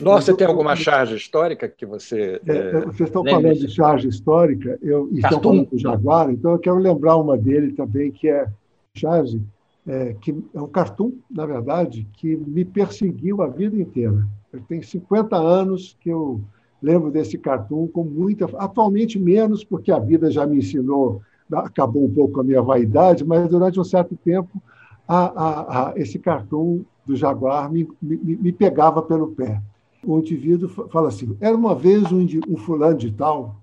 Nossa, 0.00 0.26
você 0.26 0.36
tem 0.36 0.46
alguma 0.46 0.76
charge 0.76 1.16
histórica 1.16 1.68
que 1.68 1.84
você. 1.84 2.40
É, 2.46 2.52
é, 2.52 2.80
vocês 2.80 3.08
estão 3.08 3.24
falando 3.24 3.54
de 3.54 3.68
charge 3.68 4.08
histórica, 4.08 4.78
eu, 4.82 5.08
e 5.12 5.18
estão 5.18 5.40
falando 5.40 5.66
do 5.70 5.78
Jaguar, 5.78 6.30
então 6.30 6.52
eu 6.52 6.58
quero 6.58 6.78
lembrar 6.78 7.16
uma 7.16 7.36
dele 7.36 7.72
também, 7.72 8.10
que 8.10 8.28
é 8.28 8.46
charge, 8.94 9.40
é, 9.88 10.14
que 10.20 10.36
é 10.54 10.60
um 10.60 10.68
cartoon, 10.68 11.12
na 11.30 11.46
verdade, 11.46 12.06
que 12.12 12.36
me 12.36 12.64
perseguiu 12.64 13.42
a 13.42 13.48
vida 13.48 13.76
inteira. 13.76 14.26
Eu 14.52 14.60
tenho 14.68 14.84
50 14.84 15.36
anos 15.36 15.96
que 16.00 16.10
eu 16.10 16.40
lembro 16.80 17.10
desse 17.10 17.36
cartoon 17.36 17.88
com 17.88 18.04
muita. 18.04 18.44
Atualmente 18.58 19.18
menos, 19.18 19.64
porque 19.64 19.90
a 19.90 19.98
vida 19.98 20.30
já 20.30 20.46
me 20.46 20.58
ensinou, 20.58 21.22
acabou 21.50 22.04
um 22.04 22.12
pouco 22.12 22.40
a 22.40 22.44
minha 22.44 22.62
vaidade, 22.62 23.24
mas 23.24 23.48
durante 23.48 23.80
um 23.80 23.84
certo 23.84 24.14
tempo 24.16 24.62
a, 25.08 25.24
a, 25.24 25.88
a, 25.88 25.98
esse 25.98 26.18
cartoon 26.18 26.82
do 27.04 27.16
Jaguar 27.16 27.72
me, 27.72 27.88
me, 28.00 28.36
me 28.36 28.52
pegava 28.52 29.00
pelo 29.02 29.28
pé 29.28 29.60
o 30.04 30.18
indivíduo 30.18 30.68
fala 30.88 31.08
assim: 31.08 31.36
era 31.40 31.56
uma 31.56 31.74
vez 31.74 32.10
um, 32.12 32.26
um 32.48 32.56
fulano 32.56 32.96
de 32.96 33.10
tal 33.12 33.56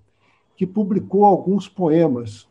que 0.55 0.65
publicou 0.65 1.25
alguns 1.25 1.67
poemas. 1.67 2.47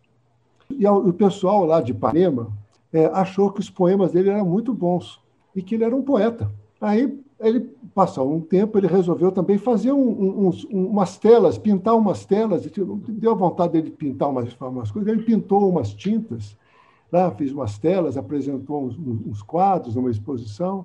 E 0.71 0.87
o 0.87 1.13
pessoal 1.13 1.65
lá 1.65 1.81
de 1.81 1.93
Ipanema 1.93 2.51
é, 2.95 3.07
achou 3.07 3.51
que 3.51 3.59
os 3.59 3.69
poemas 3.69 4.13
dele 4.13 4.31
eram 4.31 4.47
muito 4.47 4.73
bons 4.73 5.21
e 5.55 5.61
que 5.61 5.75
ele 5.75 5.83
era 5.85 5.95
um 5.95 6.03
poeta. 6.03 6.49
Aí 6.81 7.19
ele 7.41 7.69
passou 7.93 8.33
um 8.33 8.41
tempo, 8.41 8.79
ele 8.79 8.87
resolveu 8.87 9.33
também 9.33 9.59
fazer 9.59 9.93
um, 9.93 10.49
um, 10.49 10.51
umas 10.71 11.19
telas, 11.19 11.59
pintar 11.59 11.97
umas 11.97 12.25
telas. 12.25 12.65
Deu 13.09 13.35
vontade 13.35 13.73
dele 13.73 13.91
pintar 13.91 14.31
umas, 14.31 14.55
umas 14.61 14.93
coisas. 14.93 15.13
Ele 15.13 15.25
pintou 15.25 15.69
umas 15.69 15.93
tintas, 15.93 16.57
lá 17.11 17.31
fez 17.33 17.53
umas 17.53 17.79
telas, 17.79 18.17
apresentou 18.17 18.85
uns, 18.85 18.97
uns 18.97 19.43
quadros 19.43 19.97
numa 19.97 20.11
exposição. 20.11 20.85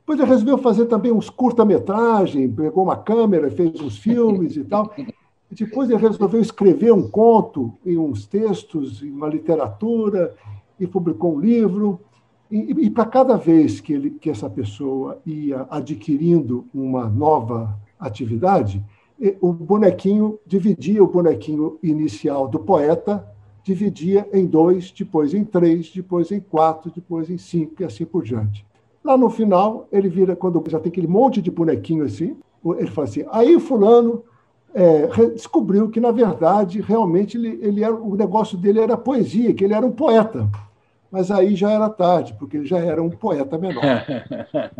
Depois 0.00 0.20
ele 0.20 0.28
resolveu 0.28 0.58
fazer 0.58 0.86
também 0.86 1.10
uns 1.10 1.30
curta-metragem, 1.30 2.52
pegou 2.52 2.84
uma 2.84 2.96
câmera, 2.96 3.50
fez 3.50 3.80
uns 3.80 3.96
filmes 3.96 4.56
e 4.56 4.62
tal. 4.62 4.92
Depois 5.50 5.88
ele 5.88 6.00
resolveu 6.00 6.40
escrever 6.40 6.92
um 6.92 7.08
conto 7.08 7.72
e 7.84 7.96
uns 7.96 8.26
textos, 8.26 9.02
e 9.02 9.10
uma 9.10 9.28
literatura, 9.28 10.34
e 10.78 10.86
publicou 10.86 11.36
um 11.36 11.40
livro. 11.40 12.00
E, 12.50 12.86
e 12.86 12.90
para 12.90 13.06
cada 13.06 13.36
vez 13.36 13.80
que, 13.80 13.92
ele, 13.92 14.10
que 14.10 14.30
essa 14.30 14.48
pessoa 14.48 15.18
ia 15.26 15.66
adquirindo 15.70 16.66
uma 16.72 17.08
nova 17.08 17.78
atividade, 17.98 18.84
o 19.40 19.52
bonequinho 19.52 20.38
dividia 20.46 21.02
o 21.02 21.06
bonequinho 21.06 21.78
inicial 21.82 22.46
do 22.46 22.58
poeta, 22.58 23.26
dividia 23.64 24.28
em 24.32 24.46
dois, 24.46 24.92
depois 24.92 25.34
em 25.34 25.44
três, 25.44 25.90
depois 25.90 26.30
em 26.30 26.38
quatro, 26.38 26.92
depois 26.94 27.30
em 27.30 27.38
cinco 27.38 27.82
e 27.82 27.84
assim 27.84 28.04
por 28.04 28.22
diante. 28.22 28.64
Lá 29.02 29.16
no 29.16 29.30
final, 29.30 29.88
ele 29.90 30.08
vira, 30.08 30.36
quando 30.36 30.62
já 30.68 30.78
tem 30.78 30.90
aquele 30.90 31.06
monte 31.06 31.40
de 31.40 31.50
bonequinho 31.50 32.04
assim, 32.04 32.36
ele 32.78 32.90
fala 32.90 33.08
assim, 33.08 33.24
aí 33.30 33.58
fulano 33.58 34.22
é, 34.76 35.06
descobriu 35.32 35.88
que, 35.88 35.98
na 35.98 36.12
verdade, 36.12 36.82
realmente 36.82 37.38
ele, 37.38 37.58
ele 37.62 37.82
era, 37.82 37.94
o 37.94 38.14
negócio 38.14 38.58
dele 38.58 38.78
era 38.78 38.94
poesia, 38.94 39.54
que 39.54 39.64
ele 39.64 39.72
era 39.72 39.86
um 39.86 39.90
poeta. 39.90 40.46
Mas 41.10 41.30
aí 41.30 41.56
já 41.56 41.70
era 41.70 41.88
tarde, 41.88 42.34
porque 42.38 42.58
ele 42.58 42.66
já 42.66 42.78
era 42.78 43.02
um 43.02 43.08
poeta 43.08 43.56
menor. 43.56 43.82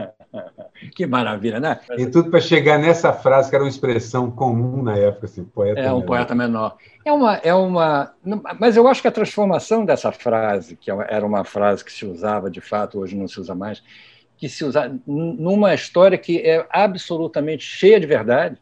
que 0.94 1.06
maravilha, 1.06 1.58
né? 1.58 1.80
E 1.96 2.04
tudo 2.06 2.30
para 2.30 2.40
chegar 2.40 2.78
nessa 2.78 3.10
frase, 3.10 3.48
que 3.48 3.56
era 3.56 3.64
uma 3.64 3.70
expressão 3.70 4.30
comum 4.30 4.82
na 4.82 4.98
época, 4.98 5.24
assim, 5.24 5.44
poeta 5.44 5.80
É 5.80 5.90
um 5.90 6.00
menor. 6.00 6.06
poeta 6.06 6.34
menor. 6.34 6.76
É 7.02 7.12
uma, 7.12 7.36
é 7.36 7.54
uma. 7.54 8.12
Mas 8.60 8.76
eu 8.76 8.86
acho 8.86 9.00
que 9.00 9.08
a 9.08 9.12
transformação 9.12 9.82
dessa 9.82 10.12
frase, 10.12 10.76
que 10.76 10.90
era 10.90 11.24
uma 11.24 11.42
frase 11.42 11.82
que 11.82 11.92
se 11.92 12.04
usava 12.04 12.50
de 12.50 12.60
fato, 12.60 12.98
hoje 12.98 13.16
não 13.16 13.28
se 13.28 13.40
usa 13.40 13.54
mais, 13.54 13.82
que 14.36 14.46
se 14.46 14.62
usar 14.62 14.92
numa 15.06 15.72
história 15.72 16.18
que 16.18 16.38
é 16.40 16.66
absolutamente 16.68 17.64
cheia 17.64 17.98
de 17.98 18.06
verdade, 18.06 18.58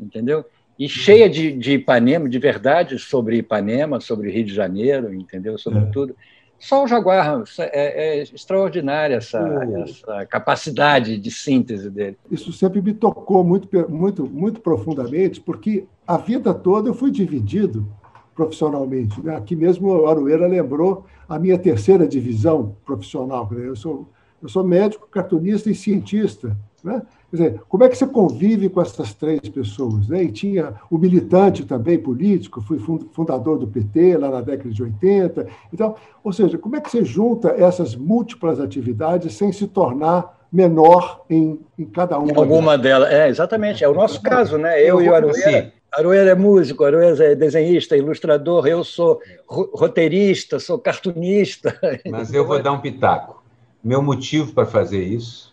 entendeu? 0.00 0.44
E 0.78 0.88
cheia 0.88 1.28
de, 1.28 1.52
de 1.52 1.74
Ipanema, 1.74 2.28
de 2.28 2.38
verdade 2.38 2.98
sobre 2.98 3.36
Ipanema, 3.38 4.00
sobre 4.00 4.30
Rio 4.30 4.44
de 4.44 4.54
Janeiro, 4.54 5.12
entendeu? 5.14 5.58
Sobre 5.58 5.80
é. 5.80 5.86
tudo. 5.86 6.16
Só 6.62 6.84
o 6.84 6.86
Jaguar. 6.86 7.42
É, 7.58 8.20
é 8.20 8.22
extraordinária 8.22 9.16
essa, 9.16 9.40
essa, 9.82 10.26
capacidade 10.26 11.18
de 11.18 11.30
síntese 11.30 11.90
dele. 11.90 12.16
Isso 12.30 12.52
sempre 12.52 12.80
me 12.80 12.94
tocou 12.94 13.42
muito, 13.42 13.68
muito, 13.90 14.24
muito 14.24 14.60
profundamente, 14.60 15.40
porque 15.40 15.84
a 16.06 16.16
vida 16.16 16.54
toda 16.54 16.88
eu 16.88 16.94
fui 16.94 17.10
dividido 17.10 17.86
profissionalmente. 18.32 19.20
Né? 19.20 19.34
Aqui 19.36 19.56
mesmo 19.56 19.88
o 19.88 20.06
Aroeira 20.06 20.46
lembrou 20.46 21.04
a 21.28 21.36
minha 21.36 21.58
terceira 21.58 22.06
divisão 22.06 22.76
profissional. 22.84 23.48
Né? 23.50 23.66
Eu 23.66 23.74
sou, 23.74 24.08
eu 24.40 24.48
sou 24.48 24.62
médico, 24.62 25.08
cartunista 25.08 25.68
e 25.68 25.74
cientista. 25.74 26.56
Né? 26.82 27.00
Quer 27.30 27.36
dizer, 27.36 27.62
como 27.68 27.84
é 27.84 27.88
que 27.88 27.96
você 27.96 28.06
convive 28.06 28.68
com 28.68 28.80
essas 28.82 29.14
três 29.14 29.40
pessoas? 29.48 30.08
Né? 30.08 30.24
E 30.24 30.32
tinha 30.32 30.74
o 30.90 30.98
militante 30.98 31.64
também 31.64 31.98
político, 31.98 32.60
fui 32.60 32.78
fundador 33.12 33.58
do 33.58 33.66
PT 33.66 34.16
lá 34.16 34.30
na 34.30 34.40
década 34.40 34.70
de 34.70 34.82
80. 34.82 35.46
Então, 35.72 35.94
ou 36.24 36.32
seja, 36.32 36.58
como 36.58 36.76
é 36.76 36.80
que 36.80 36.90
você 36.90 37.04
junta 37.04 37.50
essas 37.50 37.94
múltiplas 37.94 38.58
atividades 38.58 39.34
sem 39.34 39.52
se 39.52 39.68
tornar 39.68 40.42
menor 40.52 41.24
em, 41.30 41.60
em 41.78 41.84
cada 41.84 42.18
uma? 42.18 42.32
Em 42.32 42.36
alguma 42.36 42.76
delas. 42.76 43.10
É, 43.10 43.28
exatamente. 43.28 43.84
É 43.84 43.88
o 43.88 43.94
nosso 43.94 44.20
caso, 44.20 44.58
né? 44.58 44.82
Eu, 44.82 45.00
e 45.00 45.08
o 45.08 45.14
Aroeira. 45.14 45.72
Aroeira 45.92 46.30
é 46.30 46.34
músico, 46.34 46.84
Aroeira 46.84 47.32
é 47.32 47.34
desenhista, 47.34 47.94
ilustrador, 47.94 48.66
eu 48.66 48.82
sou 48.82 49.20
roteirista, 49.46 50.58
sou 50.58 50.78
cartunista. 50.78 51.78
Mas 52.10 52.32
eu 52.32 52.46
vou 52.46 52.60
dar 52.62 52.72
um 52.72 52.80
pitaco. 52.80 53.42
Meu 53.84 54.00
motivo 54.00 54.54
para 54.54 54.64
fazer 54.64 55.02
isso 55.02 55.51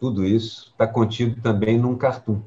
tudo 0.00 0.24
isso 0.24 0.70
está 0.72 0.86
contido 0.86 1.40
também 1.42 1.78
num 1.78 1.94
cartoon 1.94 2.40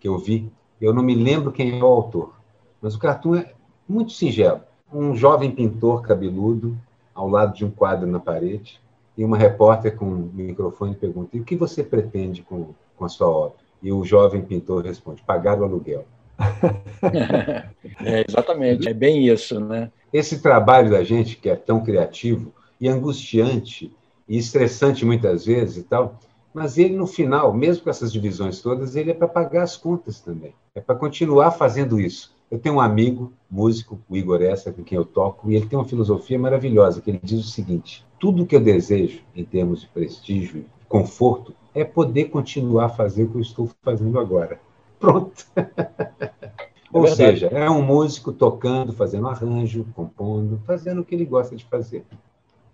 que 0.00 0.08
eu 0.08 0.18
vi. 0.18 0.50
Eu 0.80 0.94
não 0.94 1.02
me 1.02 1.14
lembro 1.14 1.52
quem 1.52 1.78
é 1.78 1.82
o 1.82 1.86
autor, 1.86 2.34
mas 2.80 2.94
o 2.94 2.98
cartoon 2.98 3.36
é 3.36 3.52
muito 3.86 4.12
singelo. 4.12 4.62
Um 4.92 5.14
jovem 5.14 5.50
pintor 5.50 6.02
cabeludo 6.02 6.76
ao 7.14 7.28
lado 7.28 7.54
de 7.54 7.64
um 7.64 7.70
quadro 7.70 8.06
na 8.06 8.18
parede 8.18 8.80
e 9.16 9.24
uma 9.24 9.36
repórter 9.36 9.96
com 9.96 10.06
um 10.06 10.30
microfone 10.32 10.94
pergunta: 10.94 11.36
"E 11.36 11.40
o 11.40 11.44
que 11.44 11.54
você 11.54 11.84
pretende 11.84 12.42
com, 12.42 12.74
com 12.96 13.04
a 13.04 13.08
sua 13.08 13.28
obra?" 13.28 13.58
E 13.82 13.92
o 13.92 14.02
jovem 14.02 14.42
pintor 14.42 14.84
responde: 14.84 15.22
"Pagar 15.22 15.60
o 15.60 15.64
aluguel." 15.64 16.06
é, 18.02 18.24
exatamente, 18.26 18.88
é 18.88 18.94
bem 18.94 19.28
isso, 19.28 19.60
né? 19.60 19.90
Esse 20.12 20.40
trabalho 20.40 20.90
da 20.90 21.04
gente 21.04 21.36
que 21.36 21.48
é 21.48 21.54
tão 21.54 21.84
criativo 21.84 22.52
e 22.80 22.88
angustiante 22.88 23.94
e 24.28 24.38
estressante 24.38 25.04
muitas 25.04 25.44
vezes 25.44 25.76
e 25.76 25.82
tal, 25.82 26.18
mas 26.54 26.78
ele, 26.78 26.96
no 26.96 27.06
final, 27.06 27.52
mesmo 27.52 27.82
com 27.82 27.90
essas 27.90 28.12
divisões 28.12 28.62
todas, 28.62 28.94
ele 28.94 29.10
é 29.10 29.14
para 29.14 29.26
pagar 29.26 29.64
as 29.64 29.76
contas 29.76 30.20
também. 30.20 30.54
É 30.72 30.80
para 30.80 30.94
continuar 30.94 31.50
fazendo 31.50 31.98
isso. 31.98 32.32
Eu 32.48 32.60
tenho 32.60 32.76
um 32.76 32.80
amigo, 32.80 33.32
músico, 33.50 33.98
o 34.08 34.16
Igor 34.16 34.40
Essa, 34.40 34.72
com 34.72 34.84
quem 34.84 34.96
eu 34.96 35.04
toco, 35.04 35.50
e 35.50 35.56
ele 35.56 35.66
tem 35.66 35.76
uma 35.76 35.84
filosofia 35.84 36.38
maravilhosa, 36.38 37.00
que 37.00 37.10
ele 37.10 37.20
diz 37.20 37.40
o 37.40 37.50
seguinte: 37.50 38.06
tudo 38.20 38.46
que 38.46 38.54
eu 38.54 38.60
desejo, 38.60 39.20
em 39.34 39.44
termos 39.44 39.80
de 39.80 39.88
prestígio 39.88 40.58
e 40.58 40.86
conforto, 40.86 41.52
é 41.74 41.84
poder 41.84 42.26
continuar 42.26 42.84
a 42.84 42.88
fazer 42.88 43.24
o 43.24 43.30
que 43.30 43.36
eu 43.36 43.40
estou 43.40 43.68
fazendo 43.82 44.20
agora. 44.20 44.60
Pronto. 45.00 45.44
É 46.92 46.96
Ou 46.96 47.08
seja, 47.08 47.48
é 47.48 47.68
um 47.68 47.82
músico 47.82 48.32
tocando, 48.32 48.92
fazendo 48.92 49.26
arranjo, 49.26 49.84
compondo, 49.96 50.60
fazendo 50.64 51.00
o 51.00 51.04
que 51.04 51.12
ele 51.12 51.24
gosta 51.24 51.56
de 51.56 51.64
fazer 51.64 52.04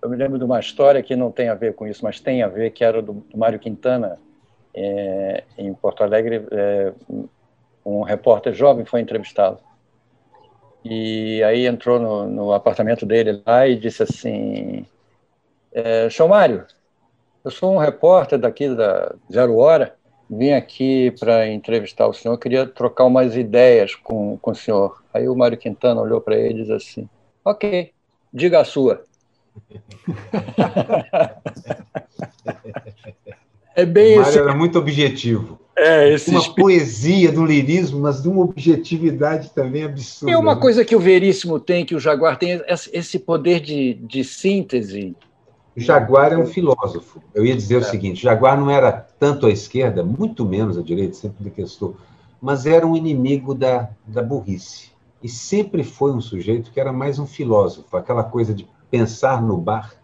eu 0.02 0.08
me 0.08 0.16
lembro 0.16 0.38
de 0.38 0.44
uma 0.44 0.60
história 0.60 1.02
que 1.02 1.14
não 1.14 1.30
tem 1.30 1.48
a 1.48 1.54
ver 1.54 1.74
com 1.74 1.86
isso, 1.86 2.02
mas 2.04 2.20
tem 2.20 2.42
a 2.42 2.48
ver, 2.48 2.70
que 2.70 2.84
era 2.84 3.02
do, 3.02 3.12
do 3.12 3.38
Mário 3.38 3.58
Quintana, 3.58 4.18
é, 4.74 5.44
em 5.58 5.72
Porto 5.74 6.02
Alegre. 6.02 6.46
É, 6.50 6.92
um 7.84 8.02
repórter 8.02 8.52
jovem 8.54 8.84
foi 8.84 9.00
entrevistado. 9.00 9.58
E 10.84 11.42
aí 11.42 11.66
entrou 11.66 11.98
no, 11.98 12.26
no 12.26 12.52
apartamento 12.52 13.04
dele 13.04 13.42
lá 13.46 13.66
e 13.66 13.76
disse 13.76 14.02
assim: 14.02 14.86
é, 15.72 16.08
Seu 16.08 16.26
Mário, 16.28 16.64
eu 17.44 17.50
sou 17.50 17.74
um 17.74 17.78
repórter 17.78 18.38
daqui 18.38 18.74
da 18.74 19.14
Zero 19.30 19.56
Hora, 19.56 19.94
vim 20.28 20.52
aqui 20.52 21.10
para 21.18 21.46
entrevistar 21.48 22.06
o 22.06 22.14
senhor, 22.14 22.38
queria 22.38 22.66
trocar 22.66 23.04
umas 23.04 23.36
ideias 23.36 23.94
com, 23.94 24.38
com 24.38 24.52
o 24.52 24.54
senhor. 24.54 25.02
Aí 25.12 25.28
o 25.28 25.36
Mário 25.36 25.58
Quintana 25.58 26.00
olhou 26.00 26.20
para 26.20 26.36
ele 26.36 26.60
e 26.60 26.64
disse 26.64 26.72
assim: 26.72 27.08
Ok, 27.44 27.92
diga 28.32 28.60
a 28.60 28.64
sua. 28.64 29.04
É 33.74 33.84
bem 33.84 34.16
Mário 34.16 34.28
esse... 34.30 34.38
era 34.38 34.54
muito 34.54 34.78
objetivo. 34.78 35.58
É, 35.76 36.12
esse 36.12 36.30
uma 36.30 36.54
poesia 36.54 37.32
do 37.32 37.44
lirismo, 37.44 38.00
mas 38.00 38.22
de 38.22 38.28
uma 38.28 38.42
objetividade 38.42 39.50
também 39.50 39.84
absurda. 39.84 40.32
É 40.32 40.36
uma 40.36 40.54
né? 40.54 40.60
coisa 40.60 40.84
que 40.84 40.94
o 40.94 41.00
Veríssimo 41.00 41.58
tem, 41.58 41.86
que 41.86 41.94
o 41.94 42.00
Jaguar 42.00 42.36
tem, 42.36 42.60
esse 42.92 43.18
poder 43.18 43.60
de, 43.60 43.94
de 43.94 44.22
síntese. 44.22 45.16
O 45.74 45.80
Jaguar 45.80 46.32
é 46.32 46.36
um 46.36 46.46
filósofo. 46.46 47.22
Eu 47.34 47.46
ia 47.46 47.56
dizer 47.56 47.76
é. 47.76 47.78
o 47.78 47.84
seguinte: 47.84 48.22
Jaguar 48.22 48.58
não 48.60 48.70
era 48.70 48.92
tanto 48.92 49.46
à 49.46 49.50
esquerda, 49.50 50.04
muito 50.04 50.44
menos 50.44 50.76
à 50.76 50.82
direita, 50.82 51.14
sempre 51.14 51.44
detestou, 51.44 51.96
mas 52.40 52.66
era 52.66 52.86
um 52.86 52.94
inimigo 52.94 53.54
da, 53.54 53.88
da 54.06 54.22
burrice. 54.22 54.90
E 55.22 55.28
sempre 55.28 55.84
foi 55.84 56.12
um 56.12 56.20
sujeito 56.20 56.70
que 56.70 56.80
era 56.80 56.92
mais 56.92 57.18
um 57.18 57.26
filósofo, 57.26 57.96
aquela 57.96 58.24
coisa 58.24 58.54
de 58.54 58.66
pensar 58.90 59.42
no 59.42 59.56
bar, 59.56 59.94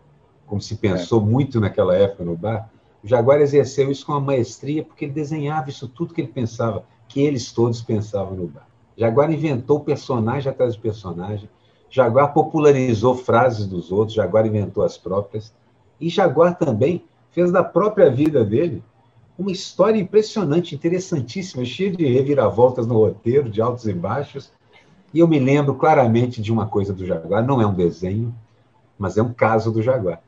como 0.46 0.60
se 0.60 0.76
pensou 0.76 1.20
é. 1.20 1.24
muito 1.24 1.60
naquela 1.60 1.94
época 1.96 2.24
no 2.24 2.36
bar, 2.36 2.70
o 3.02 3.08
Jaguar 3.08 3.40
exerceu 3.40 3.90
isso 3.90 4.04
com 4.04 4.14
a 4.14 4.20
maestria, 4.20 4.84
porque 4.84 5.04
ele 5.04 5.12
desenhava 5.12 5.70
isso 5.70 5.88
tudo 5.88 6.14
que 6.14 6.20
ele 6.20 6.28
pensava, 6.28 6.84
que 7.08 7.20
eles 7.20 7.52
todos 7.52 7.82
pensavam 7.82 8.34
no 8.34 8.46
bar. 8.46 8.66
Jaguar 8.96 9.30
inventou 9.30 9.80
personagem 9.80 10.50
atrás 10.50 10.74
de 10.74 10.80
personagem, 10.80 11.48
Jaguar 11.88 12.32
popularizou 12.32 13.14
frases 13.14 13.66
dos 13.66 13.92
outros, 13.92 14.16
Jaguar 14.16 14.46
inventou 14.46 14.82
as 14.82 14.96
próprias, 14.98 15.54
e 16.00 16.08
Jaguar 16.08 16.56
também 16.58 17.04
fez 17.30 17.52
da 17.52 17.62
própria 17.62 18.10
vida 18.10 18.44
dele 18.44 18.82
uma 19.38 19.52
história 19.52 20.00
impressionante, 20.00 20.74
interessantíssima, 20.74 21.64
cheia 21.64 21.90
de 21.90 22.06
reviravoltas 22.06 22.86
no 22.86 22.94
roteiro, 22.94 23.50
de 23.50 23.60
altos 23.60 23.86
e 23.86 23.92
baixos. 23.92 24.50
E 25.12 25.18
eu 25.18 25.28
me 25.28 25.38
lembro 25.38 25.74
claramente 25.74 26.40
de 26.40 26.50
uma 26.50 26.66
coisa 26.66 26.92
do 26.92 27.04
Jaguar, 27.04 27.46
não 27.46 27.60
é 27.60 27.66
um 27.66 27.74
desenho, 27.74 28.34
mas 28.98 29.16
é 29.16 29.22
um 29.22 29.32
caso 29.32 29.72
do 29.72 29.82
Jaguar. 29.82 30.20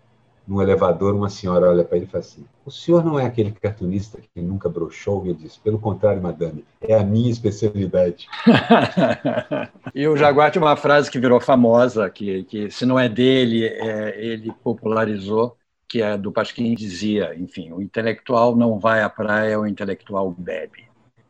No 0.47 0.63
elevador, 0.63 1.15
uma 1.15 1.29
senhora 1.29 1.69
olha 1.69 1.85
para 1.85 1.99
ele 1.99 2.07
e 2.07 2.09
fala 2.09 2.25
assim: 2.25 2.43
O 2.65 2.71
senhor 2.71 3.05
não 3.05 3.21
é 3.21 3.27
aquele 3.27 3.53
cartunista 3.53 4.19
que 4.19 4.41
nunca 4.41 4.67
broxou? 4.67 5.27
E 5.27 5.29
ele 5.29 5.39
diz: 5.43 5.59
Pelo 5.59 5.79
contrário, 5.79 6.23
madame, 6.23 6.65
é 6.81 6.95
a 6.95 7.05
minha 7.05 7.31
especialidade. 7.31 8.27
e 9.95 10.09
o 10.09 10.17
Jaguar 10.17 10.51
tinha 10.51 10.65
uma 10.65 10.75
frase 10.75 11.11
que 11.11 11.19
virou 11.19 11.39
famosa, 11.39 12.09
que, 12.09 12.45
que 12.45 12.71
se 12.71 12.87
não 12.87 12.99
é 12.99 13.11
dele, 13.11 13.67
é, 13.67 14.19
ele 14.19 14.51
popularizou, 14.65 15.55
que 15.87 16.01
é 16.01 16.17
do 16.17 16.33
Pasquim 16.33 16.75
dizia: 16.75 17.35
Enfim, 17.37 17.71
o 17.73 17.83
intelectual 17.83 18.57
não 18.57 18.79
vai 18.79 19.03
à 19.03 19.11
praia, 19.11 19.61
o 19.61 19.67
intelectual 19.67 20.31
bebe. 20.31 20.88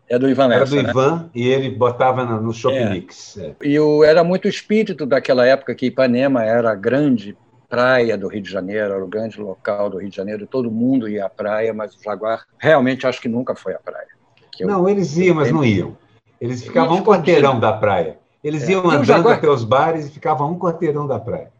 É 0.08 0.18
do 0.18 0.28
Ivan 0.28 0.46
Lessa, 0.46 0.62
Era 0.62 0.70
do 0.70 0.82
né? 0.82 0.90
Ivan 0.90 1.30
e 1.34 1.48
ele 1.48 1.70
botava 1.70 2.24
no 2.24 2.52
Shopping 2.52 2.76
é. 2.76 2.90
Mix. 2.90 3.36
É. 3.36 3.54
E 3.62 3.78
o, 3.78 4.02
era 4.02 4.24
muito 4.24 4.46
o 4.46 4.48
espírito 4.48 5.04
daquela 5.04 5.46
época 5.46 5.74
que 5.74 5.86
Ipanema 5.86 6.42
era 6.44 6.70
a 6.70 6.74
grande 6.74 7.36
praia 7.68 8.16
do 8.16 8.28
Rio 8.28 8.40
de 8.40 8.50
Janeiro, 8.50 8.94
era 8.94 9.04
o 9.04 9.06
grande 9.06 9.38
local 9.38 9.90
do 9.90 9.98
Rio 9.98 10.08
de 10.08 10.16
Janeiro, 10.16 10.46
todo 10.46 10.70
mundo 10.70 11.06
ia 11.08 11.26
à 11.26 11.28
praia, 11.28 11.74
mas 11.74 11.94
o 11.94 12.02
Jaguar 12.02 12.46
realmente 12.58 13.06
acho 13.06 13.20
que 13.20 13.28
nunca 13.28 13.54
foi 13.54 13.74
à 13.74 13.78
praia. 13.78 14.08
não, 14.60 14.88
eles 14.88 15.16
iam, 15.18 15.34
mas 15.34 15.52
não 15.52 15.62
iam. 15.62 15.96
Eles 16.40 16.62
ficavam 16.62 16.96
um 16.96 17.04
quarteirão 17.04 17.60
da 17.60 17.72
praia. 17.72 18.18
Eles 18.42 18.66
é. 18.68 18.72
iam 18.72 18.88
andando 18.88 19.04
Jaguar... 19.04 19.36
até 19.36 19.48
os 19.48 19.64
bares 19.64 20.06
e 20.06 20.10
ficavam 20.10 20.52
um 20.52 20.58
quarteirão 20.58 21.06
da 21.06 21.18
praia. 21.18 21.50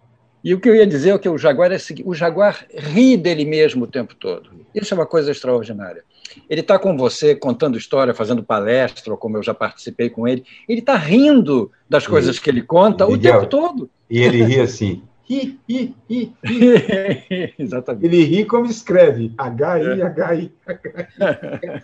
E 0.43 0.55
o 0.55 0.61
que 0.61 0.69
eu 0.69 0.77
ia 0.77 0.87
dizer 0.87 1.15
é 1.15 1.19
que 1.19 1.29
o 1.29 1.37
Jaguar 1.37 1.73
é 1.73 1.79
o 2.05 2.15
Jaguar 2.15 2.65
ri 2.73 3.17
dele 3.17 3.45
mesmo 3.45 3.85
o 3.85 3.89
tempo 3.89 4.15
todo. 4.15 4.51
Isso 4.75 4.95
é 4.95 4.97
uma 4.97 5.07
coisa 5.07 5.33
extraordinária. 5.33 6.05
Ele 6.49 6.61
está 6.61 6.79
com 6.79 6.97
você 6.97 7.35
contando 7.35 7.79
história, 7.79 8.15
fazendo 8.15 8.43
palestra, 8.43 9.13
ou 9.13 9.19
como 9.19 9.37
eu 9.37 9.43
já 9.43 9.55
participei 9.55 10.11
com 10.11 10.27
ele. 10.27 10.45
Ele 10.69 10.81
está 10.81 10.97
rindo 10.97 11.71
das 11.89 12.07
coisas 12.07 12.37
e, 12.37 12.41
que 12.41 12.51
ele 12.51 12.63
conta 12.63 13.07
o 13.07 13.19
tempo 13.19 13.47
todo. 13.47 13.91
E 14.11 14.21
ele 14.21 14.43
ri 14.43 14.61
assim. 14.61 15.03
Ri, 15.25 15.59
ri, 15.69 15.95
ri, 16.09 16.33
ri. 16.43 17.55
Exatamente. 17.59 18.07
Ele 18.07 18.25
ri 18.25 18.45
como 18.45 18.67
escreve. 18.67 19.33
H-I, 19.37 20.03
H-I, 20.03 20.53
H-I. 20.67 21.83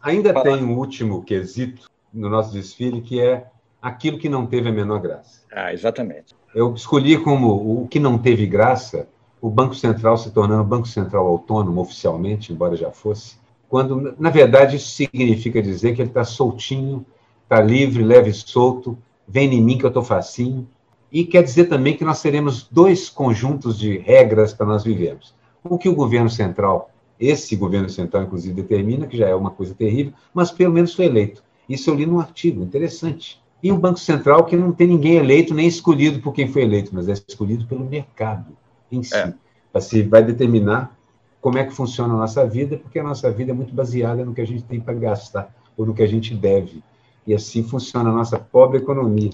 Ainda 0.00 0.34
tem 0.42 0.62
um 0.62 0.76
último 0.76 1.24
quesito 1.24 1.90
no 2.12 2.28
nosso 2.28 2.52
desfile, 2.52 3.00
que 3.00 3.20
é 3.20 3.46
aquilo 3.82 4.18
que 4.18 4.28
não 4.28 4.46
teve 4.46 4.68
a 4.68 4.72
menor 4.72 5.00
graça. 5.00 5.40
Ah, 5.50 5.72
exatamente. 5.72 6.34
Eu 6.54 6.74
escolhi 6.74 7.18
como 7.18 7.82
o 7.82 7.88
que 7.88 7.98
não 7.98 8.16
teve 8.16 8.46
graça 8.46 9.08
o 9.44 9.50
Banco 9.50 9.74
Central 9.74 10.16
se 10.16 10.30
tornando 10.30 10.64
Banco 10.64 10.88
Central 10.88 11.26
autônomo 11.26 11.78
oficialmente, 11.82 12.50
embora 12.50 12.74
já 12.74 12.90
fosse, 12.90 13.36
quando, 13.68 14.16
na 14.18 14.30
verdade, 14.30 14.76
isso 14.76 14.88
significa 14.88 15.60
dizer 15.60 15.94
que 15.94 16.00
ele 16.00 16.08
está 16.08 16.24
soltinho, 16.24 17.04
está 17.42 17.60
livre, 17.60 18.02
leve 18.02 18.30
e 18.30 18.32
solto, 18.32 18.96
vem 19.28 19.52
em 19.52 19.60
mim 19.60 19.76
que 19.76 19.84
eu 19.84 19.88
estou 19.88 20.02
facinho, 20.02 20.66
e 21.12 21.26
quer 21.26 21.42
dizer 21.42 21.64
também 21.64 21.94
que 21.94 22.06
nós 22.06 22.22
teremos 22.22 22.66
dois 22.70 23.10
conjuntos 23.10 23.78
de 23.78 23.98
regras 23.98 24.54
para 24.54 24.64
nós 24.64 24.82
vivermos. 24.82 25.34
O 25.62 25.76
que 25.76 25.90
o 25.90 25.94
governo 25.94 26.30
central, 26.30 26.90
esse 27.20 27.54
governo 27.54 27.90
central, 27.90 28.22
inclusive, 28.22 28.54
determina, 28.54 29.06
que 29.06 29.18
já 29.18 29.28
é 29.28 29.34
uma 29.34 29.50
coisa 29.50 29.74
terrível, 29.74 30.14
mas 30.32 30.50
pelo 30.50 30.72
menos 30.72 30.94
foi 30.94 31.04
eleito. 31.04 31.44
Isso 31.68 31.90
eu 31.90 31.94
li 31.94 32.06
num 32.06 32.18
artigo 32.18 32.62
interessante. 32.62 33.38
E 33.62 33.70
o 33.70 33.76
Banco 33.76 33.98
Central, 33.98 34.46
que 34.46 34.56
não 34.56 34.72
tem 34.72 34.86
ninguém 34.86 35.16
eleito 35.16 35.52
nem 35.52 35.66
escolhido 35.66 36.20
por 36.20 36.32
quem 36.32 36.48
foi 36.48 36.62
eleito, 36.62 36.92
mas 36.94 37.10
é 37.10 37.12
escolhido 37.12 37.66
pelo 37.66 37.84
mercado 37.84 38.46
em 38.90 39.02
si. 39.02 39.16
É. 39.16 39.32
Assim, 39.72 40.06
vai 40.08 40.22
determinar 40.22 40.96
como 41.40 41.58
é 41.58 41.64
que 41.64 41.72
funciona 41.72 42.14
a 42.14 42.16
nossa 42.16 42.46
vida, 42.46 42.76
porque 42.76 42.98
a 42.98 43.02
nossa 43.02 43.30
vida 43.30 43.50
é 43.50 43.54
muito 43.54 43.74
baseada 43.74 44.24
no 44.24 44.32
que 44.32 44.40
a 44.40 44.46
gente 44.46 44.62
tem 44.64 44.80
para 44.80 44.94
gastar, 44.94 45.54
ou 45.76 45.84
no 45.84 45.94
que 45.94 46.02
a 46.02 46.06
gente 46.06 46.34
deve. 46.34 46.82
E 47.26 47.34
assim 47.34 47.62
funciona 47.62 48.10
a 48.10 48.12
nossa 48.12 48.38
pobre 48.38 48.78
economia. 48.78 49.32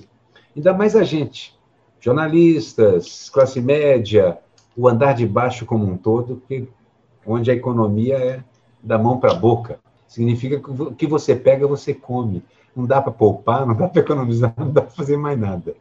Ainda 0.57 0.73
mais 0.73 0.97
a 0.97 1.05
gente, 1.05 1.57
jornalistas, 2.01 3.29
classe 3.31 3.61
média, 3.61 4.39
o 4.77 4.89
andar 4.89 5.15
de 5.15 5.27
baixo 5.27 5.67
como 5.67 5.85
um 5.85 5.97
todo, 5.97 6.43
que, 6.49 6.67
onde 7.27 7.51
a 7.51 7.55
economia 7.55 8.17
é 8.17 8.45
da 8.83 8.99
mão 8.99 9.19
para 9.19 9.33
a 9.33 9.37
boca. 9.37 9.79
Significa 10.09 10.59
que 10.59 10.71
o 10.71 10.93
que 10.93 11.07
você 11.07 11.37
pega, 11.37 11.67
você 11.67 11.95
come 11.95 12.43
não 12.75 12.87
dá 12.87 13.01
para 13.03 13.13
poupar, 13.13 13.67
não 13.67 13.75
dá 13.75 13.89
para 13.89 14.01
economizar, 14.01 14.55
não 14.57 14.71
dá 14.71 14.83
para 14.83 14.91
fazer 14.91 15.17
mais 15.17 15.39
nada. 15.39 15.75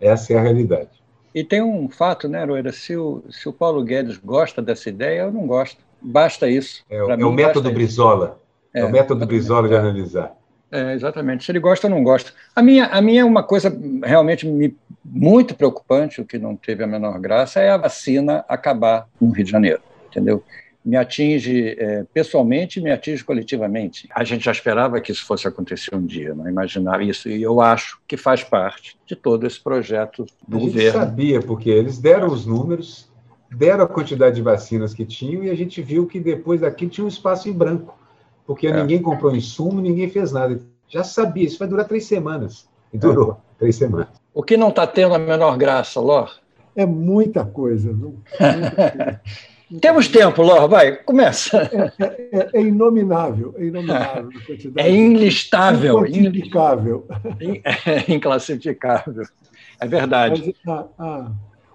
Essa 0.00 0.32
é 0.32 0.38
a 0.38 0.42
realidade. 0.42 0.99
E 1.34 1.44
tem 1.44 1.62
um 1.62 1.88
fato, 1.88 2.28
né, 2.28 2.44
Roeira? 2.44 2.72
Se 2.72 2.96
o, 2.96 3.22
se 3.30 3.48
o 3.48 3.52
Paulo 3.52 3.82
Guedes 3.84 4.16
gosta 4.18 4.60
dessa 4.60 4.88
ideia, 4.88 5.22
eu 5.22 5.32
não 5.32 5.46
gosto. 5.46 5.78
Basta 6.00 6.48
isso. 6.48 6.82
É, 6.90 6.96
é 6.96 7.02
o 7.02 7.32
método 7.32 7.70
Brizola. 7.70 8.40
É, 8.74 8.80
é, 8.80 8.84
o 8.84 8.90
método 8.90 9.26
Brizola 9.26 9.68
de 9.68 9.76
analisar. 9.76 10.34
É, 10.72 10.92
exatamente. 10.94 11.44
Se 11.44 11.52
ele 11.52 11.60
gosta 11.60 11.86
ou 11.86 11.90
não 11.94 12.02
gosta. 12.02 12.32
A 12.54 12.62
minha, 12.62 12.86
a 12.86 13.00
minha 13.00 13.22
é 13.22 13.24
uma 13.24 13.42
coisa 13.42 13.76
realmente 14.04 14.46
me, 14.46 14.76
muito 15.04 15.54
preocupante, 15.54 16.20
o 16.20 16.24
que 16.24 16.38
não 16.38 16.56
teve 16.56 16.82
a 16.82 16.86
menor 16.86 17.18
graça, 17.18 17.60
é 17.60 17.70
a 17.70 17.76
vacina 17.76 18.44
acabar 18.48 19.08
no 19.20 19.30
Rio 19.30 19.44
de 19.44 19.50
Janeiro. 19.50 19.80
Entendeu? 20.08 20.42
Me 20.84 20.96
atinge 20.96 21.76
é, 21.78 22.04
pessoalmente 22.12 22.80
me 22.80 22.90
atinge 22.90 23.22
coletivamente. 23.22 24.08
A 24.14 24.24
gente 24.24 24.44
já 24.44 24.52
esperava 24.52 25.00
que 25.00 25.12
isso 25.12 25.24
fosse 25.26 25.46
acontecer 25.46 25.94
um 25.94 26.04
dia, 26.04 26.34
não 26.34 26.48
imaginava 26.48 27.02
isso, 27.02 27.28
e 27.28 27.42
eu 27.42 27.60
acho 27.60 28.00
que 28.08 28.16
faz 28.16 28.42
parte 28.42 28.98
de 29.06 29.14
todo 29.14 29.46
esse 29.46 29.60
projeto 29.60 30.24
do 30.46 30.56
a 30.56 30.60
gente 30.60 30.72
governo. 30.72 30.98
sabia, 30.98 31.40
porque 31.40 31.68
eles 31.68 31.98
deram 31.98 32.28
os 32.28 32.46
números, 32.46 33.10
deram 33.50 33.84
a 33.84 33.88
quantidade 33.88 34.36
de 34.36 34.42
vacinas 34.42 34.94
que 34.94 35.04
tinham, 35.04 35.44
e 35.44 35.50
a 35.50 35.54
gente 35.54 35.82
viu 35.82 36.06
que 36.06 36.18
depois 36.18 36.62
daqui 36.62 36.88
tinha 36.88 37.04
um 37.04 37.08
espaço 37.08 37.48
em 37.48 37.52
branco, 37.52 37.98
porque 38.46 38.66
é. 38.66 38.72
ninguém 38.72 39.02
comprou 39.02 39.34
insumo, 39.34 39.80
ninguém 39.80 40.08
fez 40.08 40.32
nada. 40.32 40.60
Já 40.88 41.04
sabia, 41.04 41.44
isso 41.44 41.58
vai 41.58 41.68
durar 41.68 41.86
três 41.86 42.06
semanas. 42.06 42.68
E 42.92 42.98
durou 42.98 43.32
é. 43.32 43.36
três 43.58 43.76
semanas. 43.76 44.08
O 44.34 44.42
que 44.42 44.56
não 44.56 44.70
está 44.70 44.86
tendo 44.86 45.14
a 45.14 45.18
menor 45.18 45.56
graça, 45.56 46.00
Lor? 46.00 46.32
É 46.74 46.86
muita 46.86 47.44
coisa. 47.44 47.92
Viu? 47.92 48.16
Muita 48.40 48.70
coisa. 48.90 49.20
Temos 49.78 50.08
tempo, 50.08 50.42
Ló, 50.42 50.66
vai, 50.66 50.96
começa. 50.96 51.58
É, 52.00 52.04
é, 52.32 52.50
é 52.54 52.62
inominável, 52.62 53.54
é 53.56 53.66
inominável. 53.66 54.28
É 54.76 54.90
inlistável. 54.90 56.06
Inclassificável. 56.06 57.06
É 57.86 58.12
inclassificável. 58.12 59.24
É 59.78 59.86
verdade. 59.86 60.54
Mas, 60.64 60.76
ah, 60.76 60.86
ah, 60.98 61.30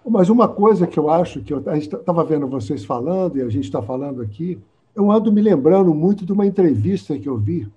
mas, 0.05 0.29
uma 0.29 0.47
coisa 0.47 0.85
que 0.85 0.99
eu 0.99 1.09
acho, 1.09 1.41
que 1.41 1.53
eu, 1.53 1.63
a 1.67 1.75
gente 1.75 1.95
estava 1.95 2.23
vendo 2.23 2.47
vocês 2.47 2.83
falando, 2.83 3.37
e 3.37 3.41
a 3.41 3.49
gente 3.49 3.63
está 3.63 3.81
falando 3.81 4.21
aqui, 4.21 4.59
eu 4.93 5.09
ando 5.09 5.31
me 5.31 5.41
lembrando 5.41 5.93
muito 5.93 6.25
de 6.25 6.33
uma 6.33 6.45
entrevista 6.45 7.17
que 7.17 7.29
eu 7.29 7.37
vi 7.37 7.67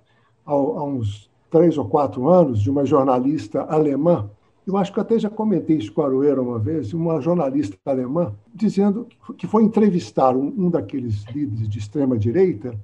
há, 0.45 0.51
há 0.51 0.83
uns 0.83 1.29
três 1.49 1.77
ou 1.77 1.85
quatro 1.85 2.27
anos, 2.27 2.61
de 2.61 2.69
uma 2.69 2.85
jornalista 2.85 3.61
alemã, 3.63 4.29
eu 4.69 4.77
acho 4.77 4.93
que 4.93 4.99
até 4.99 5.17
já 5.17 5.29
comentei 5.31 5.77
isso 5.77 5.91
com 5.91 6.03
a 6.03 6.05
Aroeira 6.05 6.39
uma 6.39 6.59
vez, 6.59 6.93
uma 6.93 7.19
jornalista 7.19 7.75
alemã, 7.85 8.33
dizendo 8.53 9.07
que 9.35 9.47
foi 9.47 9.63
entrevistar 9.63 10.35
um, 10.35 10.53
um 10.55 10.69
daqueles 10.69 11.25
líderes 11.25 11.67
de 11.67 11.79
extrema-direita, 11.79 12.79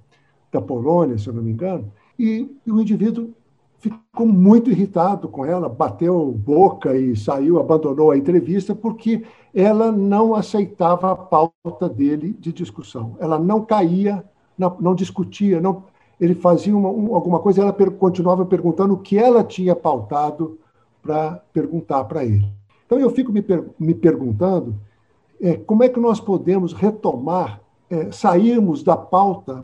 da 0.52 0.60
Polônia, 0.60 1.18
se 1.18 1.28
eu 1.28 1.34
não 1.34 1.44
me 1.44 1.52
engano, 1.52 1.92
e, 2.18 2.50
e 2.66 2.72
o 2.72 2.82
indivíduo 2.82 3.30
ficou 3.78 4.26
muito 4.26 4.72
irritado 4.72 5.28
com 5.28 5.46
ela, 5.46 5.70
bateu 5.70 6.32
boca 6.32 6.98
e 6.98 7.16
saiu, 7.16 7.60
abandonou 7.60 8.10
a 8.10 8.18
entrevista, 8.18 8.74
porque 8.74 9.24
ela 9.54 9.92
não 9.92 10.34
aceitava 10.34 11.12
a 11.12 11.16
pauta 11.16 11.88
dele 11.88 12.36
de 12.40 12.52
discussão. 12.52 13.16
Ela 13.20 13.38
não 13.38 13.64
caía, 13.64 14.24
não, 14.58 14.76
não 14.80 14.96
discutia, 14.96 15.62
não, 15.62 15.84
ele 16.20 16.34
fazia 16.34 16.76
uma, 16.76 16.90
um, 16.90 17.14
alguma 17.14 17.40
coisa, 17.40 17.62
ela 17.62 17.74
per, 17.74 17.92
continuava 17.92 18.44
perguntando 18.44 18.96
o 18.96 19.00
que 19.00 19.20
ela 19.20 19.44
tinha 19.44 19.76
pautado 19.76 20.58
para 21.06 21.40
perguntar 21.54 22.04
para 22.06 22.26
ele. 22.26 22.52
Então, 22.86 23.00
eu 23.00 23.12
fico 23.12 23.32
me, 23.32 23.42
per 23.42 23.64
me 23.80 23.94
perguntando 23.94 24.76
é, 25.40 25.56
como 25.56 25.84
é 25.84 25.90
que 25.90 26.00
nós 26.00 26.20
podemos 26.20 26.74
retomar, 26.74 27.62
é, 27.90 28.12
sairmos 28.12 28.82
da 28.84 28.98
pauta 28.98 29.64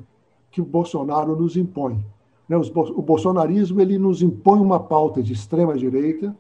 que 0.52 0.62
o 0.62 0.66
Bolsonaro 0.66 1.36
nos 1.36 1.58
impõe. 1.58 2.06
Né? 2.48 2.56
Os, 2.56 2.70
o 2.70 3.02
bolsonarismo 3.02 3.82
ele 3.82 3.98
nos 3.98 4.22
impõe 4.22 4.60
uma 4.60 4.80
pauta 4.80 5.24
de 5.24 5.34
extrema-direita 5.34 6.36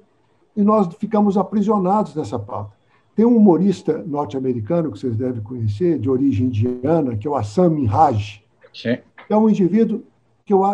e 0.55 0.61
nós 0.63 0.93
ficamos 0.95 1.37
aprisionados 1.37 2.13
nessa 2.13 2.37
pauta. 2.37 2.73
Tem 3.15 3.25
um 3.25 3.35
humorista 3.35 4.03
norte-americano 4.05 4.91
que 4.91 4.99
vocês 4.99 5.15
devem 5.15 5.41
conhecer, 5.41 5.97
de 5.97 6.09
origem 6.09 6.47
indiana, 6.47 7.15
que 7.15 7.27
é 7.27 7.31
o 7.31 7.35
Assam 7.35 7.69
Minhaj. 7.69 8.43
Sim. 8.73 8.97
É 9.29 9.35
um 9.35 9.49
indivíduo 9.49 10.03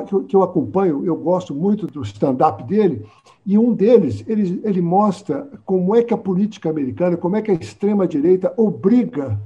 que 0.05 0.13
eu, 0.13 0.23
que 0.23 0.35
eu 0.35 0.43
acompanho, 0.43 1.05
eu 1.05 1.15
gosto 1.15 1.53
muito 1.53 1.87
do 1.87 2.01
stand-up 2.01 2.63
dele, 2.63 3.05
e 3.45 3.57
um 3.57 3.73
deles, 3.73 4.23
ele, 4.27 4.59
ele 4.63 4.81
mostra 4.81 5.47
como 5.65 5.95
é 5.95 6.03
que 6.03 6.13
a 6.13 6.17
política 6.17 6.69
americana, 6.69 7.15
como 7.17 7.35
é 7.35 7.41
que 7.41 7.51
a 7.51 7.53
extrema-direita 7.53 8.53
obriga, 8.57 9.39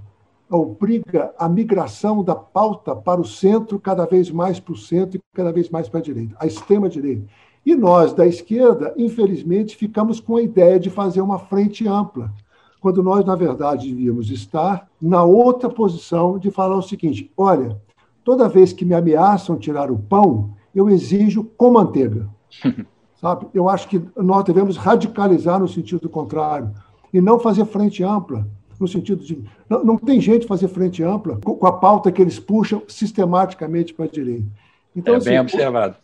obriga 0.49 1.33
a 1.37 1.47
migração 1.47 2.23
da 2.23 2.35
pauta 2.35 2.95
para 2.95 3.21
o 3.21 3.25
centro, 3.25 3.79
cada 3.79 4.05
vez 4.05 4.31
mais 4.31 4.59
para 4.59 4.73
o 4.73 4.77
centro 4.77 5.17
e 5.17 5.21
cada 5.33 5.51
vez 5.51 5.69
mais 5.69 5.87
para 5.87 5.99
a 5.99 6.03
direita, 6.03 6.35
a 6.39 6.47
extrema-direita. 6.47 7.25
E 7.65 7.75
nós, 7.75 8.11
da 8.13 8.25
esquerda, 8.25 8.93
infelizmente, 8.97 9.75
ficamos 9.75 10.19
com 10.19 10.35
a 10.35 10.41
ideia 10.41 10.79
de 10.79 10.89
fazer 10.89 11.21
uma 11.21 11.37
frente 11.37 11.87
ampla, 11.87 12.33
quando 12.81 13.03
nós, 13.03 13.23
na 13.23 13.35
verdade, 13.35 13.87
devíamos 13.87 14.31
estar 14.31 14.89
na 14.99 15.23
outra 15.23 15.69
posição 15.69 16.39
de 16.39 16.49
falar 16.49 16.75
o 16.75 16.81
seguinte: 16.81 17.31
olha, 17.37 17.79
toda 18.23 18.49
vez 18.49 18.73
que 18.73 18.85
me 18.85 18.93
ameaçam 18.93 19.57
tirar 19.57 19.91
o 19.91 19.97
pão, 19.97 20.51
eu 20.73 20.89
exijo 20.89 21.43
com 21.57 21.71
manteiga. 21.71 22.27
Sabe? 23.19 23.47
Eu 23.53 23.69
acho 23.69 23.87
que 23.87 24.01
nós 24.17 24.43
devemos 24.43 24.77
radicalizar 24.77 25.59
no 25.59 25.67
sentido 25.67 26.09
contrário 26.09 26.71
e 27.13 27.21
não 27.21 27.39
fazer 27.39 27.65
frente 27.65 28.03
ampla, 28.03 28.47
no 28.79 28.87
sentido 28.87 29.23
de. 29.23 29.43
Não, 29.69 29.83
não 29.83 29.97
tem 29.97 30.19
jeito 30.19 30.41
de 30.41 30.47
fazer 30.47 30.67
frente 30.67 31.03
ampla 31.03 31.37
com 31.37 31.67
a 31.67 31.73
pauta 31.73 32.11
que 32.11 32.19
eles 32.19 32.39
puxam 32.39 32.81
sistematicamente 32.87 33.93
para 33.93 34.05
a 34.05 34.07
direita. 34.07 34.47
Então, 34.95 35.15
é 35.15 35.19
bem 35.19 35.37
assim, 35.37 35.55
observado. 35.55 35.95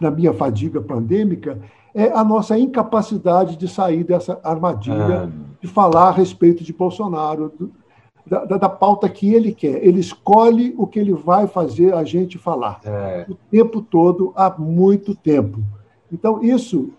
Na 0.00 0.10
minha 0.10 0.32
fadiga 0.32 0.80
pandêmica, 0.80 1.60
é 1.94 2.10
a 2.12 2.24
nossa 2.24 2.58
incapacidade 2.58 3.56
de 3.56 3.68
sair 3.68 4.02
dessa 4.02 4.40
armadilha 4.42 5.24
ah. 5.24 5.30
de 5.60 5.68
falar 5.68 6.08
a 6.08 6.12
respeito 6.12 6.64
de 6.64 6.72
Bolsonaro, 6.72 7.72
da, 8.26 8.44
da, 8.44 8.68
pauta 8.68 9.08
que 9.08 9.32
ele 9.32 9.52
quer. 9.52 9.84
Ele 9.84 10.00
escolhe 10.00 10.74
o 10.76 10.86
que 10.86 10.98
ele 10.98 11.12
vai 11.12 11.46
fazer 11.46 11.94
a 11.94 12.04
gente 12.04 12.38
falar. 12.38 12.80
É. 12.84 13.26
O 13.28 13.34
tempo 13.50 13.80
todo, 13.80 14.32
há 14.36 14.54
muito 14.58 15.14
tempo. 15.14 15.62
Então, 16.12 16.42
isso, 16.42 16.90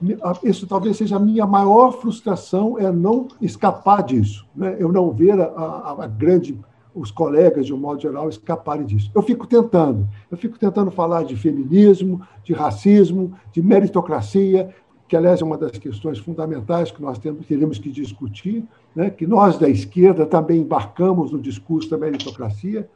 isso 0.43 0.65
talvez 0.65 0.97
seja 0.97 1.17
a 1.17 1.19
minha 1.19 1.45
maior 1.45 1.91
frustração, 1.91 2.79
é 2.79 2.91
não 2.91 3.27
escapar 3.41 4.03
disso. 4.03 4.47
Né? 4.55 4.77
Eu 4.79 4.91
não 4.91 5.11
ver 5.11 5.39
a, 5.39 5.45
a, 5.45 6.03
a 6.03 6.07
grande 6.07 6.57
os 6.93 7.09
colegas, 7.09 7.65
de 7.65 7.73
um 7.73 7.77
modo 7.77 8.01
geral, 8.01 8.27
escaparem 8.27 8.85
disso. 8.85 9.09
Eu 9.15 9.21
fico 9.21 9.47
tentando. 9.47 10.07
Eu 10.29 10.37
fico 10.37 10.59
tentando 10.59 10.91
falar 10.91 11.23
de 11.23 11.35
feminismo, 11.35 12.21
de 12.43 12.53
racismo, 12.53 13.33
de 13.51 13.61
meritocracia, 13.61 14.73
que, 15.11 15.17
aliás, 15.17 15.41
é 15.41 15.43
uma 15.43 15.57
das 15.57 15.77
questões 15.77 16.19
fundamentais 16.19 16.89
que 16.89 17.01
nós 17.01 17.19
temos, 17.19 17.45
teremos 17.45 17.77
que 17.77 17.91
discutir, 17.91 18.63
né? 18.95 19.09
que 19.09 19.27
nós 19.27 19.57
da 19.57 19.67
esquerda 19.67 20.25
também 20.25 20.61
embarcamos 20.61 21.33
no 21.33 21.37
discurso 21.37 21.89
da 21.89 21.97
meritocracia. 21.97 22.89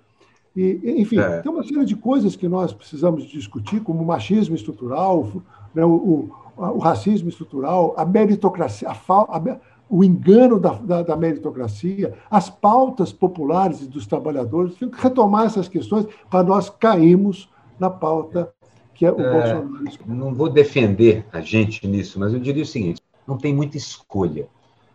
E, 0.55 0.95
enfim, 1.01 1.19
é. 1.19 1.41
tem 1.41 1.51
uma 1.51 1.61
série 1.61 1.83
de 1.83 1.93
coisas 1.93 2.37
que 2.37 2.47
nós 2.47 2.71
precisamos 2.71 3.25
discutir, 3.25 3.81
como 3.81 4.01
o 4.01 4.05
machismo 4.05 4.55
estrutural, 4.55 5.29
né? 5.73 5.83
o, 5.83 5.89
o, 5.89 6.31
o, 6.55 6.77
racismo 6.77 7.27
estrutural, 7.27 7.93
a 7.97 8.05
meritocracia, 8.05 8.87
a, 8.87 8.93
a, 8.93 9.59
o 9.89 10.01
engano 10.01 10.57
da, 10.57 10.71
da, 10.71 11.01
da, 11.01 11.17
meritocracia, 11.17 12.13
as 12.31 12.49
pautas 12.49 13.11
populares 13.11 13.85
dos 13.87 14.07
trabalhadores. 14.07 14.75
Tem 14.75 14.89
que 14.89 15.01
retomar 15.01 15.47
essas 15.47 15.67
questões 15.67 16.07
para 16.29 16.45
nós 16.45 16.69
cairmos 16.69 17.49
na 17.77 17.89
pauta 17.89 18.53
que 18.95 19.05
é 19.05 19.11
o 19.11 19.19
é, 19.19 19.63
Não 20.05 20.33
vou 20.33 20.49
defender 20.49 21.25
a 21.31 21.41
gente 21.41 21.85
nisso, 21.87 22.19
mas 22.19 22.33
eu 22.33 22.39
diria 22.39 22.63
o 22.63 22.65
seguinte: 22.65 23.01
não 23.27 23.37
tem 23.37 23.53
muita 23.53 23.77
escolha. 23.77 24.47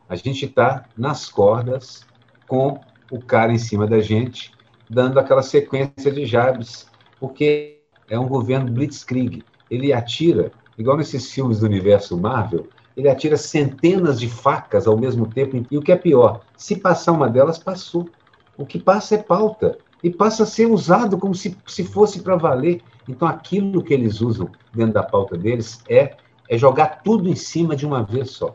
A 0.08 0.16
gente 0.16 0.46
está 0.46 0.86
nas 0.96 1.28
cordas 1.28 2.04
com 2.48 2.80
o 3.10 3.20
cara 3.20 3.52
em 3.52 3.58
cima 3.58 3.86
da 3.86 4.00
gente, 4.00 4.52
dando 4.88 5.20
aquela 5.20 5.42
sequência 5.42 6.10
de 6.10 6.24
jabs, 6.24 6.88
porque 7.20 7.80
é 8.08 8.18
um 8.18 8.26
governo 8.26 8.72
blitzkrieg. 8.72 9.44
Ele 9.70 9.92
atira, 9.92 10.50
igual 10.76 10.96
nesses 10.96 11.30
filmes 11.30 11.60
do 11.60 11.66
universo 11.66 12.18
Marvel, 12.18 12.66
ele 12.96 13.08
atira 13.08 13.36
centenas 13.36 14.18
de 14.18 14.28
facas 14.28 14.86
ao 14.86 14.96
mesmo 14.96 15.26
tempo. 15.26 15.64
E 15.70 15.78
o 15.78 15.82
que 15.82 15.92
é 15.92 15.96
pior, 15.96 16.40
se 16.56 16.76
passar 16.76 17.12
uma 17.12 17.28
delas, 17.28 17.58
passou. 17.58 18.08
O 18.56 18.66
que 18.66 18.78
passa 18.78 19.14
é 19.14 19.18
pauta. 19.18 19.78
E 20.02 20.10
passa 20.10 20.42
a 20.42 20.46
ser 20.46 20.66
usado 20.66 21.18
como 21.18 21.34
se, 21.34 21.56
se 21.66 21.84
fosse 21.84 22.20
para 22.20 22.36
valer. 22.36 22.82
Então, 23.10 23.26
aquilo 23.26 23.82
que 23.82 23.92
eles 23.92 24.20
usam 24.20 24.48
dentro 24.72 24.94
da 24.94 25.02
pauta 25.02 25.36
deles 25.36 25.82
é, 25.88 26.16
é 26.48 26.56
jogar 26.56 27.02
tudo 27.02 27.28
em 27.28 27.34
cima 27.34 27.74
de 27.74 27.84
uma 27.84 28.02
vez 28.02 28.30
só. 28.30 28.54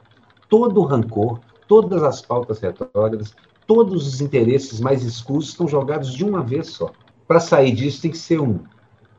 Todo 0.50 0.80
o 0.80 0.86
rancor, 0.86 1.40
todas 1.68 2.02
as 2.04 2.22
pautas 2.22 2.60
retrógradas, 2.60 3.36
todos 3.68 4.08
os 4.08 4.22
interesses 4.22 4.80
mais 4.80 5.04
escusos 5.04 5.50
estão 5.50 5.68
jogados 5.68 6.14
de 6.14 6.24
uma 6.24 6.42
vez 6.42 6.68
só. 6.68 6.92
Para 7.28 7.40
sair 7.40 7.74
disso, 7.74 8.02
tem 8.02 8.12
que 8.12 8.18
ser 8.18 8.40
um, 8.40 8.60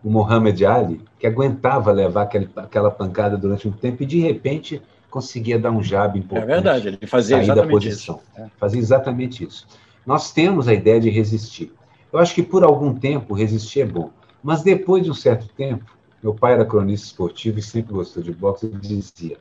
um 0.05 0.11
Muhammad 0.11 0.63
Ali 0.63 1.01
que 1.19 1.27
aguentava 1.27 1.93
levar 1.93 2.23
aquele, 2.23 2.49
aquela 2.57 2.91
pancada 2.91 3.37
durante 3.37 3.69
um 3.69 3.73
tempo 3.73 4.03
e, 4.03 4.07
de 4.07 4.21
repente, 4.21 4.81
conseguia 5.11 5.59
dar 5.59 5.71
um 5.71 5.83
jab 5.83 6.19
importante. 6.19 6.51
É 6.51 6.55
verdade, 6.55 6.89
ele 6.89 7.07
fazia 7.07 7.43
exatamente 7.43 7.89
isso. 7.89 8.19
É. 8.37 8.47
Fazia 8.57 8.81
exatamente 8.81 9.45
isso. 9.45 9.67
Nós 10.07 10.33
temos 10.33 10.69
a 10.69 10.75
ideia 10.75 11.01
de 11.01 11.11
resistir. 11.11 11.73
Eu 12.13 12.21
acho 12.21 12.35
que 12.35 12.43
por 12.43 12.63
algum 12.63 12.95
tempo 12.95 13.35
resistir 13.35 13.81
é 13.81 13.85
bom, 13.87 14.11
mas 14.43 14.63
depois 14.63 15.05
de 15.05 15.11
um 15.11 15.15
certo 15.15 15.49
tempo, 15.49 15.97
meu 16.23 16.35
pai 16.35 16.55
era 16.55 16.65
cronista 16.65 17.07
esportivo 17.07 17.59
e 17.59 17.63
sempre 17.63 17.93
gostou 17.93 18.23
de 18.23 18.33
boxe, 18.33 18.67
ele 18.67 18.79
dizia: 18.79 19.39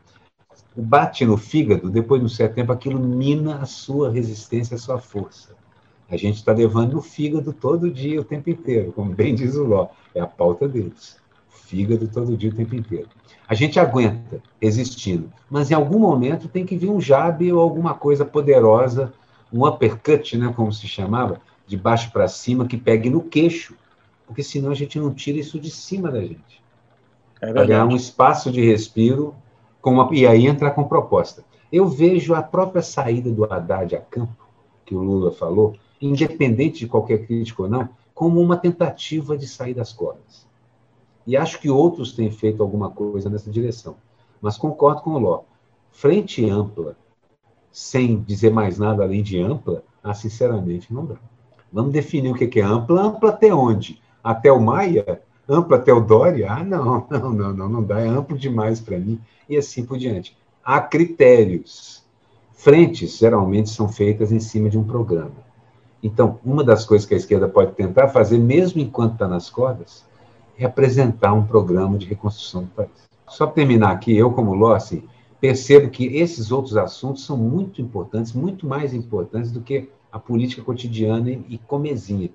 o 0.75 0.81
bate 0.81 1.25
no 1.25 1.37
fígado, 1.37 1.89
depois 1.89 2.19
de 2.19 2.25
um 2.25 2.29
certo 2.29 2.55
tempo, 2.55 2.71
aquilo 2.71 2.99
mina 2.99 3.59
a 3.59 3.65
sua 3.65 4.11
resistência, 4.11 4.75
a 4.75 4.79
sua 4.79 4.99
força. 4.99 5.55
A 6.09 6.17
gente 6.17 6.35
está 6.35 6.51
levando 6.51 6.93
no 6.93 7.01
fígado 7.01 7.51
todo 7.53 7.89
dia, 7.89 8.19
o 8.19 8.23
tempo 8.23 8.49
inteiro, 8.49 8.91
como 8.91 9.13
bem 9.13 9.33
diz 9.33 9.55
o 9.55 9.63
Ló, 9.63 9.87
é 10.13 10.19
a 10.19 10.27
pauta 10.27 10.67
deles. 10.67 11.17
Fígado 11.49 12.07
todo 12.07 12.37
dia, 12.37 12.49
o 12.49 12.53
tempo 12.53 12.75
inteiro. 12.75 13.07
A 13.47 13.55
gente 13.55 13.79
aguenta, 13.79 14.41
resistindo, 14.61 15.31
mas 15.49 15.71
em 15.71 15.73
algum 15.73 15.97
momento 15.97 16.47
tem 16.47 16.65
que 16.65 16.77
vir 16.77 16.89
um 16.89 17.01
jab 17.01 17.51
ou 17.51 17.59
alguma 17.59 17.93
coisa 17.93 18.25
poderosa, 18.25 19.13
um 19.51 19.65
uppercut, 19.65 20.37
né, 20.37 20.53
como 20.55 20.71
se 20.71 20.87
chamava, 20.87 21.39
de 21.65 21.77
baixo 21.77 22.11
para 22.11 22.27
cima, 22.27 22.67
que 22.67 22.77
pegue 22.77 23.09
no 23.09 23.21
queixo, 23.21 23.75
porque 24.26 24.43
senão 24.43 24.71
a 24.71 24.76
gente 24.76 24.99
não 24.99 25.13
tira 25.13 25.38
isso 25.38 25.59
de 25.59 25.69
cima 25.69 26.11
da 26.11 26.21
gente. 26.21 26.63
É 27.41 27.51
ganhar 27.51 27.86
um 27.86 27.95
espaço 27.95 28.51
de 28.51 28.61
respiro 28.61 29.36
com 29.82 29.91
uma, 29.91 30.09
e 30.13 30.26
aí 30.26 30.47
entrar 30.47 30.71
com 30.71 30.84
proposta. 30.84 31.43
Eu 31.71 31.88
vejo 31.88 32.34
a 32.34 32.41
própria 32.41 32.82
saída 32.82 33.32
do 33.32 33.43
Haddad 33.43 33.95
a 33.95 34.01
campo, 34.01 34.47
que 34.86 34.95
o 34.95 35.03
Lula 35.03 35.32
falou, 35.32 35.76
independente 36.01 36.80
de 36.80 36.88
qualquer 36.88 37.26
crítica 37.26 37.63
ou 37.63 37.69
não, 37.69 37.89
como 38.13 38.39
uma 38.39 38.57
tentativa 38.57 39.38
de 39.38 39.47
sair 39.47 39.73
das 39.73 39.91
cordas. 39.91 40.47
E 41.28 41.36
acho 41.36 41.59
que 41.59 41.69
outros 41.69 42.13
têm 42.13 42.32
feito 42.32 42.61
alguma 42.61 42.89
coisa 42.89 43.30
nessa 43.30 43.49
direção. 43.49 43.95
Mas 44.41 44.57
concordo 44.57 45.01
com 45.01 45.11
o 45.11 45.19
Ló. 45.19 45.41
Frente 45.91 46.47
ampla, 46.47 46.95
sem 47.71 48.21
dizer 48.21 48.51
mais 48.51 48.78
nada 48.78 49.03
além 49.03 49.23
de 49.23 49.39
ampla, 49.39 49.84
ah, 50.03 50.13
sinceramente, 50.13 50.93
não 50.93 51.05
dá. 51.05 51.15
Vamos 51.73 51.91
definir 51.91 52.32
o 52.32 52.36
que 52.36 52.59
é 52.59 52.63
ampla. 52.63 53.01
Ampla 53.01 53.32
até 53.32 53.53
onde? 53.53 53.99
Até 54.26 54.51
o 54.51 54.59
Maia? 54.59 55.21
Ampla 55.47 55.78
até 55.78 55.93
o 55.93 55.99
Dória? 55.99 56.51
Ah, 56.51 56.63
não, 56.63 57.05
não, 57.11 57.32
não, 57.32 57.53
não, 57.53 57.69
não 57.69 57.84
dá. 57.84 57.99
É 57.99 58.07
amplo 58.07 58.36
demais 58.36 58.82
para 58.82 58.97
mim. 58.97 59.21
E 59.47 59.55
assim 59.55 59.86
por 59.86 59.99
diante. 59.99 60.36
Há 60.63 60.82
critérios. 60.82 62.03
Frentes 62.51 63.19
geralmente 63.19 63.69
são 63.69 63.88
feitas 63.88 64.32
em 64.32 64.39
cima 64.39 64.67
de 64.67 64.80
um 64.80 64.84
programa. 64.84 65.45
Então, 66.01 66.39
uma 66.43 66.63
das 66.63 66.86
coisas 66.86 67.05
que 67.05 67.13
a 67.13 67.17
esquerda 67.17 67.47
pode 67.47 67.73
tentar 67.73 68.07
fazer, 68.07 68.39
mesmo 68.39 68.82
enquanto 68.82 69.13
está 69.13 69.28
nas 69.28 69.47
cordas, 69.47 70.03
é 70.57 70.65
apresentar 70.65 71.34
um 71.34 71.45
programa 71.45 71.95
de 71.95 72.07
reconstrução 72.07 72.63
do 72.63 72.69
país. 72.69 72.89
Só 73.28 73.45
para 73.45 73.55
terminar 73.55 73.91
aqui, 73.91 74.15
eu, 74.17 74.32
como 74.32 74.55
Ló, 74.55 74.73
assim, 74.73 75.03
percebo 75.39 75.89
que 75.91 76.17
esses 76.17 76.51
outros 76.51 76.78
assuntos 76.78 77.23
são 77.23 77.38
muito 77.38 77.80
importantes, 77.80 78.34
muito 78.34 78.65
mais 78.65 78.91
importantes 78.91 79.51
do 79.51 79.61
que 79.61 79.88
a 80.11 80.17
política 80.17 80.63
cotidiana 80.63 81.30
e 81.30 81.59
comezinha. 81.67 82.32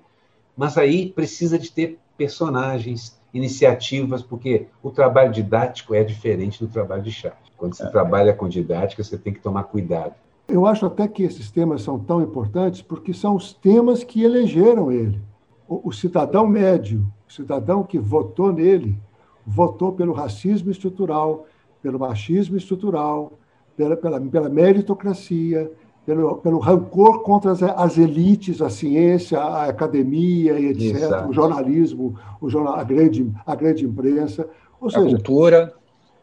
Mas 0.61 0.77
aí 0.77 1.09
precisa 1.11 1.59
de 1.59 1.73
ter 1.73 1.99
personagens, 2.19 3.19
iniciativas, 3.33 4.23
porque 4.23 4.67
o 4.83 4.91
trabalho 4.91 5.33
didático 5.33 5.95
é 5.95 6.05
diferente 6.05 6.63
do 6.63 6.71
trabalho 6.71 7.03
de 7.03 7.11
chat. 7.11 7.35
Quando 7.57 7.75
você 7.75 7.85
é. 7.85 7.89
trabalha 7.89 8.35
com 8.35 8.47
didática, 8.47 9.03
você 9.03 9.17
tem 9.17 9.33
que 9.33 9.41
tomar 9.41 9.63
cuidado. 9.63 10.13
Eu 10.47 10.67
acho 10.67 10.85
até 10.85 11.09
que 11.09 11.23
esses 11.23 11.51
temas 11.51 11.81
são 11.81 11.99
tão 11.99 12.21
importantes 12.21 12.83
porque 12.83 13.15
são 13.15 13.37
os 13.37 13.55
temas 13.55 14.05
que 14.05 14.23
elegeram 14.23 14.93
ele. 14.93 15.19
O, 15.67 15.89
o 15.89 15.93
cidadão 15.93 16.47
médio, 16.47 17.11
o 17.27 17.33
cidadão 17.33 17.83
que 17.83 17.99
votou 17.99 18.53
nele, 18.53 18.99
votou 19.47 19.93
pelo 19.93 20.13
racismo 20.13 20.71
estrutural, 20.71 21.47
pelo 21.81 21.99
machismo 21.99 22.59
estrutural, 22.59 23.33
pela, 23.75 23.97
pela, 23.97 24.21
pela 24.21 24.51
meritocracia, 24.51 25.73
pelo, 26.11 26.37
pelo 26.39 26.59
rancor 26.59 27.23
contra 27.23 27.53
as, 27.53 27.63
as, 27.63 27.97
elites, 27.97 28.61
a 28.61 28.69
ciência, 28.69 29.39
a 29.39 29.67
academia 29.67 30.59
etc., 30.59 30.97
Exato. 30.97 31.31
o 31.31 31.33
jornalismo, 31.33 32.17
o 32.41 32.51
jornal, 32.51 32.75
a, 32.75 32.83
grande, 32.83 33.31
a 33.47 33.55
grande 33.55 33.85
imprensa. 33.85 34.49
Ou 34.81 34.89
a 34.89 34.91
seja, 34.91 35.07
cultura. 35.07 35.75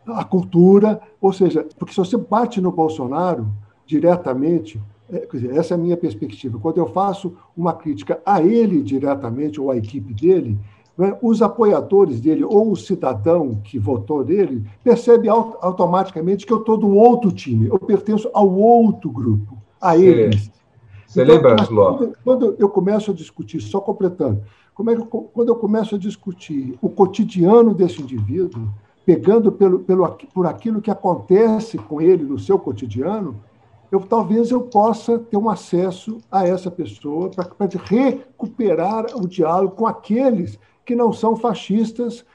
A 0.06 0.24
cultura. 0.26 1.02
Ou 1.22 1.32
seja, 1.32 1.66
porque 1.80 1.94
se 1.94 2.00
você 2.00 2.18
bate 2.18 2.60
no 2.60 2.70
Bolsonaro 2.70 3.48
diretamente, 3.86 4.82
é, 5.10 5.26
dizer, 5.32 5.56
essa 5.56 5.74
é 5.74 5.76
a 5.76 5.80
minha 5.80 5.96
perspectiva. 5.96 6.60
Quando 6.60 6.80
eu 6.80 6.88
faço 6.88 7.38
uma 7.56 7.72
crítica 7.72 8.20
a 8.26 8.42
ele 8.42 8.84
diretamente 8.84 9.62
ou 9.62 9.72
à 9.72 9.78
equipe 9.78 10.14
dele, 10.14 10.60
né, 10.98 11.18
os 11.22 11.42
apoiadores 11.42 12.20
dele 12.20 12.44
ou 12.44 12.74
o 12.74 12.76
cidadão 12.76 13.62
que 13.64 13.80
votou 13.80 14.26
nele 14.26 14.66
percebe 14.84 15.30
automaticamente 15.30 16.46
que 16.46 16.52
eu 16.52 16.60
estou 16.60 16.76
do 16.76 16.94
outro 16.94 17.32
time, 17.32 17.70
eu 17.70 17.80
pertenço 17.80 18.30
ao 18.34 18.54
outro 18.54 19.10
grupo 19.10 19.66
a 19.82 19.98
eles. 19.98 20.52
Você 21.06 21.24
então, 21.24 21.36
lembra? 21.36 21.56
Quando, 21.66 22.18
quando, 22.24 22.56
eu 22.60 22.70
começo 22.70 23.12
a 23.12 23.14
discutir, 23.14 23.62
só 23.62 23.80
completando, 23.80 24.44
como 24.74 24.92
é 24.92 24.96
que, 24.96 25.04
quando 25.04 25.50
eu 25.50 25.56
começo 25.56 25.96
a 25.96 25.98
discutir 25.98 26.78
o 26.82 26.90
cotidiano 26.90 27.74
desse 27.74 28.02
indivíduo, 28.02 28.70
pegando 29.06 29.52
pelo, 29.52 29.80
pelo, 29.80 30.08
por 30.34 30.46
aquilo 30.46 30.82
que 30.82 30.92
acontece 30.92 31.78
com 31.78 32.02
ele 32.02 32.24
no 32.24 32.38
seu 32.38 32.60
cotidiano, 32.60 33.40
eu 33.92 34.02
talvez 34.02 34.52
eu 34.52 34.62
possa 34.62 35.18
ter 35.18 35.38
um 35.38 35.50
acesso 35.50 36.18
a 36.30 36.46
essa 36.46 36.70
pessoa 36.70 37.30
para 37.30 37.50
recuperar 37.86 39.06
o 39.16 39.28
diálogo 39.28 39.76
com 39.76 39.88
aqueles 39.88 40.60
que 40.86 40.96
não 40.96 41.14
são 41.14 41.36
fascistas 41.36 42.26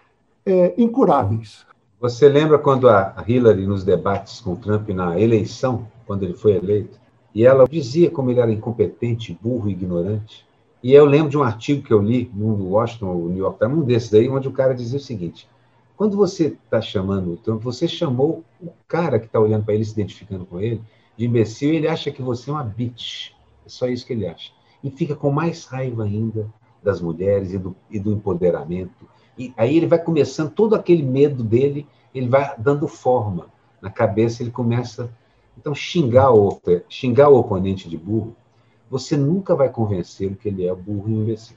é, 0.47 0.75
incuráveis. 0.79 1.67
Você 2.01 2.29
lembra 2.29 2.59
quando 2.59 2.89
a 2.89 3.15
Hillary, 3.27 3.67
nos 3.67 3.85
debates 3.85 4.41
com 4.41 4.57
Trump 4.57 4.89
na 4.89 5.21
eleição, 5.21 5.87
quando 6.07 6.25
ele 6.25 6.35
foi 6.35 6.53
eleito, 6.53 6.99
e 7.35 7.45
ela 7.45 7.67
dizia 7.67 8.11
como 8.11 8.31
ele 8.31 8.41
era 8.41 8.53
incompetente, 8.53 9.39
burro 9.41 9.71
ignorante. 9.71 10.47
E 10.83 10.93
eu 10.93 11.05
lembro 11.05 11.31
de 11.31 11.39
um 11.39 11.43
artigo 11.43 11.83
que 11.83 11.93
eu 11.93 12.03
li 12.03 12.31
no 12.35 12.71
Washington, 12.71 13.15
o 13.15 13.29
New 13.29 13.39
York 13.39 13.59
Times, 13.59 13.79
um 13.79 13.83
desses 13.83 14.13
aí, 14.13 14.29
onde 14.29 14.49
o 14.49 14.53
cara 14.53 14.75
dizia 14.75 14.99
o 14.99 15.03
seguinte: 15.03 15.49
quando 15.97 16.17
você 16.17 16.57
está 16.65 16.81
chamando 16.81 17.33
o 17.33 17.37
Trump, 17.37 17.63
você 17.63 17.87
chamou 17.87 18.43
o 18.61 18.71
cara 18.89 19.19
que 19.19 19.27
está 19.27 19.39
olhando 19.39 19.65
para 19.65 19.75
ele, 19.75 19.85
se 19.85 19.93
identificando 19.93 20.45
com 20.45 20.61
ele, 20.61 20.83
de 21.17 21.27
imbecil, 21.27 21.73
e 21.73 21.77
ele 21.77 21.89
acha 21.89 22.11
que 22.11 22.21
você 22.21 22.51
é 22.51 22.53
uma 22.53 22.65
bitch. 22.65 23.31
É 23.65 23.69
só 23.69 23.87
isso 23.87 24.05
que 24.05 24.13
ele 24.13 24.27
acha. 24.27 24.51
E 24.83 24.91
fica 24.91 25.15
com 25.15 25.31
mais 25.31 25.65
raiva 25.65 26.05
ainda 26.05 26.53
das 26.83 27.01
mulheres 27.01 27.53
e 27.53 27.59
do, 27.59 27.77
e 27.89 28.01
do 28.01 28.13
empoderamento. 28.13 29.09
E 29.39 29.55
aí 29.57 29.77
ele 29.77 29.87
vai 29.87 29.99
começando, 29.99 30.51
todo 30.51 30.75
aquele 30.75 31.03
medo 31.03 31.45
dele, 31.45 31.87
ele 32.13 32.29
vai 32.29 32.55
dando 32.59 32.89
forma. 32.89 33.47
Na 33.81 33.91
cabeça 33.91 34.43
ele 34.43 34.51
começa 34.51 35.09
então, 35.63 35.77
xingar 35.77 36.33
o, 36.33 36.61
xingar 36.89 37.29
o 37.29 37.39
oponente 37.39 37.89
de 37.89 37.97
burro, 37.97 38.35
você 38.91 39.17
nunca 39.17 39.55
vai 39.55 39.69
convencê-lo 39.69 40.35
que 40.35 40.49
ele 40.49 40.67
é 40.67 40.75
burro 40.75 41.09
e 41.09 41.15
imbecil. 41.15 41.57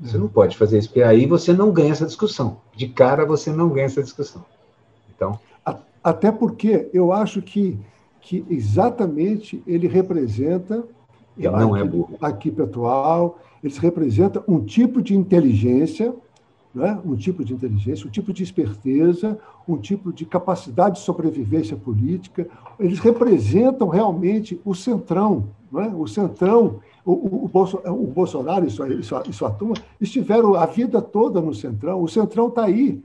Você 0.00 0.18
não 0.18 0.26
pode 0.26 0.56
fazer 0.56 0.78
isso, 0.78 0.88
porque 0.88 1.04
aí 1.04 1.24
você 1.24 1.52
não 1.52 1.70
ganha 1.70 1.92
essa 1.92 2.04
discussão. 2.04 2.56
De 2.74 2.88
cara, 2.88 3.24
você 3.24 3.52
não 3.52 3.68
ganha 3.68 3.86
essa 3.86 4.02
discussão. 4.02 4.44
Então. 5.14 5.38
Até 6.02 6.32
porque 6.32 6.90
eu 6.92 7.12
acho 7.12 7.40
que, 7.40 7.78
que 8.20 8.44
exatamente 8.50 9.62
ele 9.64 9.86
representa. 9.86 10.82
Ele 11.38 11.48
não 11.48 11.76
é 11.76 11.84
burro. 11.84 12.18
A 12.20 12.30
equipe 12.30 12.60
atual, 12.60 13.38
eles 13.62 13.78
representam 13.78 14.42
um 14.48 14.64
tipo 14.64 15.00
de 15.00 15.16
inteligência 15.16 16.12
né? 16.74 16.98
um 17.04 17.14
tipo 17.14 17.44
de 17.44 17.52
inteligência, 17.52 18.06
um 18.06 18.10
tipo 18.10 18.32
de 18.32 18.42
esperteza, 18.42 19.38
um 19.68 19.76
tipo 19.76 20.12
de 20.12 20.24
capacidade 20.24 20.96
de 20.96 21.02
sobrevivência 21.02 21.76
política. 21.76 22.48
Eles 22.78 22.98
representam 22.98 23.88
realmente 23.88 24.60
o 24.64 24.74
centrão, 24.74 25.48
né? 25.70 25.92
o 25.94 26.06
centrão. 26.06 26.80
O, 27.04 27.12
o, 27.12 27.50
o, 27.86 28.06
Bolsonaro 28.06 28.64
e 28.64 28.70
sua, 28.70 28.88
e, 28.94 29.32
sua, 29.32 29.50
turma 29.50 29.74
estiveram 30.00 30.54
a 30.54 30.66
vida 30.66 31.02
toda 31.02 31.40
no 31.40 31.52
centrão. 31.52 32.00
O 32.00 32.08
centrão 32.08 32.46
está 32.46 32.64
aí, 32.64 33.02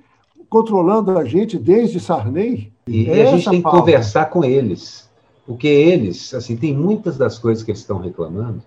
controlando 0.47 1.17
a 1.17 1.25
gente 1.25 1.57
desde 1.57 1.99
Sarney. 1.99 2.71
E, 2.87 3.09
é 3.09 3.27
a 3.27 3.35
gente 3.35 3.49
tem 3.49 3.61
que 3.61 3.69
conversar 3.69 4.29
com 4.29 4.45
eles, 4.45 5.09
porque 5.47 5.67
eles, 5.67 6.31
assim, 6.33 6.55
tem 6.55 6.75
muitas 6.75 7.17
das 7.17 7.39
coisas 7.39 7.63
que 7.63 7.71
eles 7.71 7.81
estão 7.81 7.97
reclamando 7.97 8.61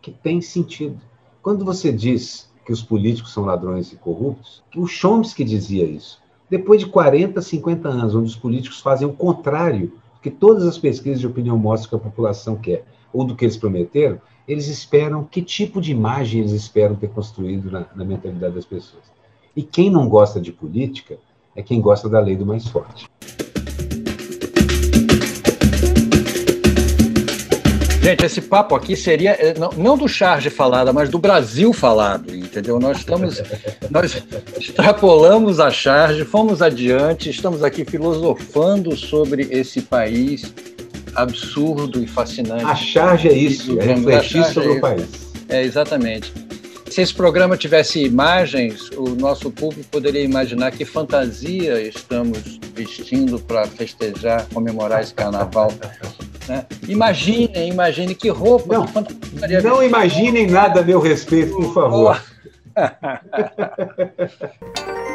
que 0.00 0.12
têm 0.12 0.40
sentido. 0.40 0.98
Quando 1.42 1.64
você 1.64 1.92
diz 1.92 2.48
que 2.66 2.72
os 2.72 2.82
políticos 2.82 3.32
são 3.32 3.44
ladrões 3.44 3.92
e 3.92 3.96
corruptos, 3.96 4.60
o 4.76 4.86
Chomsky 4.88 5.44
dizia 5.44 5.84
isso. 5.84 6.20
Depois 6.50 6.80
de 6.80 6.86
40, 6.86 7.40
50 7.40 7.88
anos, 7.88 8.14
onde 8.16 8.26
os 8.26 8.36
políticos 8.36 8.80
fazem 8.80 9.06
o 9.06 9.12
contrário 9.12 9.92
do 10.16 10.20
que 10.20 10.30
todas 10.30 10.64
as 10.64 10.76
pesquisas 10.76 11.20
de 11.20 11.26
opinião 11.28 11.56
mostram 11.56 11.90
que 11.90 12.06
a 12.06 12.10
população 12.10 12.56
quer, 12.56 12.84
ou 13.12 13.24
do 13.24 13.36
que 13.36 13.44
eles 13.44 13.56
prometeram, 13.56 14.20
eles 14.48 14.66
esperam 14.66 15.24
que 15.24 15.40
tipo 15.40 15.80
de 15.80 15.92
imagem 15.92 16.40
eles 16.40 16.52
esperam 16.52 16.96
ter 16.96 17.08
construído 17.08 17.70
na, 17.70 17.86
na 17.94 18.04
mentalidade 18.04 18.54
das 18.54 18.64
pessoas. 18.64 19.04
E 19.54 19.62
quem 19.62 19.88
não 19.88 20.08
gosta 20.08 20.40
de 20.40 20.52
política 20.52 21.18
é 21.54 21.62
quem 21.62 21.80
gosta 21.80 22.08
da 22.08 22.20
lei 22.20 22.36
do 22.36 22.44
mais 22.44 22.66
forte. 22.66 23.08
Gente, 28.06 28.24
esse 28.24 28.40
papo 28.40 28.76
aqui 28.76 28.94
seria 28.94 29.32
eh, 29.32 29.54
não, 29.58 29.98
do 29.98 30.06
charge 30.06 30.48
falada, 30.48 30.92
mas 30.92 31.08
do 31.08 31.18
Brasil 31.18 31.72
falado, 31.72 32.32
entendeu? 32.32 32.78
Nós 32.78 32.98
estamos, 32.98 33.42
nós 33.90 34.22
extrapolamos 34.60 35.58
a 35.58 35.72
charge, 35.72 36.24
fomos 36.24 36.62
adiante, 36.62 37.28
estamos 37.30 37.64
aqui 37.64 37.84
filosofando 37.84 38.94
sobre 38.94 39.48
esse 39.50 39.82
país 39.82 40.54
absurdo 41.16 42.00
e 42.00 42.06
fascinante. 42.06 42.64
A 42.64 42.76
charge 42.76 43.26
é 43.26 43.32
isso, 43.32 43.76
é 43.80 43.86
refletir 43.86 44.44
sobre 44.52 44.74
é 44.74 44.76
o 44.76 44.80
país. 44.80 45.08
É, 45.48 45.62
exatamente. 45.64 46.32
Se 46.88 47.02
esse 47.02 47.12
programa 47.12 47.56
tivesse 47.56 48.04
imagens, 48.04 48.88
o 48.96 49.16
nosso 49.16 49.50
público 49.50 49.88
poderia 49.90 50.22
imaginar 50.22 50.70
que 50.70 50.84
fantasia 50.84 51.82
estamos 51.82 52.60
vestindo 52.72 53.40
para 53.40 53.66
festejar, 53.66 54.46
comemorar 54.54 55.02
esse 55.02 55.12
carnaval. 55.12 55.72
Né? 56.48 56.64
Imaginem, 56.88 57.70
imagine 57.70 58.14
que 58.14 58.28
roupa. 58.28 58.74
Não, 58.74 58.86
que 58.86 59.60
não 59.62 59.82
imaginem 59.82 60.46
nada 60.46 60.80
a 60.80 60.84
meu 60.84 61.00
respeito, 61.00 61.56
por 61.56 61.74
favor. 61.74 62.22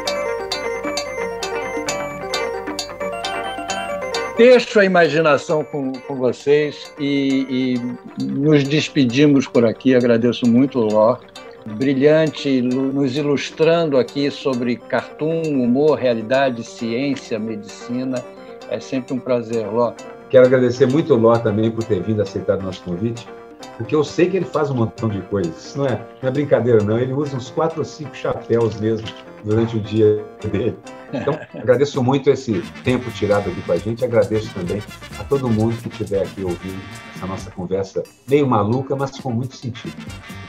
Deixo 4.36 4.80
a 4.80 4.84
imaginação 4.84 5.62
com, 5.62 5.92
com 5.92 6.16
vocês 6.16 6.92
e, 6.98 7.78
e 8.18 8.24
nos 8.24 8.64
despedimos 8.64 9.46
por 9.46 9.64
aqui. 9.64 9.94
Agradeço 9.94 10.48
muito 10.48 10.80
o 10.80 10.90
Ló 10.90 11.16
brilhante, 11.64 12.60
nos 12.60 13.16
ilustrando 13.16 13.96
aqui 13.96 14.30
sobre 14.30 14.76
cartoon, 14.76 15.42
humor, 15.42 15.98
realidade, 15.98 16.64
ciência, 16.64 17.38
medicina. 17.38 18.22
É 18.70 18.80
sempre 18.80 19.14
um 19.14 19.18
prazer, 19.18 19.66
Ló. 19.66 19.92
Quero 20.32 20.46
agradecer 20.46 20.86
muito 20.86 21.12
o 21.12 21.18
Ló 21.18 21.36
também 21.36 21.70
por 21.70 21.84
ter 21.84 22.02
vindo 22.02 22.22
aceitar 22.22 22.58
o 22.58 22.62
nosso 22.62 22.82
convite, 22.84 23.28
porque 23.76 23.94
eu 23.94 24.02
sei 24.02 24.30
que 24.30 24.38
ele 24.38 24.46
faz 24.46 24.70
um 24.70 24.74
montão 24.76 25.10
de 25.10 25.20
coisas. 25.20 25.54
Isso 25.62 25.76
não 25.76 25.84
é, 25.84 26.00
não 26.22 26.28
é 26.30 26.32
brincadeira, 26.32 26.82
não. 26.82 26.98
Ele 26.98 27.12
usa 27.12 27.36
uns 27.36 27.50
quatro 27.50 27.80
ou 27.80 27.84
cinco 27.84 28.16
chapéus 28.16 28.80
mesmo 28.80 29.06
durante 29.44 29.76
o 29.76 29.80
dia 29.80 30.24
dele. 30.50 30.78
Então, 31.12 31.38
agradeço 31.54 32.02
muito 32.02 32.30
esse 32.30 32.62
tempo 32.82 33.10
tirado 33.10 33.50
aqui 33.50 33.60
com 33.60 33.72
a 33.72 33.76
gente. 33.76 34.02
Agradeço 34.06 34.50
também 34.54 34.82
a 35.20 35.24
todo 35.24 35.50
mundo 35.50 35.76
que 35.82 35.88
estiver 35.88 36.22
aqui 36.22 36.42
ouvindo 36.42 36.80
essa 37.22 37.26
nossa 37.26 37.50
conversa 37.50 38.02
meio 38.28 38.46
maluca, 38.46 38.96
mas 38.96 39.18
com 39.18 39.30
muito 39.30 39.56
sentido. 39.56 39.94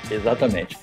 Exatamente. 0.10 0.78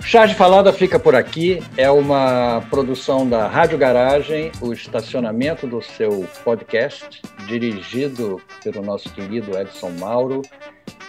Charge 0.00 0.34
Falada 0.34 0.72
fica 0.72 0.98
por 0.98 1.14
aqui. 1.14 1.62
É 1.76 1.90
uma 1.90 2.62
produção 2.70 3.28
da 3.28 3.48
Rádio 3.48 3.76
Garagem, 3.76 4.52
o 4.60 4.72
estacionamento 4.72 5.66
do 5.66 5.82
seu 5.82 6.26
podcast, 6.44 7.22
dirigido 7.46 8.40
pelo 8.62 8.82
nosso 8.82 9.10
querido 9.10 9.58
Edson 9.58 9.90
Mauro. 9.98 10.42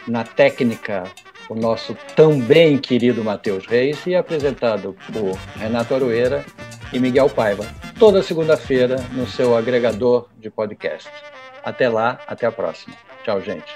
Na 0.08 0.24
técnica, 0.24 1.04
o 1.50 1.56
nosso 1.56 1.96
também 2.16 2.78
querido 2.78 3.24
Matheus 3.24 3.66
Reis 3.66 4.06
e 4.08 4.16
apresentado 4.16 4.96
por 5.12 5.38
Renato 5.60 5.94
Aroeira 5.94 6.46
e 6.94 7.00
Miguel 7.00 7.30
Paiva, 7.30 7.66
toda 8.00 8.24
segunda-feira 8.24 8.98
no 9.12 9.28
seu 9.28 9.58
agregador 9.58 10.30
de 10.38 10.50
podcast. 10.50 11.10
Até 11.64 11.90
lá, 11.90 12.20
até 12.28 12.46
a 12.46 12.52
próxima. 12.52 12.96
Tchau, 13.24 13.42
gente. 13.42 13.76